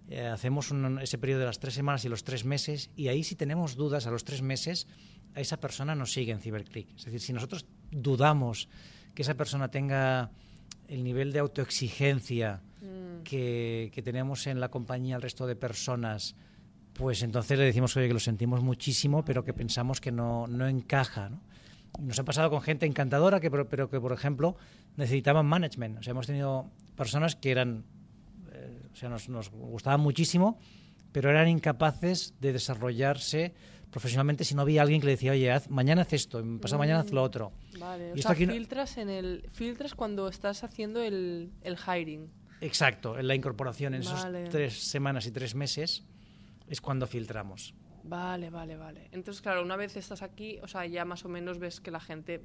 eh, 0.08 0.26
hacemos 0.26 0.70
un- 0.70 0.98
ese 1.00 1.18
periodo 1.18 1.40
de 1.40 1.46
las 1.46 1.58
tres 1.60 1.74
semanas 1.74 2.04
y 2.04 2.08
los 2.08 2.24
tres 2.24 2.44
meses, 2.44 2.90
y 2.96 3.08
ahí 3.08 3.22
si 3.24 3.36
tenemos 3.36 3.76
dudas 3.76 4.06
a 4.06 4.10
los 4.10 4.24
tres 4.24 4.42
meses, 4.42 4.86
a 5.34 5.40
esa 5.40 5.58
persona 5.60 5.94
nos 5.94 6.12
sigue 6.12 6.32
en 6.32 6.40
CiberClick. 6.40 6.96
Es 6.96 7.04
decir, 7.04 7.20
si 7.20 7.32
nosotros 7.32 7.66
dudamos 7.90 8.68
que 9.14 9.22
esa 9.22 9.34
persona 9.34 9.70
tenga 9.70 10.30
el 10.88 11.04
nivel 11.04 11.32
de 11.32 11.40
autoexigencia 11.40 12.62
que, 13.24 13.90
que 13.92 14.02
tenemos 14.02 14.46
en 14.46 14.60
la 14.60 14.70
compañía 14.70 15.16
el 15.16 15.22
resto 15.22 15.46
de 15.46 15.56
personas, 15.56 16.34
pues 16.94 17.22
entonces 17.22 17.58
le 17.58 17.64
decimos 17.64 17.96
oye, 17.96 18.08
que 18.08 18.14
lo 18.14 18.20
sentimos 18.20 18.62
muchísimo, 18.62 19.24
pero 19.24 19.44
que 19.44 19.52
pensamos 19.52 20.00
que 20.00 20.10
no, 20.12 20.46
no 20.46 20.66
encaja. 20.66 21.28
¿no? 21.28 21.40
Nos 22.00 22.18
ha 22.18 22.24
pasado 22.24 22.48
con 22.50 22.62
gente 22.62 22.86
encantadora, 22.86 23.40
que, 23.40 23.50
pero 23.50 23.68
pero 23.68 23.90
que, 23.90 24.00
por 24.00 24.12
ejemplo, 24.12 24.56
necesitaban 24.96 25.46
management. 25.46 25.98
O 25.98 26.02
sea, 26.02 26.12
hemos 26.12 26.26
tenido 26.26 26.70
personas 26.96 27.36
que 27.36 27.50
eran, 27.50 27.84
sea, 28.98 29.08
nos, 29.08 29.28
nos 29.28 29.50
gustaban 29.50 30.00
muchísimo, 30.00 30.58
pero 31.12 31.30
eran 31.30 31.48
incapaces 31.48 32.34
de 32.40 32.52
desarrollarse 32.52 33.54
profesionalmente 33.90 34.44
si 34.44 34.54
no 34.54 34.62
había 34.62 34.82
alguien 34.82 35.00
que 35.00 35.06
le 35.06 35.12
decía, 35.12 35.32
oye, 35.32 35.50
haz- 35.50 35.68
mañana 35.70 36.02
haz 36.02 36.12
esto, 36.12 36.44
pasado 36.60 36.78
mañana 36.78 37.00
haz 37.00 37.10
lo 37.10 37.22
otro. 37.22 37.52
Vale, 37.78 38.08
Y 38.08 38.10
o 38.10 38.14
esto 38.16 38.22
sea, 38.28 38.32
aquí 38.32 38.46
no- 38.46 38.52
filtras, 38.52 38.98
en 38.98 39.08
el, 39.08 39.48
filtras 39.50 39.94
cuando 39.94 40.28
estás 40.28 40.62
haciendo 40.64 41.00
el, 41.02 41.50
el 41.62 41.76
hiring. 41.78 42.30
Exacto, 42.60 43.18
en 43.18 43.26
la 43.28 43.34
incorporación, 43.34 43.94
en 43.94 44.02
Vale. 44.02 44.40
esos 44.42 44.50
tres 44.52 44.78
semanas 44.90 45.26
y 45.26 45.30
tres 45.30 45.54
meses, 45.54 46.04
es 46.66 46.80
cuando 46.82 47.06
filtramos. 47.06 47.72
Vale, 48.04 48.50
vale, 48.50 48.76
vale. 48.76 49.08
Entonces, 49.12 49.40
claro, 49.42 49.62
una 49.62 49.76
vez 49.76 49.96
estás 49.96 50.22
aquí, 50.22 50.58
o 50.62 50.68
sea, 50.68 50.84
ya 50.86 51.04
más 51.04 51.24
o 51.24 51.28
menos 51.28 51.58
ves 51.58 51.80
que 51.80 51.90
la 51.90 52.00
gente 52.00 52.42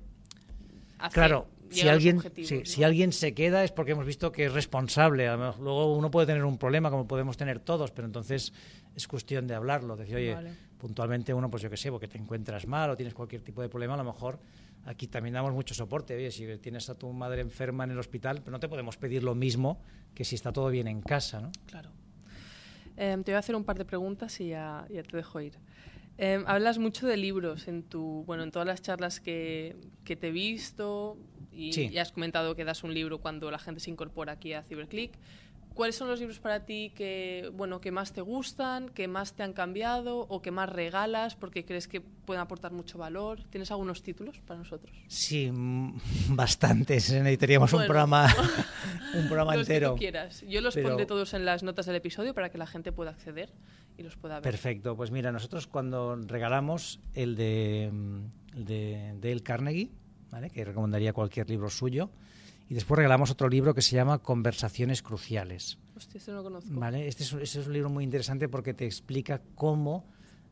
Claro, 1.11 1.47
si 1.69 1.87
alguien, 1.87 2.17
objetivos, 2.17 2.49
sí, 2.49 2.59
¿no? 2.59 2.65
si 2.65 2.83
alguien 2.83 3.11
se 3.11 3.33
queda 3.33 3.63
es 3.63 3.71
porque 3.71 3.93
hemos 3.93 4.05
visto 4.05 4.31
que 4.31 4.45
es 4.45 4.53
responsable. 4.53 5.27
Luego 5.27 5.95
uno 5.95 6.11
puede 6.11 6.27
tener 6.27 6.45
un 6.45 6.57
problema, 6.57 6.89
como 6.89 7.07
podemos 7.07 7.37
tener 7.37 7.59
todos, 7.59 7.91
pero 7.91 8.05
entonces 8.05 8.53
es 8.95 9.07
cuestión 9.07 9.47
de 9.47 9.55
hablarlo. 9.55 9.95
Decir, 9.95 10.15
oye, 10.15 10.33
Vale. 10.33 10.53
puntualmente 10.77 11.33
uno, 11.33 11.49
pues 11.49 11.63
yo 11.63 11.69
qué 11.69 11.77
sé, 11.77 11.91
porque 11.91 12.07
te 12.07 12.17
encuentras 12.17 12.67
mal 12.67 12.89
o 12.91 12.95
tienes 12.95 13.13
cualquier 13.13 13.41
tipo 13.41 13.61
de 13.61 13.69
problema, 13.69 13.95
a 13.95 13.97
lo 13.97 14.03
mejor 14.03 14.39
aquí 14.85 15.07
también 15.07 15.33
damos 15.33 15.53
mucho 15.53 15.73
soporte. 15.73 16.15
Oye, 16.15 16.31
si 16.31 16.45
tienes 16.57 16.89
a 16.89 16.95
tu 16.95 17.11
madre 17.11 17.41
enferma 17.41 17.83
en 17.83 17.91
el 17.91 17.99
hospital, 17.99 18.39
pero 18.39 18.51
no 18.51 18.59
te 18.59 18.67
podemos 18.67 18.97
pedir 18.97 19.23
lo 19.23 19.35
mismo 19.35 19.81
que 20.13 20.23
si 20.23 20.35
está 20.35 20.51
todo 20.51 20.69
bien 20.69 20.87
en 20.87 21.01
casa, 21.01 21.41
¿no? 21.41 21.51
Claro. 21.65 21.89
Em, 22.95 23.23
te 23.23 23.31
voy 23.31 23.37
a 23.37 23.39
hacer 23.39 23.55
un 23.55 23.63
par 23.63 23.77
de 23.77 23.85
preguntas 23.85 24.39
y 24.39 24.49
ya, 24.49 24.85
ya 24.89 25.01
te 25.03 25.17
dejo 25.17 25.41
ir. 25.41 25.57
Em, 26.17 26.43
hablas 26.45 26.77
mucho 26.77 27.07
de 27.07 27.17
libros 27.17 27.67
en 27.67 27.83
tu, 27.83 28.23
bueno, 28.25 28.43
en 28.43 28.51
todas 28.51 28.67
las 28.67 28.81
charlas 28.81 29.19
que, 29.19 29.75
que 30.03 30.15
te 30.15 30.27
he 30.27 30.31
visto 30.31 31.17
y 31.51 31.89
ya 31.89 32.01
has 32.01 32.11
comentado 32.11 32.55
que 32.55 32.65
das 32.65 32.83
un 32.83 32.93
libro 32.93 33.19
cuando 33.19 33.51
la 33.51 33.59
gente 33.59 33.79
se 33.79 33.89
incorpora 33.89 34.33
aquí 34.33 34.53
a 34.53 34.63
CyberClick. 34.63 35.11
¿Cuáles 35.73 35.95
son 35.95 36.07
los 36.07 36.19
libros 36.19 36.39
para 36.39 36.65
ti 36.65 36.91
que, 36.95 37.51
bueno, 37.53 37.81
que 37.81 37.91
más 37.91 38.13
te 38.13 38.21
gustan, 38.21 38.89
que 38.89 39.07
más 39.07 39.33
te 39.33 39.43
han 39.43 39.53
cambiado 39.53 40.19
o 40.29 40.41
que 40.41 40.51
más 40.51 40.69
regalas 40.69 41.35
porque 41.35 41.65
crees 41.65 41.87
que 41.87 42.01
pueden 42.01 42.41
aportar 42.41 42.71
mucho 42.71 42.97
valor? 42.97 43.43
¿Tienes 43.49 43.71
algunos 43.71 44.03
títulos 44.03 44.39
para 44.45 44.59
nosotros? 44.59 44.95
Sí, 45.07 45.49
mm, 45.51 45.99
bastantes. 46.35 47.11
Necesitaríamos 47.11 47.73
un 47.73 47.85
programa, 47.85 48.27
un 49.15 49.25
programa 49.27 49.55
los 49.55 49.67
entero. 49.67 49.89
Que 49.89 49.93
tú 49.93 49.99
quieras. 49.99 50.43
Yo 50.47 50.61
los 50.61 50.75
pondré 50.77 51.05
todos 51.05 51.33
en 51.33 51.45
las 51.45 51.63
notas 51.63 51.85
del 51.87 51.95
episodio 51.95 52.33
para 52.33 52.49
que 52.49 52.57
la 52.57 52.67
gente 52.67 52.91
pueda 52.91 53.11
acceder 53.11 53.51
y 53.97 54.03
los 54.03 54.15
pueda 54.15 54.35
ver. 54.35 54.43
Perfecto. 54.43 54.95
Pues 54.95 55.11
mira, 55.11 55.31
nosotros 55.31 55.65
cuando 55.65 56.15
regalamos 56.15 56.99
el 57.13 57.35
de, 57.35 57.89
mm, 57.91 58.57
el 58.57 58.65
de 58.65 59.13
Dale 59.19 59.41
Carnegie, 59.41 59.89
¿vale? 60.29 60.49
que 60.49 60.63
recomendaría 60.63 61.13
cualquier 61.13 61.49
libro 61.49 61.69
suyo, 61.69 62.09
y 62.69 62.73
después 62.73 62.97
regalamos 62.97 63.31
otro 63.31 63.49
libro 63.49 63.73
que 63.73 63.81
se 63.81 63.95
llama 63.95 64.19
Conversaciones 64.19 65.01
Cruciales. 65.01 65.79
Hostia, 65.95 66.17
este 66.17 66.31
no 66.31 66.37
lo 66.37 66.43
conozco. 66.43 66.69
¿Vale? 66.73 67.07
Este 67.07 67.23
es, 67.23 67.33
este 67.33 67.59
es 67.59 67.67
un 67.67 67.73
libro 67.73 67.89
muy 67.89 68.03
interesante 68.03 68.49
porque 68.49 68.73
te 68.73 68.85
explica 68.85 69.41
cómo 69.55 70.05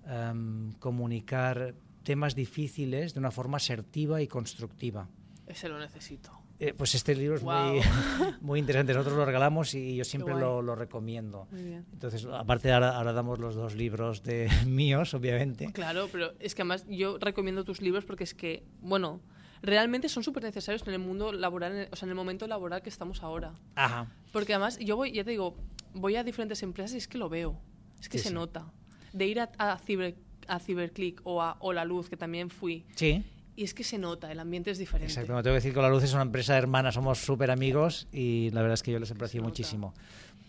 um, 0.05 0.73
comunicar 0.73 1.75
temas 2.03 2.35
difíciles 2.35 3.13
de 3.13 3.19
una 3.19 3.31
forma 3.31 3.57
asertiva 3.57 4.21
y 4.21 4.27
constructiva. 4.27 5.07
Ese 5.47 5.69
lo 5.69 5.79
necesito. 5.79 6.31
Eh, 6.59 6.75
pues 6.75 6.93
este 6.93 7.15
libro 7.15 7.37
es 7.37 7.41
wow. 7.41 7.73
muy, 7.73 7.81
muy 8.41 8.59
interesante. 8.59 8.93
Nosotros 8.93 9.17
lo 9.17 9.25
regalamos 9.25 9.73
y 9.73 9.95
yo 9.95 10.03
siempre 10.03 10.35
lo, 10.35 10.61
lo, 10.61 10.75
recomiendo. 10.75 11.47
Muy 11.49 11.63
bien. 11.63 11.85
Entonces, 11.91 12.25
aparte 12.25 12.71
ahora, 12.71 12.95
ahora, 12.95 13.13
damos 13.13 13.39
los 13.39 13.55
dos 13.55 13.73
libros 13.73 14.21
de 14.21 14.47
míos, 14.67 15.15
obviamente. 15.15 15.71
Claro, 15.73 16.07
pero 16.11 16.33
es 16.39 16.53
que 16.53 16.61
además 16.61 16.85
yo 16.87 17.17
recomiendo 17.17 17.63
tus 17.63 17.81
libros 17.81 18.05
porque 18.05 18.23
es 18.25 18.35
que, 18.35 18.63
bueno, 18.79 19.21
realmente 19.61 20.09
son 20.09 20.23
súper 20.23 20.43
necesarios 20.43 20.85
en 20.87 20.93
el 20.93 20.99
mundo 20.99 21.31
laboral, 21.31 21.87
o 21.91 21.95
sea, 21.95 22.05
en 22.05 22.09
el 22.11 22.15
momento 22.15 22.47
laboral 22.47 22.81
que 22.81 22.89
estamos 22.89 23.21
ahora. 23.23 23.53
Ajá. 23.75 24.07
Porque 24.31 24.53
además, 24.53 24.79
yo 24.79 24.95
voy, 24.95 25.11
ya 25.11 25.23
te 25.23 25.31
digo, 25.31 25.55
voy 25.93 26.15
a 26.15 26.23
diferentes 26.23 26.63
empresas 26.63 26.93
y 26.95 26.97
es 26.97 27.07
que 27.07 27.17
lo 27.17 27.29
veo, 27.29 27.59
es 27.99 28.09
que 28.09 28.17
Sí, 28.17 28.23
se 28.23 28.29
sí. 28.29 28.35
nota. 28.35 28.71
De 29.13 29.27
ir 29.27 29.39
a, 29.39 29.51
a, 29.57 29.77
Ciber, 29.77 30.15
a 30.47 30.59
Ciberclick 30.59 31.21
o 31.25 31.41
a 31.41 31.57
O 31.59 31.73
La 31.73 31.85
Luz, 31.85 32.09
que 32.09 32.17
también 32.17 32.49
fui, 32.49 32.85
Sí, 32.95 33.23
y 33.55 33.63
es 33.63 33.73
que 33.73 33.83
se 33.83 33.97
nota, 33.97 34.31
el 34.31 34.39
ambiente 34.39 34.71
es 34.71 34.77
diferente. 34.77 35.11
exacto. 35.11 35.33
Me 35.35 35.43
tengo 35.43 35.53
que 35.53 35.59
decir 35.59 35.73
que 35.73 35.81
La 35.81 35.89
Luz 35.89 36.03
es 36.03 36.13
una 36.13 36.21
empresa 36.23 36.57
hermana, 36.57 36.91
somos 36.91 37.19
súper 37.19 37.51
amigos 37.51 38.07
y 38.11 38.49
la 38.51 38.61
verdad 38.61 38.75
es 38.75 38.83
que 38.83 38.91
yo 38.91 38.99
les 38.99 39.11
aprecio 39.11 39.43
muchísimo. 39.43 39.93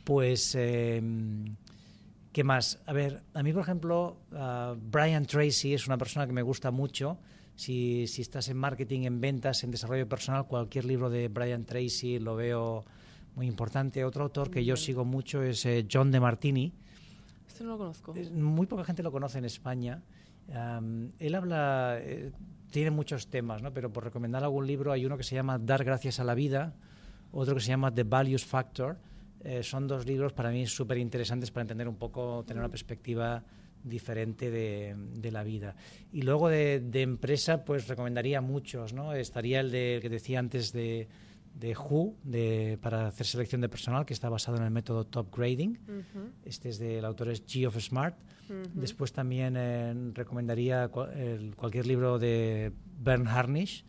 Pues, 0.05 0.55
eh, 0.57 1.03
¿qué 2.33 2.45
más? 2.45 2.81
A 2.87 2.93
ver, 2.93 3.23
a 3.35 3.43
mí, 3.43 3.53
por 3.53 3.63
ejemplo, 3.63 4.17
ah, 4.33 4.75
Brian 4.81 5.27
Tracy 5.27 5.75
es 5.75 5.87
una 5.87 5.99
persona 5.99 6.27
que 6.27 6.33
me 6.33 6.43
gusta 6.43 6.71
mucho. 6.71 7.19
Si, 7.55 8.07
si 8.07 8.23
estás 8.23 8.49
en 8.49 8.57
marketing, 8.57 9.03
en 9.03 9.21
ventas, 9.21 9.63
en 9.65 9.71
desarrollo 9.71 10.09
personal, 10.09 10.47
cualquier 10.47 10.85
libro 10.85 11.11
de 11.11 11.29
Brian 11.29 11.65
Tracy 11.65 12.19
lo 12.19 12.35
veo 12.37 12.85
muy 13.37 13.47
importante. 13.47 14.05
Otro 14.05 14.25
autor 14.25 14.51
que 14.51 14.65
yo 14.65 14.77
sigo 14.77 15.05
mucho 15.05 15.43
es 15.43 15.65
eh, 15.67 15.87
John 15.91 16.11
de 16.11 16.21
Martini. 16.21 16.73
Este 17.47 17.63
no 17.65 17.71
lo 17.71 17.79
conozco. 17.79 18.15
Es- 18.15 18.31
Muy 18.33 18.67
poca 18.67 18.85
gente 18.85 19.03
lo 19.03 19.13
conoce 19.13 19.39
en 19.39 19.45
España. 19.45 20.03
Am, 20.55 21.13
él 21.19 21.35
habla, 21.35 21.99
eh, 22.01 22.33
tiene 22.71 22.91
muchos 22.91 23.29
temas, 23.29 23.63
¿no? 23.63 23.73
pero 23.73 23.93
por 23.93 24.03
recomendar 24.05 24.43
algún 24.43 24.67
libro 24.67 24.91
hay 24.93 25.05
uno 25.07 25.17
que 25.17 25.23
se 25.23 25.35
llama 25.35 25.59
Dar 25.59 25.85
gracias 25.85 26.19
a 26.21 26.25
la 26.25 26.35
vida, 26.35 26.75
otro 27.33 27.55
que 27.55 27.61
se 27.61 27.69
llama 27.69 27.95
The 27.95 28.05
Values 28.05 28.45
Factor. 28.45 28.99
Eh, 29.45 29.63
son 29.63 29.87
dos 29.87 30.07
libros 30.07 30.33
para 30.33 30.51
mí 30.51 30.67
súper 30.67 30.99
interesantes 30.99 31.51
para 31.51 31.63
entender 31.63 31.87
un 31.89 31.97
poco, 31.97 32.45
tener 32.47 32.61
una 32.61 32.71
perspectiva 32.71 33.43
diferente 33.85 34.51
de, 34.51 34.95
de 34.97 35.31
la 35.33 35.43
vida. 35.43 35.75
Y 36.13 36.23
luego 36.23 36.49
de, 36.49 36.81
de 36.81 37.03
empresa, 37.03 37.65
pues 37.65 37.89
recomendaría 37.89 38.41
muchos, 38.41 38.93
¿no? 38.93 39.13
Estaría 39.15 39.61
el 39.61 39.71
de, 39.71 39.97
el 39.97 40.03
que 40.03 40.09
decía 40.09 40.39
antes 40.39 40.73
de, 40.73 41.09
de 41.55 41.77
Who, 41.77 42.17
de, 42.23 42.79
para 42.81 43.09
hacer 43.09 43.27
selección 43.27 43.61
de 43.61 43.69
personal, 43.69 44.07
que 44.07 44.15
está 44.15 44.29
basado 44.29 44.57
en 44.59 44.65
el 44.65 44.71
método 44.71 45.05
Top 45.05 45.35
Grading. 45.37 45.79
Ujú, 45.89 46.29
Este 46.45 46.69
es 46.69 46.79
del 46.79 47.05
autor 47.05 47.29
es 47.31 47.45
G 47.47 47.67
of 47.67 47.79
Smart. 47.79 48.17
ujú. 48.49 48.81
Después 48.81 49.13
también 49.13 49.55
eh, 49.57 49.95
recomendaría 50.15 50.91
el- 51.15 51.55
cualquier 51.57 51.87
libro 51.87 52.19
de 52.19 52.73
Bern 53.01 53.27
Harnish, 53.27 53.85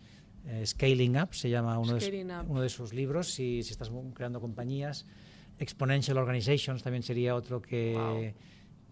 eh, 0.45 0.65
Scaling 0.65 1.17
Up, 1.21 1.33
se 1.33 1.49
llama 1.49 1.79
uno, 1.79 1.93
de, 1.93 2.01
Scaling 2.01 2.29
su- 2.29 2.35
Up. 2.35 2.45
uno 2.51 2.61
de 2.61 2.69
sus 2.69 2.93
libros, 2.93 3.31
si, 3.31 3.63
si 3.63 3.71
estás 3.71 3.91
creando 4.13 4.41
compañías. 4.41 5.05
Exponential 5.59 6.17
Organizations 6.17 6.81
también 6.83 7.03
sería 7.03 7.35
otro 7.35 7.61
que, 7.61 7.93
Wow. 7.95 8.43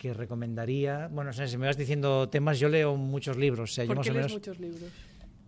Que 0.01 0.15
recomendaría. 0.15 1.09
Bueno, 1.11 1.29
o 1.29 1.33
sea, 1.33 1.47
si 1.47 1.59
me 1.59 1.67
vas 1.67 1.77
diciendo 1.77 2.27
temas, 2.27 2.59
yo 2.59 2.69
leo 2.69 2.95
muchos 2.95 3.37
libros. 3.37 3.69
O 3.69 3.73
sea, 3.75 3.83
yo 3.83 3.89
¿Por 3.89 3.97
más 3.97 4.05
qué 4.05 4.09
o 4.09 4.13
lees 4.15 4.25
menos, 4.25 4.33
muchos 4.33 4.59
libros? 4.59 4.91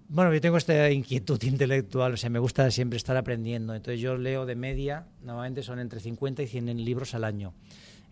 bueno, 0.10 0.32
yo 0.32 0.40
tengo 0.42 0.58
esta 0.58 0.92
inquietud 0.92 1.42
intelectual, 1.54 2.14
o 2.14 2.18
sea, 2.18 2.30
me 2.30 2.38
gusta 2.38 2.70
siempre 2.70 2.98
estar 2.98 3.18
aprendiendo. 3.18 3.74
Entonces 3.74 4.00
yo 4.00 4.16
leo 4.16 4.46
de 4.46 4.54
media, 4.54 5.08
normalmente 5.24 5.64
son 5.64 5.80
entre 5.80 6.00
50 6.00 6.44
y 6.44 6.48
100 6.48 6.86
libros 6.86 7.16
al 7.16 7.24
año. 7.24 7.56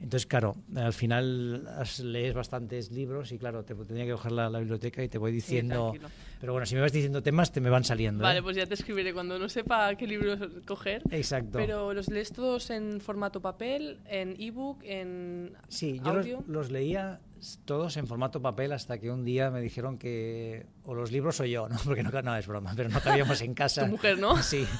Entonces, 0.01 0.25
claro, 0.25 0.55
al 0.75 0.93
final 0.93 1.67
has- 1.77 1.99
lees 1.99 2.33
bastantes 2.33 2.91
libros 2.91 3.31
y 3.31 3.37
claro, 3.37 3.63
te 3.63 3.75
tendría 3.75 4.05
que 4.05 4.11
coger 4.13 4.31
la, 4.31 4.49
la 4.49 4.59
biblioteca 4.59 5.03
y 5.03 5.07
te 5.09 5.17
voy 5.17 5.31
diciendo... 5.31 5.93
pero 6.39 6.53
bueno, 6.53 6.65
si 6.65 6.73
me 6.75 6.81
vas 6.81 6.91
diciendo 6.91 7.21
temas, 7.21 7.51
te 7.51 7.61
me 7.61 7.69
van 7.69 7.83
saliendo. 7.83 8.23
Vale, 8.23 8.39
¿eh? 8.39 8.43
pues 8.43 8.55
ya 8.57 8.65
te 8.65 8.73
escribiré 8.73 9.13
cuando 9.13 9.37
no 9.37 9.47
sepa 9.47 9.93
qué 9.95 10.07
libros 10.07 10.39
coger. 10.65 11.03
Exacto. 11.11 11.59
Pero 11.59 11.93
los 11.93 12.09
lees 12.09 12.33
todos 12.33 12.71
en 12.71 12.99
formato 12.99 13.41
papel, 13.41 13.99
en 14.07 14.35
ebook, 14.41 14.79
en 14.83 15.53
Sí, 15.67 16.01
yo 16.03 16.41
los, 16.47 16.71
leía 16.71 17.19
todos 17.65 17.97
en 17.97 18.07
formato 18.07 18.41
papel 18.41 18.71
hasta 18.71 18.99
que 18.99 19.11
un 19.11 19.23
día 19.23 19.51
me 19.51 19.61
dijeron 19.61 19.97
que 19.97 20.65
o 20.83 20.95
los 20.95 21.11
libros 21.11 21.39
o 21.39 21.45
yo, 21.45 21.69
¿no? 21.69 21.77
Porque 21.85 22.01
no, 22.03 22.09
no 22.21 22.35
es 22.35 22.47
broma, 22.47 22.73
pero 22.75 22.89
no 22.89 22.99
cabíamos 23.01 23.39
en 23.41 23.53
casa. 23.55 23.85
Tu 23.85 23.91
mujer, 23.91 24.17
¿no? 24.17 24.41
Sí. 24.41 24.65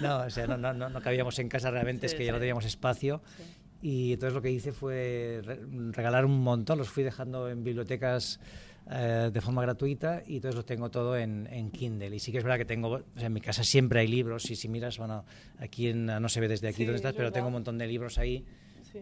No, 0.00 0.18
o 0.18 0.30
sea, 0.30 0.46
no, 0.46 0.58
no, 0.58 0.74
no, 0.74 0.90
no 0.90 1.00
cabíamos 1.00 1.38
en 1.38 1.48
casa 1.48 1.70
realmente, 1.70 2.06
Sí, 2.06 2.12
es 2.14 2.18
que 2.18 2.26
ya 2.26 2.32
no 2.32 2.38
teníamos 2.38 2.66
espacio. 2.66 3.22
Sí. 3.38 3.42
Y 3.82 4.14
entonces 4.14 4.34
lo 4.34 4.42
que 4.42 4.50
hice 4.50 4.72
fue 4.72 5.40
re- 5.44 5.60
regalar 5.92 6.24
un 6.24 6.40
montón, 6.42 6.78
los 6.78 6.88
fui 6.88 7.02
dejando 7.04 7.48
en 7.50 7.62
bibliotecas 7.62 8.40
eh, 8.90 9.30
de 9.32 9.40
forma 9.40 9.62
gratuita 9.62 10.22
y 10.26 10.36
entonces 10.36 10.54
los 10.56 10.64
tengo 10.64 10.90
todo 10.90 11.16
en, 11.16 11.46
en 11.50 11.70
Kindle. 11.70 12.14
Y 12.14 12.18
sí 12.18 12.32
que 12.32 12.38
es 12.38 12.44
verdad 12.44 12.56
que 12.58 12.64
tengo, 12.64 12.88
o 12.88 13.02
sea, 13.16 13.26
en 13.26 13.32
mi 13.32 13.40
casa 13.40 13.62
siempre 13.64 14.00
hay 14.00 14.08
libros 14.08 14.50
y 14.50 14.56
si 14.56 14.68
miras, 14.68 14.96
bueno, 14.98 15.24
aquí 15.58 15.88
en- 15.88 16.06
no 16.06 16.28
se 16.28 16.40
ve 16.40 16.48
desde 16.48 16.68
aquí 16.68 16.78
Sí, 16.78 16.84
donde 16.84 16.96
estás, 16.96 17.12
es 17.12 17.16
pero 17.16 17.32
tengo 17.32 17.48
un 17.48 17.52
montón 17.54 17.78
de 17.78 17.86
libros 17.86 18.18
ahí. 18.18 18.44
Sí. 18.92 19.00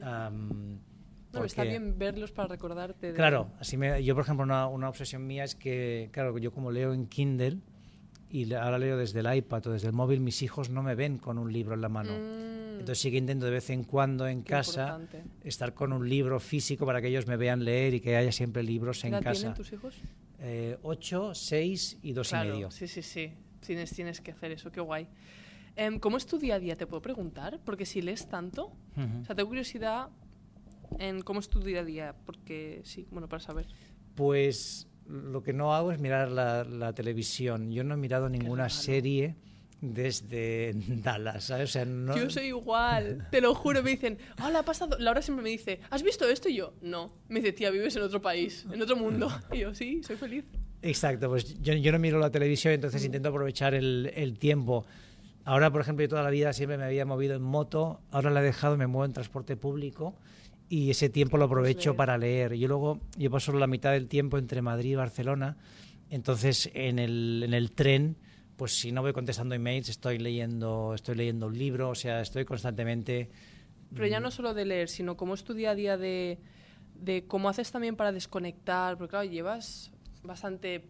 No, 1.33 1.45
está 1.45 1.65
bien 1.65 1.99
verlos 1.99 2.31
para 2.33 2.49
recordarte. 2.49 3.09
de- 3.09 3.15
Claro, 3.15 3.49
así 3.59 3.77
me- 3.77 4.03
yo 4.05 4.15
por 4.15 4.23
ejemplo 4.25 4.45
una, 4.45 4.67
una 4.69 4.89
obsesión 4.89 5.27
mía 5.27 5.45
es 5.45 5.55
que, 5.55 6.09
claro, 6.13 6.37
yo 6.39 6.53
como 6.53 6.71
leo 6.71 6.93
en 6.95 7.07
Kindle 7.07 7.59
y 8.31 8.53
ahora 8.55 8.79
leo 8.79 8.97
desde 8.97 9.21
el 9.21 9.35
iPad 9.37 9.67
o 9.67 9.73
desde 9.73 9.89
el 9.89 9.93
móvil, 9.95 10.21
mis 10.21 10.43
hijos 10.43 10.71
no 10.71 10.83
me 10.83 10.95
ven 10.95 11.19
con 11.19 11.39
un 11.39 11.53
libro 11.53 11.75
en 11.75 11.81
la 11.81 11.89
mano. 11.89 12.13
Mm, 12.13 12.54
Entonces 12.81 12.99
sí 13.01 13.11
que 13.11 13.17
intento 13.19 13.45
de 13.47 13.51
vez 13.53 13.71
en 13.71 13.85
cuando 13.85 14.27
en 14.27 14.43
qué 14.43 14.51
casa 14.51 14.99
importante. 14.99 15.23
estar 15.45 15.75
con 15.75 15.93
un 15.93 16.09
libro 16.09 16.39
físico 16.41 16.85
para 16.87 17.01
que 17.01 17.09
ellos 17.09 17.27
me 17.27 17.37
vean 17.37 17.65
leer 17.65 17.95
y 17.95 18.01
que 18.01 18.17
haya 18.17 18.33
siempre 18.33 18.63
libros 18.63 19.01
¿Qué 19.03 19.09
en 19.09 19.15
edad 19.15 19.23
casa. 19.23 19.41
tienen 19.41 19.55
tus 19.55 19.73
hijos? 19.73 19.95
Eh, 20.41 20.77
ocho, 20.83 21.35
seis 21.35 21.99
y 22.03 22.13
dos 22.13 22.29
claro, 22.29 22.49
y 22.49 22.53
medio. 22.53 22.71
Sí, 22.71 22.87
sí, 22.89 23.03
sí. 23.03 23.33
Tienes, 23.65 23.93
tienes 23.93 24.21
que 24.21 24.33
hacer 24.33 24.53
eso, 24.53 24.71
qué 24.71 24.81
guay. 24.81 25.07
Em, 25.77 25.99
¿Cómo 25.99 26.17
es 26.19 26.27
tu 26.27 26.39
día 26.39 26.57
a 26.57 26.59
día? 26.59 26.77
¿Te 26.77 26.87
puedo 26.87 27.01
preguntar? 27.01 27.59
Porque 27.65 27.87
si 27.87 28.03
lees 28.03 28.29
tanto, 28.29 28.67
Ujú. 28.97 29.23
o 29.23 29.25
sea, 29.25 29.35
tengo 29.35 29.49
curiosidad 29.49 30.09
en 30.99 31.23
cómo 31.23 31.41
es 31.41 31.49
tu 31.49 31.61
día 31.61 31.81
a 31.81 31.85
día, 31.85 32.15
porque 32.27 32.81
sí, 32.85 33.07
bueno, 33.11 33.29
para 33.29 33.41
saber. 33.41 33.67
Pues 34.15 34.87
lo 35.09 35.43
que 35.43 35.53
no 35.53 35.75
hago 35.75 35.93
es 35.93 35.99
mirar 35.99 36.31
la, 36.31 36.65
la 36.65 36.93
televisión. 36.93 37.71
Yo 37.73 37.83
no 37.85 37.95
he 37.95 37.97
mirado 37.97 38.29
ninguna 38.29 38.65
raro. 38.65 38.75
serie 38.75 39.35
desde 39.93 40.73
Dallas, 41.03 41.45
¿sabes? 41.45 41.71
O 41.71 41.73
sea, 41.73 41.85
no- 41.85 42.17
Yo 42.17 42.31
soy 42.31 42.47
igual, 42.47 43.27
te 43.31 43.41
lo 43.41 43.55
juro. 43.55 43.83
Me 43.83 43.91
dicen, 43.91 44.19
hola, 44.43 44.61
ha 44.61 44.65
pasado. 44.65 44.97
Laura 44.99 45.21
siempre 45.21 45.43
me 45.43 45.51
dice, 45.51 45.81
¿has 45.91 46.03
visto 46.03 46.27
esto? 46.29 46.49
Y 46.49 46.55
yo, 46.57 46.73
no. 46.81 47.13
Me 47.29 47.41
dice, 47.41 47.53
tía, 47.53 47.71
vives 47.71 47.95
en 47.97 48.03
otro 48.03 48.23
país, 48.23 48.65
en 48.73 48.81
otro 48.81 48.97
mundo. 48.97 49.29
Y 49.53 49.59
yo, 49.59 49.75
sí, 49.75 50.03
soy 50.03 50.17
feliz. 50.17 50.45
Exacto, 50.83 51.29
pues 51.29 51.61
yo, 51.63 51.73
yo 51.75 51.93
no 51.93 51.99
miro 51.99 52.19
la 52.19 52.31
televisión, 52.31 52.75
entonces 52.75 53.05
intento 53.05 53.29
aprovechar 53.31 53.75
el, 53.75 54.11
el 54.15 54.39
tiempo. 54.39 54.85
Ahora, 55.47 55.71
por 55.71 55.81
ejemplo, 55.81 56.05
yo 56.05 56.09
toda 56.09 56.23
la 56.23 56.31
vida 56.31 56.53
siempre 56.53 56.77
me 56.79 56.85
había 56.85 57.05
movido 57.07 57.35
en 57.35 57.43
moto, 57.43 58.01
ahora 58.11 58.31
la 58.31 58.41
he 58.41 58.45
dejado, 58.45 58.77
me 58.77 58.87
muevo 58.87 59.05
en 59.05 59.13
transporte 59.13 59.57
público 59.57 60.15
y 60.69 60.91
ese 60.91 61.09
tiempo 61.11 61.37
lo 61.39 61.45
aprovecho 61.45 61.91
leer. 61.91 61.97
para 61.97 62.19
leer. 62.19 62.55
Yo 62.55 62.69
luego, 62.69 63.01
yo 63.17 63.31
paso 63.31 63.53
la 63.53 63.67
mitad 63.67 63.93
del 63.93 64.09
tiempo 64.09 64.37
entre 64.39 64.61
Madrid 64.63 64.91
y 64.93 64.95
Barcelona, 64.95 65.57
entonces 66.11 66.71
en 66.75 66.99
el, 66.99 67.43
en 67.45 67.55
el 67.55 67.73
tren, 67.73 68.17
pues 68.57 68.79
si 68.79 68.93
no 68.93 69.03
voy 69.03 69.13
contestando 69.13 69.55
emails, 69.55 69.89
estoy 69.89 70.19
leyendo, 70.19 70.95
estoy 70.95 71.17
leyendo 71.17 71.47
un 71.47 71.59
libro, 71.59 71.91
o 71.91 71.95
sea, 71.95 72.21
estoy 72.21 72.45
constantemente... 72.45 73.31
Pero 73.93 74.07
ya 74.07 74.21
no 74.21 74.31
solo 74.31 74.55
de 74.55 74.65
leer, 74.65 74.89
sino 74.89 75.17
cómo 75.17 75.35
es 75.35 75.45
tu 75.45 75.55
día 75.55 75.71
a 75.71 75.75
día 75.75 75.97
de, 75.97 76.39
de 76.95 77.27
cómo 77.27 77.49
haces 77.49 77.71
también 77.71 77.95
para 77.95 78.11
desconectar. 78.11 78.97
Porque 78.97 79.11
claro, 79.11 79.31
llevas 79.31 79.93
bastante, 80.25 80.89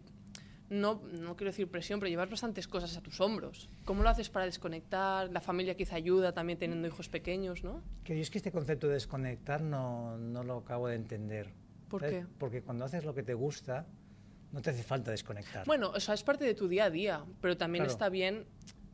no, 0.69 1.03
no 1.11 1.35
quiero 1.35 1.51
decir 1.51 1.67
presión, 1.69 1.99
pero 1.99 2.09
llevas 2.09 2.31
bastantes 2.31 2.67
cosas 2.67 2.97
a 2.97 3.01
tus 3.01 3.21
hombros. 3.21 3.69
¿Cómo 3.85 4.01
lo 4.01 4.09
haces 4.09 4.29
para 4.29 4.45
desconectar? 4.45 5.31
La 5.31 5.41
familia 5.41 5.75
quizá 5.75 5.97
ayuda 5.97 6.33
también 6.33 6.57
teniendo 6.57 6.87
hijos 6.87 7.07
pequeños, 7.09 7.63
¿no? 7.63 7.83
Que 8.03 8.15
yo 8.15 8.21
es 8.21 8.31
que 8.31 8.39
este 8.39 8.51
concepto 8.51 8.87
de 8.87 8.95
desconectar 8.95 9.61
no, 9.61 10.17
no 10.17 10.43
lo 10.43 10.57
acabo 10.57 10.87
de 10.87 10.95
entender. 10.95 11.53
¿Por 11.87 12.01
¿Sabes? 12.01 12.25
qué? 12.25 12.31
Porque 12.39 12.63
cuando 12.63 12.85
haces 12.85 13.05
lo 13.05 13.13
que 13.13 13.21
te 13.21 13.35
gusta, 13.35 13.85
no 14.55 14.61
te 14.61 14.69
hace 14.69 14.83
falta 14.83 15.11
desconectar. 15.11 15.65
Bueno, 15.65 15.89
o 15.93 15.99
sea, 15.99 16.13
es 16.15 16.23
parte 16.23 16.45
de 16.45 16.55
tu 16.55 16.69
día 16.69 16.85
a 16.85 16.89
día, 16.89 17.25
pero 17.41 17.57
también 17.57 17.83
Claro. 17.83 17.91
está 17.91 18.07
bien 18.07 18.45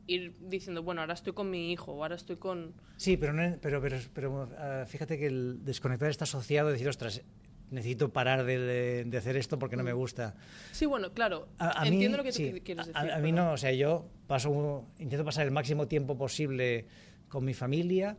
ir 0.08 0.34
diciendo, 0.40 0.82
bueno, 0.82 1.00
ahora 1.02 1.14
estoy 1.14 1.32
con 1.34 1.48
mi 1.50 1.70
hijo, 1.70 1.92
o 1.92 2.02
ahora 2.02 2.16
estoy 2.16 2.34
con... 2.34 2.74
Sí, 2.96 3.16
pero, 3.16 3.32
no- 3.32 3.56
pero, 3.62 3.80
pero, 3.80 3.96
pero, 4.12 4.48
ah, 4.58 4.84
fíjate 4.88 5.16
que 5.18 5.26
el 5.28 5.64
desconectar 5.64 6.10
está 6.10 6.24
asociado 6.24 6.68
a 6.68 6.72
decir, 6.72 6.88
ostras, 6.88 7.22
necesito 7.70 8.12
parar 8.12 8.44
de, 8.44 9.04
de- 9.04 9.16
hacer 9.18 9.36
esto 9.36 9.56
porque 9.60 9.76
no 9.76 9.84
me 9.84 9.92
gusta. 9.92 10.34
Sí, 10.72 10.84
bueno, 10.84 11.12
claro, 11.12 11.46
A, 11.58 11.82
a 11.82 11.86
entiendo 11.86 12.16
mí, 12.16 12.18
lo 12.18 12.24
que 12.24 12.30
tú 12.30 12.36
sí, 12.38 12.50
qui- 12.54 12.62
quieres 12.64 12.86
decir. 12.88 13.10
A, 13.12 13.18
mí 13.20 13.30
no, 13.30 13.52
o 13.52 13.56
sea, 13.56 13.70
yo 13.72 14.08
paso, 14.26 14.84
intento 14.98 15.24
pasar 15.24 15.46
el 15.46 15.52
máximo 15.52 15.86
tiempo 15.86 16.18
posible 16.18 16.86
con 17.28 17.44
mi 17.44 17.54
familia 17.54 18.16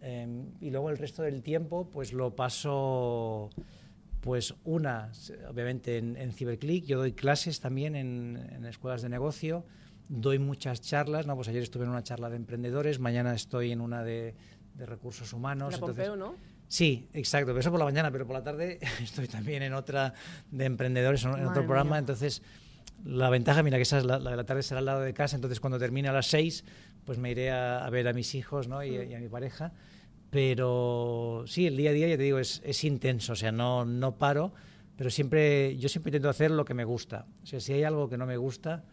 eh, 0.00 0.26
y 0.62 0.70
luego 0.70 0.88
el 0.88 0.96
resto 0.96 1.22
del 1.22 1.42
tiempo 1.42 1.90
pues 1.92 2.14
lo 2.14 2.34
paso 2.34 3.50
pues 4.26 4.54
una, 4.64 5.12
obviamente 5.48 5.98
en, 5.98 6.16
en 6.16 6.32
Ciberclick, 6.32 6.84
yo 6.84 6.98
doy 6.98 7.12
clases 7.12 7.60
también 7.60 7.94
en, 7.94 8.36
en 8.50 8.64
escuelas 8.64 9.00
de 9.02 9.08
negocio, 9.08 9.64
doy 10.08 10.40
muchas 10.40 10.80
charlas, 10.80 11.28
¿no? 11.28 11.36
pues 11.36 11.46
ayer 11.46 11.62
estuve 11.62 11.84
en 11.84 11.90
una 11.90 12.02
charla 12.02 12.28
de 12.28 12.34
emprendedores, 12.34 12.98
mañana 12.98 13.32
estoy 13.34 13.70
en 13.70 13.80
una 13.80 14.02
de, 14.02 14.34
de 14.74 14.84
recursos 14.84 15.32
humanos. 15.32 15.70
La 15.74 15.78
entonces- 15.78 16.08
Pompeo, 16.08 16.16
¿no? 16.16 16.34
Sí, 16.66 17.08
exacto, 17.12 17.46
pero 17.52 17.60
eso 17.60 17.70
por 17.70 17.78
la 17.78 17.84
mañana, 17.84 18.10
pero 18.10 18.26
por 18.26 18.34
la 18.34 18.42
tarde 18.42 18.80
estoy 19.00 19.28
también 19.28 19.62
en 19.62 19.72
otra 19.74 20.12
de 20.50 20.64
emprendedores, 20.64 21.22
en 21.24 21.30
Madre 21.30 21.46
otro 21.46 21.64
programa, 21.64 21.90
mía. 21.90 21.98
entonces 22.00 22.42
la 23.04 23.30
ventaja, 23.30 23.62
mira 23.62 23.76
que 23.76 23.82
esa 23.82 23.98
es 23.98 24.04
la, 24.04 24.18
la 24.18 24.30
de 24.32 24.36
la 24.36 24.44
tarde 24.44 24.64
será 24.64 24.80
al 24.80 24.86
lado 24.86 25.02
de 25.02 25.14
casa, 25.14 25.36
entonces 25.36 25.60
cuando 25.60 25.78
termine 25.78 26.08
a 26.08 26.12
las 26.12 26.26
seis, 26.26 26.64
pues 27.04 27.18
me 27.18 27.30
iré 27.30 27.52
a, 27.52 27.86
a 27.86 27.90
ver 27.90 28.08
a 28.08 28.12
mis 28.12 28.34
hijos 28.34 28.66
¿no? 28.66 28.82
y, 28.82 28.96
a- 28.96 29.04
y 29.04 29.14
a 29.14 29.20
mi 29.20 29.28
pareja, 29.28 29.72
pero 30.30 31.44
sí, 31.46 31.66
el 31.66 31.76
día 31.76 31.90
a 31.90 31.92
día, 31.92 32.08
ya 32.08 32.16
te 32.16 32.22
digo, 32.22 32.38
es, 32.38 32.60
es 32.64 32.84
intenso, 32.84 33.32
o 33.32 33.36
sea, 33.36 33.52
no, 33.52 33.84
no 33.84 34.16
paro, 34.16 34.52
pero 34.96 35.10
siempre, 35.10 35.76
yo 35.76 35.88
siempre 35.88 36.10
intento 36.10 36.28
hacer 36.28 36.50
lo 36.50 36.64
que 36.64 36.74
me 36.74 36.84
gusta, 36.84 37.26
o 37.42 37.46
sea, 37.46 37.60
si 37.60 37.72
hay 37.72 37.84
algo 37.84 38.08
que 38.08 38.16
no 38.18 38.26
me 38.26 38.36
gusta, 38.36 38.84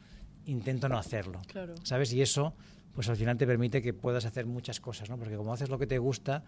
intento 0.45 0.89
no 0.89 0.97
hacerlo. 0.97 1.41
Claro. 1.47 1.75
¿sabes? 1.83 2.11
Y 2.13 2.21
eso, 2.21 2.53
pues 2.93 3.09
al 3.09 3.15
final 3.15 3.37
te 3.37 3.47
permite 3.47 3.81
que 3.81 3.93
puedas 3.93 4.25
hacer 4.25 4.45
muchas 4.45 4.79
cosas, 4.79 5.09
¿no? 5.09 5.17
Porque 5.17 5.35
como 5.35 5.53
haces 5.53 5.69
lo 5.69 5.79
que 5.79 5.87
te 5.87 5.97
gusta, 5.99 6.43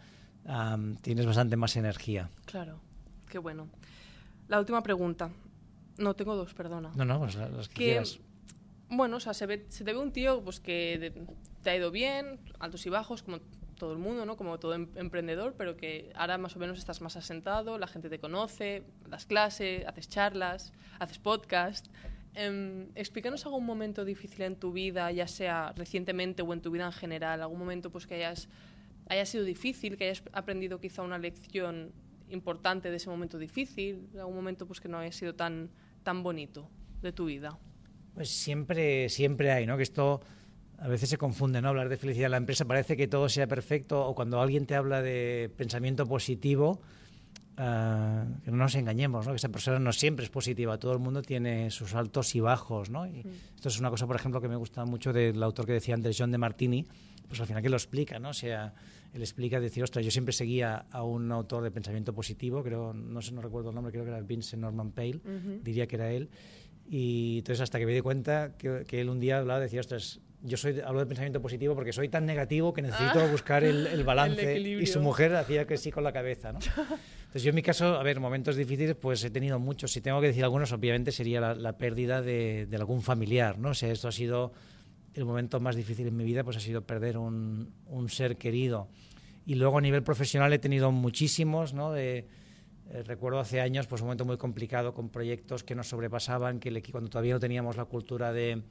tienes 1.01 1.25
bastante 1.25 1.55
más 1.55 1.75
energía. 1.75 2.29
Claro, 2.45 2.79
qué 3.29 3.37
bueno. 3.39 3.67
La 4.47 4.59
última 4.59 4.83
pregunta. 4.83 5.31
No, 5.97 6.13
tengo 6.13 6.35
dos, 6.35 6.53
perdona. 6.53 6.91
No, 6.95 7.05
no, 7.05 7.19
pues 7.19 7.35
la- 7.35 7.49
las 7.49 7.69
que, 7.69 7.73
que, 7.75 7.83
quieras. 7.85 8.19
bueno, 8.89 9.17
o 9.17 9.19
sea, 9.19 9.33
se, 9.33 9.45
ve, 9.45 9.65
se 9.69 9.83
te 9.85 9.93
ve 9.93 9.97
un 9.99 10.11
tío 10.11 10.43
pues, 10.43 10.59
que 10.59 11.13
te 11.63 11.69
ha 11.69 11.75
ido 11.77 11.89
bien, 11.89 12.39
altos 12.59 12.85
y 12.85 12.89
bajos, 12.89 13.23
como 13.23 13.39
todo 13.75 13.91
el 13.93 13.99
mundo, 13.99 14.25
¿no? 14.25 14.37
Como 14.37 14.59
todo 14.59 14.73
em- 14.73 14.89
emprendedor, 14.95 15.55
pero 15.57 15.77
que 15.77 16.11
ahora 16.15 16.37
más 16.37 16.55
o 16.55 16.59
menos 16.59 16.77
estás 16.77 17.01
más 17.01 17.15
asentado, 17.15 17.77
la 17.77 17.87
gente 17.87 18.09
te 18.09 18.19
conoce, 18.19 18.83
das 19.09 19.25
clase, 19.25 19.85
haces 19.87 20.09
charlas, 20.09 20.73
haces 20.99 21.19
podcast. 21.19 21.87
Em, 22.33 22.89
explícanos 22.95 23.45
algún 23.45 23.65
momento 23.65 24.03
difícil 24.03 24.41
en 24.41 24.55
tu 24.57 24.73
vida, 24.73 25.11
ya 25.11 25.27
sea 25.27 25.73
recientemente 25.75 26.41
o 26.41 26.51
en 26.53 26.61
tu 26.61 26.71
vida 26.71 26.85
en 26.85 26.91
general, 26.91 27.41
algún 27.41 27.59
momento 27.59 27.91
pues 27.91 28.07
que 28.07 28.15
hayas 28.15 28.49
haya 29.07 29.25
sido 29.25 29.43
difícil, 29.43 29.97
que 29.97 30.05
hayas 30.05 30.23
aprendido 30.33 30.79
quizá 30.79 31.03
una 31.03 31.17
lección 31.19 31.91
importante 32.29 32.89
de 32.89 32.97
ese 32.97 33.09
momento 33.09 33.37
difícil, 33.37 34.09
algún 34.17 34.35
momento 34.35 34.65
pues 34.65 34.81
que 34.81 34.89
no 34.89 34.97
haya 34.97 35.11
sido 35.11 35.35
tan 35.35 35.69
tan 36.03 36.23
bonito 36.23 36.69
de 37.01 37.11
tu 37.11 37.25
vida. 37.25 37.57
Pues 38.15 38.29
siempre, 38.29 39.09
siempre 39.09 39.51
hay, 39.51 39.65
¿no? 39.65 39.77
Que 39.77 39.83
esto 39.83 40.21
a 40.79 40.87
veces 40.87 41.09
se 41.09 41.17
confunde, 41.17 41.61
¿no? 41.61 41.69
Hablar 41.69 41.89
de 41.89 41.97
felicidad 41.97 42.25
en 42.25 42.31
la 42.31 42.37
empresa 42.37 42.65
parece 42.65 42.97
que 42.97 43.07
todo 43.07 43.29
sea 43.29 43.47
perfecto 43.47 44.05
o 44.05 44.15
cuando 44.15 44.41
alguien 44.41 44.65
te 44.65 44.75
habla 44.75 45.01
de 45.01 45.51
pensamiento 45.55 46.05
positivo, 46.05 46.81
ah, 47.57 48.25
que 48.43 48.51
no 48.51 48.57
nos 48.57 48.75
engañemos, 48.75 49.25
¿no? 49.25 49.31
Que 49.31 49.37
esa 49.37 49.49
persona 49.49 49.79
no 49.79 49.93
siempre 49.93 50.25
es 50.25 50.31
positiva, 50.31 50.77
todo 50.77 50.93
el 50.93 50.99
mundo 50.99 51.21
tiene 51.21 51.71
sus 51.71 51.95
altos 51.95 52.35
y 52.35 52.39
bajos, 52.39 52.89
¿no? 52.89 53.07
Y 53.07 53.23
esto 53.55 53.69
es 53.69 53.79
una 53.79 53.89
cosa, 53.89 54.07
por 54.07 54.15
ejemplo, 54.15 54.41
que 54.41 54.49
me 54.49 54.55
gusta 54.57 54.85
mucho 54.85 55.13
del 55.13 55.41
autor 55.41 55.65
que 55.65 55.73
decía 55.73 55.95
antes, 55.95 56.15
John 56.17 56.31
de 56.31 56.37
Martini, 56.37 56.85
pues 57.27 57.39
al 57.39 57.47
final 57.47 57.63
que 57.63 57.69
lo 57.69 57.77
explica, 57.77 58.19
¿no? 58.19 58.29
O 58.29 58.33
sea, 58.33 58.73
él 59.13 59.21
explica 59.21 59.59
decir, 59.61 59.81
ostras, 59.81 60.03
yo 60.03 60.11
siempre 60.11 60.33
seguía 60.33 60.85
a 60.91 61.03
un 61.03 61.31
autor 61.31 61.63
de 61.63 61.71
pensamiento 61.71 62.13
positivo, 62.13 62.61
creo, 62.63 62.93
no 62.93 63.21
sé, 63.21 63.31
no 63.31 63.41
recuerdo 63.41 63.69
el 63.69 63.75
nombre, 63.75 63.91
creo 63.93 64.03
que 64.03 64.11
era 64.11 64.19
Vincent 64.19 64.61
Norman 64.61 64.91
Pale, 64.91 65.21
diría 65.63 65.87
que 65.87 65.95
era 65.95 66.11
él, 66.11 66.29
y 66.89 67.37
entonces 67.39 67.61
hasta 67.61 67.79
que 67.79 67.85
me 67.85 67.93
di 67.93 68.01
cuenta 68.01 68.55
que, 68.57 68.83
que 68.85 69.01
él 69.01 69.09
un 69.09 69.19
día 69.19 69.39
hablaba, 69.39 69.59
decía, 69.61 69.79
ostras, 69.79 70.19
yo 70.45 70.57
soy, 70.57 70.79
hablo 70.79 70.99
de 70.99 71.05
pensamiento 71.05 71.41
positivo 71.41 71.75
porque 71.75 71.91
soy 71.91 72.09
tan 72.09 72.25
negativo 72.25 72.73
que 72.73 72.81
necesito 72.81 73.19
Ah, 73.19 73.27
buscar 73.31 73.63
el, 73.63 73.87
el 73.87 74.03
balance. 74.05 74.41
y 74.43 74.47
equilibrio. 74.55 74.87
su 74.87 75.01
mujer 75.01 75.35
hacía 75.35 75.65
que 75.67 75.77
sí 75.77 75.91
con 75.91 76.03
la 76.03 76.11
cabeza, 76.13 76.51
¿no? 76.53 76.59
Entonces 76.59 77.43
yo 77.43 77.49
en 77.49 77.55
mi 77.55 77.61
caso, 77.61 77.95
a 77.99 78.03
ver, 78.03 78.19
momentos 78.19 78.55
difíciles, 78.55 78.95
pues 78.95 79.23
he 79.23 79.29
tenido 79.29 79.59
muchos. 79.59 79.91
Si 79.91 80.01
tengo 80.01 80.21
que 80.21 80.27
decir 80.27 80.43
algunos, 80.43 80.71
obviamente 80.71 81.11
sería 81.11 81.41
la, 81.41 81.55
la 81.55 81.77
pérdida 81.77 82.21
de, 82.21 82.65
de 82.65 82.75
algún 82.77 83.01
familiar, 83.01 83.57
¿no? 83.57 83.69
O 83.69 83.73
sea, 83.73 83.91
esto 83.91 84.07
ha 84.07 84.11
sido 84.11 84.53
el 85.13 85.25
momento 85.25 85.59
más 85.59 85.75
difícil 85.75 86.07
en 86.07 86.15
mi 86.17 86.23
vida, 86.25 86.43
pues 86.43 86.57
ha 86.57 86.59
sido 86.61 86.81
perder 86.83 87.17
un, 87.17 87.73
un 87.87 88.09
ser 88.09 88.37
querido. 88.37 88.87
Y 89.45 89.55
luego 89.55 89.77
a 89.77 89.81
nivel 89.81 90.03
profesional 90.03 90.51
he 90.53 90.59
tenido 90.59 90.91
muchísimos, 90.91 91.73
¿no? 91.73 91.91
De, 91.91 92.27
eh, 92.91 93.03
recuerdo 93.03 93.39
hace 93.39 93.61
años 93.61 93.87
pues 93.87 94.01
un 94.01 94.07
momento 94.07 94.25
muy 94.25 94.37
complicado 94.37 94.93
con 94.93 95.09
proyectos 95.09 95.63
que 95.63 95.73
nos 95.75 95.87
sobrepasaban, 95.87 96.59
que 96.59 96.69
el 96.69 96.83
cuando 96.91 97.09
todavía 97.09 97.33
no 97.33 97.39
teníamos 97.39 97.77
la 97.77 97.85
cultura 97.85 98.31
de, 98.33 98.61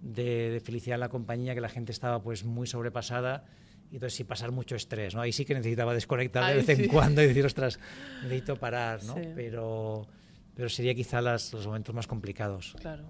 de, 0.00 0.50
de 0.50 0.60
felicidad 0.60 0.94
en 0.94 1.00
la 1.00 1.08
compañía, 1.08 1.54
que 1.54 1.60
la 1.60 1.68
gente 1.68 1.92
estaba 1.92 2.22
pues 2.22 2.44
muy 2.44 2.66
sobrepasada 2.66 3.44
y 3.90 3.94
entonces 3.94 4.16
sí 4.16 4.24
pasar 4.24 4.52
mucho 4.52 4.76
estrés, 4.76 5.14
¿no? 5.14 5.22
Ahí 5.22 5.32
sí 5.32 5.44
que 5.44 5.54
necesitaba 5.54 5.94
desconectar 5.94 6.46
de 6.46 6.56
vez 6.56 6.68
en 6.68 6.88
cuando 6.88 7.22
y 7.22 7.26
decir, 7.26 7.44
ostras, 7.46 7.78
necesito 8.22 8.56
parar, 8.56 9.02
¿no? 9.04 9.14
Sí. 9.14 9.22
Pero, 9.34 10.06
pero 10.54 10.68
sería 10.68 10.94
quizá 10.94 11.20
las, 11.22 11.52
los 11.52 11.66
momentos 11.66 11.94
más 11.94 12.06
complicados. 12.06 12.76
Claro. 12.80 13.04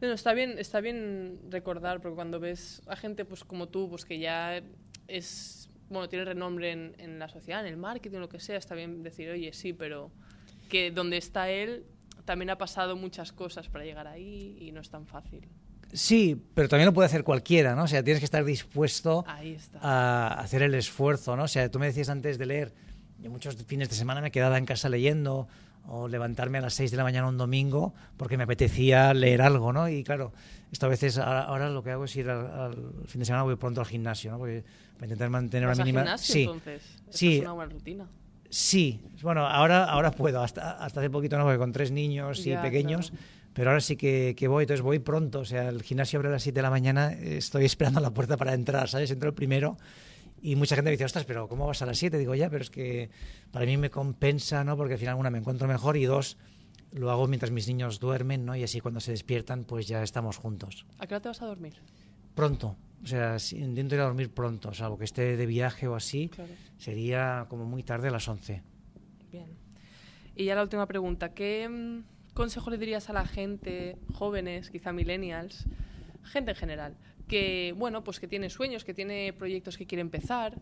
No, 0.00 0.12
está 0.12 0.32
bien, 0.32 0.58
está 0.58 0.80
bien 0.80 1.40
recordar, 1.50 2.00
porque 2.00 2.14
cuando 2.14 2.40
ves 2.40 2.82
a 2.86 2.96
gente 2.96 3.24
pues 3.24 3.44
como 3.44 3.68
tú, 3.68 3.88
pues 3.88 4.04
que 4.04 4.18
ya 4.18 4.62
es, 5.08 5.70
bueno, 5.88 6.08
tiene 6.08 6.24
renombre 6.24 6.72
en, 6.72 6.94
en 6.98 7.18
la 7.18 7.28
sociedad, 7.28 7.60
en 7.66 7.72
el 7.72 7.76
marketing, 7.76 8.18
lo 8.18 8.28
que 8.28 8.40
sea, 8.40 8.56
está 8.56 8.74
bien 8.74 9.02
decir, 9.02 9.30
oye, 9.30 9.52
sí, 9.52 9.72
pero 9.72 10.12
que 10.68 10.90
donde 10.90 11.16
está 11.16 11.50
él 11.50 11.84
también 12.24 12.50
ha 12.50 12.58
pasado 12.58 12.94
muchas 12.94 13.32
cosas 13.32 13.68
para 13.68 13.84
llegar 13.84 14.06
ahí 14.06 14.56
y 14.60 14.70
no 14.70 14.80
es 14.80 14.90
tan 14.90 15.06
fácil. 15.06 15.48
Sí, 15.92 16.40
pero 16.54 16.68
también 16.68 16.86
lo 16.86 16.92
puede 16.92 17.06
hacer 17.06 17.24
cualquiera, 17.24 17.74
¿no? 17.74 17.84
O 17.84 17.88
sea, 17.88 18.02
tienes 18.02 18.20
que 18.20 18.24
estar 18.26 18.44
dispuesto 18.44 19.24
a 19.80 20.34
hacer 20.38 20.62
el 20.62 20.74
esfuerzo, 20.74 21.36
¿no? 21.36 21.44
O 21.44 21.48
sea, 21.48 21.70
tú 21.70 21.78
me 21.78 21.86
decías 21.86 22.08
antes 22.08 22.38
de 22.38 22.46
leer, 22.46 22.74
yo 23.20 23.30
muchos 23.30 23.56
fines 23.66 23.88
de 23.88 23.94
semana 23.94 24.20
me 24.20 24.30
quedaba 24.30 24.58
en 24.58 24.66
casa 24.66 24.88
leyendo 24.88 25.48
o 25.90 26.06
levantarme 26.06 26.58
a 26.58 26.60
las 26.60 26.74
6 26.74 26.90
de 26.90 26.96
la 26.98 27.02
mañana 27.02 27.26
un 27.26 27.38
domingo 27.38 27.94
porque 28.18 28.36
me 28.36 28.44
apetecía 28.44 29.14
leer 29.14 29.40
algo, 29.40 29.72
¿no? 29.72 29.88
Y 29.88 30.04
claro, 30.04 30.32
esto 30.70 30.84
a 30.84 30.88
veces, 30.90 31.16
ahora, 31.16 31.42
ahora 31.44 31.70
lo 31.70 31.82
que 31.82 31.90
hago 31.90 32.04
es 32.04 32.14
ir 32.16 32.28
al, 32.28 32.46
al 32.46 32.74
fin 33.06 33.20
de 33.20 33.24
semana, 33.24 33.44
voy 33.44 33.56
pronto 33.56 33.80
al 33.80 33.86
gimnasio, 33.86 34.30
¿no? 34.30 34.38
Porque 34.38 34.64
para 34.94 35.06
intentar 35.06 35.30
mantener 35.30 35.68
¿Vas 35.68 35.78
una 35.78 35.84
mínima... 35.86 36.00
gimnasio, 36.02 36.32
sí, 36.34 36.42
entonces? 36.42 36.82
Sí. 37.08 37.36
es 37.36 37.42
una 37.42 37.52
buena 37.52 37.72
rutina. 37.72 38.06
Sí, 38.50 39.00
bueno, 39.22 39.46
ahora, 39.46 39.84
ahora 39.84 40.10
puedo, 40.10 40.42
hasta, 40.42 40.72
hasta 40.72 41.00
hace 41.00 41.10
poquito 41.10 41.36
no, 41.38 41.44
porque 41.44 41.58
con 41.58 41.72
tres 41.72 41.90
niños 41.90 42.46
y 42.46 42.50
Ya, 42.50 42.62
pequeños, 42.62 43.10
claro. 43.10 43.24
Pero 43.58 43.70
ahora 43.70 43.80
sí 43.80 43.96
que, 43.96 44.36
que 44.36 44.46
voy, 44.46 44.62
entonces 44.62 44.82
voy 44.82 45.00
pronto, 45.00 45.40
o 45.40 45.44
sea, 45.44 45.68
el 45.68 45.82
gimnasio 45.82 46.20
abre 46.20 46.28
a 46.28 46.30
las 46.30 46.44
7 46.44 46.56
de 46.56 46.62
la 46.62 46.70
mañana, 46.70 47.10
estoy 47.12 47.64
esperando 47.64 47.98
a 47.98 48.02
la 48.02 48.14
puerta 48.14 48.36
para 48.36 48.54
entrar, 48.54 48.88
¿sabes? 48.88 49.10
Entro 49.10 49.30
el 49.30 49.34
primero 49.34 49.76
y 50.40 50.54
mucha 50.54 50.76
gente 50.76 50.90
me 50.90 50.92
dice, 50.92 51.04
ostras, 51.04 51.24
pero 51.24 51.48
¿cómo 51.48 51.66
vas 51.66 51.82
a 51.82 51.86
las 51.86 51.98
7? 51.98 52.18
Digo, 52.18 52.36
ya, 52.36 52.50
pero 52.50 52.62
es 52.62 52.70
que 52.70 53.10
para 53.50 53.66
mí 53.66 53.76
me 53.76 53.90
compensa, 53.90 54.62
¿no? 54.62 54.76
Porque 54.76 54.92
al 54.94 55.00
final, 55.00 55.16
una, 55.16 55.30
me 55.30 55.38
encuentro 55.38 55.66
mejor 55.66 55.96
y 55.96 56.04
dos, 56.04 56.38
lo 56.92 57.10
hago 57.10 57.26
mientras 57.26 57.50
mis 57.50 57.66
niños 57.66 57.98
duermen, 57.98 58.44
¿no? 58.44 58.54
Y 58.54 58.62
así 58.62 58.78
cuando 58.80 59.00
se 59.00 59.10
despiertan, 59.10 59.64
pues 59.64 59.88
ya 59.88 60.04
estamos 60.04 60.36
juntos. 60.36 60.86
¿A 61.00 61.08
qué 61.08 61.14
hora 61.14 61.22
te 61.22 61.28
vas 61.28 61.42
a 61.42 61.46
dormir? 61.46 61.74
Pronto, 62.36 62.76
o 63.02 63.06
sea, 63.08 63.38
intento 63.50 63.96
ir 63.96 64.02
a 64.02 64.04
dormir 64.04 64.32
pronto, 64.32 64.72
salvo 64.72 64.98
que 64.98 65.04
esté 65.04 65.36
de 65.36 65.46
viaje 65.46 65.88
o 65.88 65.96
así, 65.96 66.28
Claro. 66.28 66.52
sería 66.76 67.46
como 67.48 67.64
muy 67.64 67.82
tarde 67.82 68.06
a 68.06 68.12
las 68.12 68.28
11. 68.28 68.62
Bien. 69.32 69.48
Y 70.36 70.44
ya 70.44 70.54
la 70.54 70.62
última 70.62 70.86
pregunta. 70.86 71.34
¿Qué 71.34 71.68
mm, 71.68 72.17
consejo 72.38 72.70
le 72.70 72.78
dirías 72.78 73.10
a 73.10 73.12
la 73.12 73.26
gente, 73.26 73.96
jóvenes, 74.14 74.70
quizá 74.70 74.92
millennials, 74.92 75.64
gente 76.22 76.52
en 76.52 76.56
general, 76.56 76.96
que, 77.26 77.74
bueno, 77.76 78.04
pues 78.04 78.20
que 78.20 78.28
tiene 78.28 78.48
sueños, 78.48 78.84
que 78.84 78.94
tiene 78.94 79.32
proyectos 79.32 79.76
que 79.76 79.86
quiere 79.86 80.02
empezar, 80.02 80.54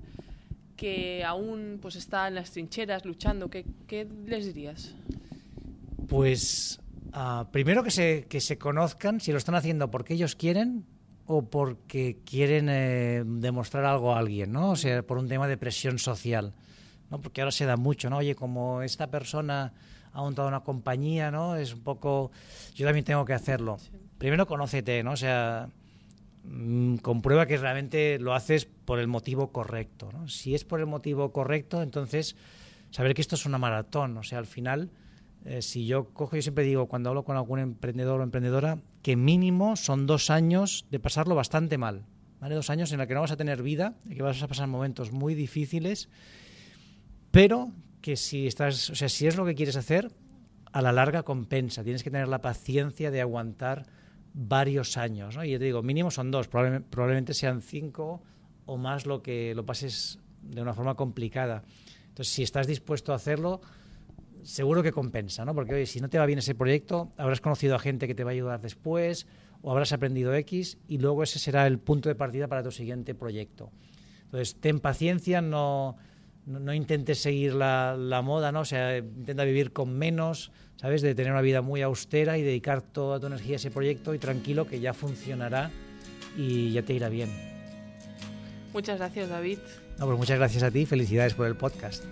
que 0.74 1.22
aún 1.22 1.79
pues 1.83 1.97
está 1.97 2.29
en 2.29 2.35
las 2.35 2.51
trincheras 2.53 3.05
luchando? 3.05 3.51
¿Qué, 3.51 4.09
les 4.24 4.47
dirías? 4.47 4.95
Pues 6.09 6.81
ah, 7.12 7.47
primero 7.53 7.85
que 7.85 7.91
se, 7.91 8.27
que 8.27 8.41
se 8.41 8.57
conozcan 8.57 9.20
si 9.20 9.31
lo 9.31 9.37
están 9.37 9.55
haciendo 9.55 9.91
porque 9.91 10.14
ellos 10.14 10.35
quieren 10.35 10.87
o 11.27 11.43
porque 11.43 12.20
quieren 12.24 12.70
eh, 12.70 13.22
demostrar 13.27 13.85
algo 13.85 14.14
a 14.14 14.18
alguien, 14.18 14.51
¿no? 14.51 14.70
O 14.70 14.77
sea, 14.77 15.03
por 15.03 15.18
un 15.18 15.29
tema 15.29 15.47
de 15.47 15.59
presión 15.59 15.99
social, 15.99 16.55
¿no? 17.11 17.20
Porque 17.20 17.43
ahora 17.43 17.53
se 17.53 17.66
da 17.66 17.77
mucho, 17.77 18.09
¿no? 18.09 18.16
Oye, 18.16 18.35
como 18.35 18.81
esta 18.81 19.11
persona 19.11 19.74
ha 20.17 20.23
montado 20.23 20.49
una 20.49 20.61
compañía, 20.61 21.31
¿no? 21.31 21.57
Es 21.57 21.75
un 21.75 21.81
poco... 21.81 22.31
Yo 22.75 22.87
también 22.87 23.05
tengo 23.05 23.27
que 23.27 23.35
hacerlo. 23.35 23.77
primero 24.17 24.47
conócete, 24.47 25.03
¿no? 25.03 25.12
O 25.12 25.17
sea, 25.17 25.69
mm, 26.45 26.97
comprueba 26.97 27.45
que 27.45 27.59
realmente 27.59 28.19
lo 28.19 28.35
haces 28.35 28.64
por 28.64 28.99
el 28.99 29.09
motivo 29.09 29.53
correcto. 29.53 30.09
¿no? 30.11 30.27
Si 30.27 30.55
es 30.55 30.64
por 30.64 30.81
el 30.81 30.87
motivo 30.87 31.33
correcto, 31.33 31.83
entonces 31.83 32.35
saber 32.91 33.12
que 33.12 33.21
esto 33.21 33.35
es 33.35 33.45
una 33.45 33.59
maratón. 33.59 34.17
O 34.17 34.23
sea, 34.23 34.39
al 34.39 34.47
final, 34.47 34.89
eh, 35.45 35.61
si 35.61 35.87
yo 35.87 36.07
cojo, 36.14 36.35
yo 36.35 36.41
siempre 36.41 36.64
digo, 36.64 36.87
cuando 36.87 37.11
hablo 37.11 37.25
con 37.25 37.37
algún 37.37 37.59
emprendedor 37.59 38.21
o 38.21 38.23
emprendedora, 38.23 38.79
que 39.03 39.17
mínimo 39.17 39.77
son 39.77 40.07
dos 40.07 40.31
años 40.31 40.87
de 40.91 40.99
pasarlo 40.99 41.35
bastante 41.35 41.77
mal. 41.77 42.07
¿vale? 42.41 42.55
Dos 42.55 42.71
años 42.71 42.91
en 42.91 42.99
los 42.99 43.07
que 43.07 43.12
no 43.12 43.21
vas 43.21 43.33
a 43.33 43.37
tener 43.37 43.62
vida, 43.62 43.97
y 44.09 44.14
que 44.14 44.23
vas 44.23 44.43
a 44.43 44.49
pasar 44.49 44.67
momentos 44.67 45.12
muy 45.12 45.35
difíciles, 45.35 46.09
pero 47.33 47.71
que 48.07 48.14
si 48.14 48.46
estás, 48.46 48.88
o 48.90 48.94
sea, 48.94 49.09
si 49.09 49.26
es 49.26 49.36
lo 49.36 49.44
que 49.44 49.57
quieres 49.57 49.74
hacer, 49.74 50.12
a 50.70 50.80
la 50.80 50.92
larga 50.92 51.24
compensa. 51.24 51.82
Tienes 51.82 52.04
que 52.04 52.11
tener 52.12 52.28
la 52.28 52.40
paciencia 52.40 53.11
de 53.11 53.20
aguantar 53.20 53.84
varios 54.32 54.96
años, 54.96 55.34
¿no? 55.34 55.44
Y 55.44 55.50
yo 55.50 55.59
te 55.59 55.64
digo, 55.64 55.82
mínimo 55.82 56.12
son 56.12 56.30
dos, 56.30 56.46
probablemente 56.46 57.34
sean 57.34 57.62
cinco 57.62 58.22
o 58.64 58.76
más 58.76 59.07
lo 59.07 59.24
que 59.24 59.57
lo 59.57 59.66
pases 59.66 60.20
de 60.40 60.62
una 60.62 60.72
forma 60.72 60.94
complicada. 60.94 61.64
Entonces, 62.07 62.32
si 62.32 62.44
estás 62.44 62.68
dispuesto 62.68 63.12
a 63.12 63.16
hacerlo, 63.16 63.61
seguro 64.44 64.84
que 64.84 64.92
compensa, 64.92 65.44
¿no? 65.44 65.52
Porque 65.52 65.74
oye, 65.74 65.86
si 65.86 65.98
no 65.98 66.09
te 66.09 66.20
va 66.20 66.26
bien 66.26 66.38
ese 66.38 66.54
proyecto, 66.54 67.11
habrás 67.16 67.40
conocido 67.40 67.74
a 67.74 67.80
gente 67.80 68.07
que 68.07 68.14
te 68.14 68.22
va 68.22 68.30
a 68.30 68.34
ayudar 68.34 68.61
después 68.61 69.26
o 69.62 69.72
habrás 69.72 69.92
aprendido 69.92 70.32
X 70.32 70.78
y 70.86 70.98
luego 70.98 71.24
ese 71.24 71.40
será 71.40 71.66
el 71.66 71.80
punto 71.80 72.09
de 72.09 72.14
partida 72.14 72.46
para 72.46 72.62
tu 72.62 72.70
siguiente 72.70 73.16
proyecto. 73.16 73.72
Entonces, 74.26 74.54
ten 74.61 74.78
paciencia, 74.78 75.40
no, 75.40 75.96
no, 76.47 76.72
intentes 76.72 77.18
seguir 77.18 77.55
la, 77.55 77.97
la, 77.99 78.22
moda, 78.22 78.53
¿no? 78.53 78.61
O 78.61 78.64
sea, 78.64 78.97
intenta 78.97 79.44
vivir 79.44 79.72
con 79.72 79.97
menos, 79.99 80.53
¿sabes? 80.76 81.03
De 81.03 81.14
tener 81.14 81.32
una 81.32 81.42
vida 81.42 81.61
muy 81.61 81.82
austera 81.82 82.38
y 82.38 82.42
dedicar 82.42 82.82
toda 82.82 83.20
tu 83.20 83.26
energía 83.26 83.55
a 83.55 83.57
ese 83.57 83.70
proyecto 83.70 84.14
y 84.14 84.18
tranquilo 84.18 84.66
que 84.66 84.80
ya 84.80 84.94
funcionará 84.94 85.70
y 86.36 86.72
ya 86.72 86.82
te 86.82 86.92
irá 86.94 87.09
bien. 87.09 87.30
Muchas 88.72 88.99
gracias, 88.99 89.28
David. 89.28 89.59
No, 89.99 90.07
pues 90.07 90.18
muchas 90.18 90.38
gracias 90.38 90.62
a 90.62 90.70
ti, 90.70 90.86
felicidades 90.86 91.34
por 91.34 91.47
el 91.47 91.57
podcast. 91.57 92.05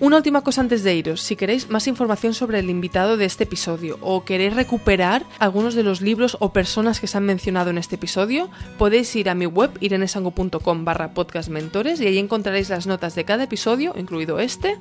Una 0.00 0.16
última 0.16 0.42
cosa 0.42 0.60
antes 0.60 0.82
de 0.82 0.96
iros. 0.96 1.20
Si 1.20 1.36
queréis 1.36 1.70
más 1.70 1.86
información 1.86 2.34
sobre 2.34 2.58
el 2.58 2.68
invitado 2.68 3.16
de 3.16 3.26
este 3.26 3.44
episodio 3.44 3.96
o 4.00 4.24
queréis 4.24 4.54
recuperar 4.54 5.24
algunos 5.38 5.76
de 5.76 5.84
los 5.84 6.00
libros 6.00 6.36
o 6.40 6.52
personas 6.52 6.98
que 6.98 7.06
se 7.06 7.16
han 7.16 7.24
mencionado 7.24 7.70
en 7.70 7.78
este 7.78 7.94
episodio, 7.94 8.50
podéis 8.76 9.14
ir 9.14 9.30
a 9.30 9.36
mi 9.36 9.46
web 9.46 9.70
irenesango.com 9.80 10.84
barra 10.84 11.14
podcastmentores 11.14 12.00
y 12.00 12.08
ahí 12.08 12.18
encontraréis 12.18 12.70
las 12.70 12.88
notas 12.88 13.14
de 13.14 13.24
cada 13.24 13.44
episodio, 13.44 13.94
incluido 13.96 14.40
este, 14.40 14.76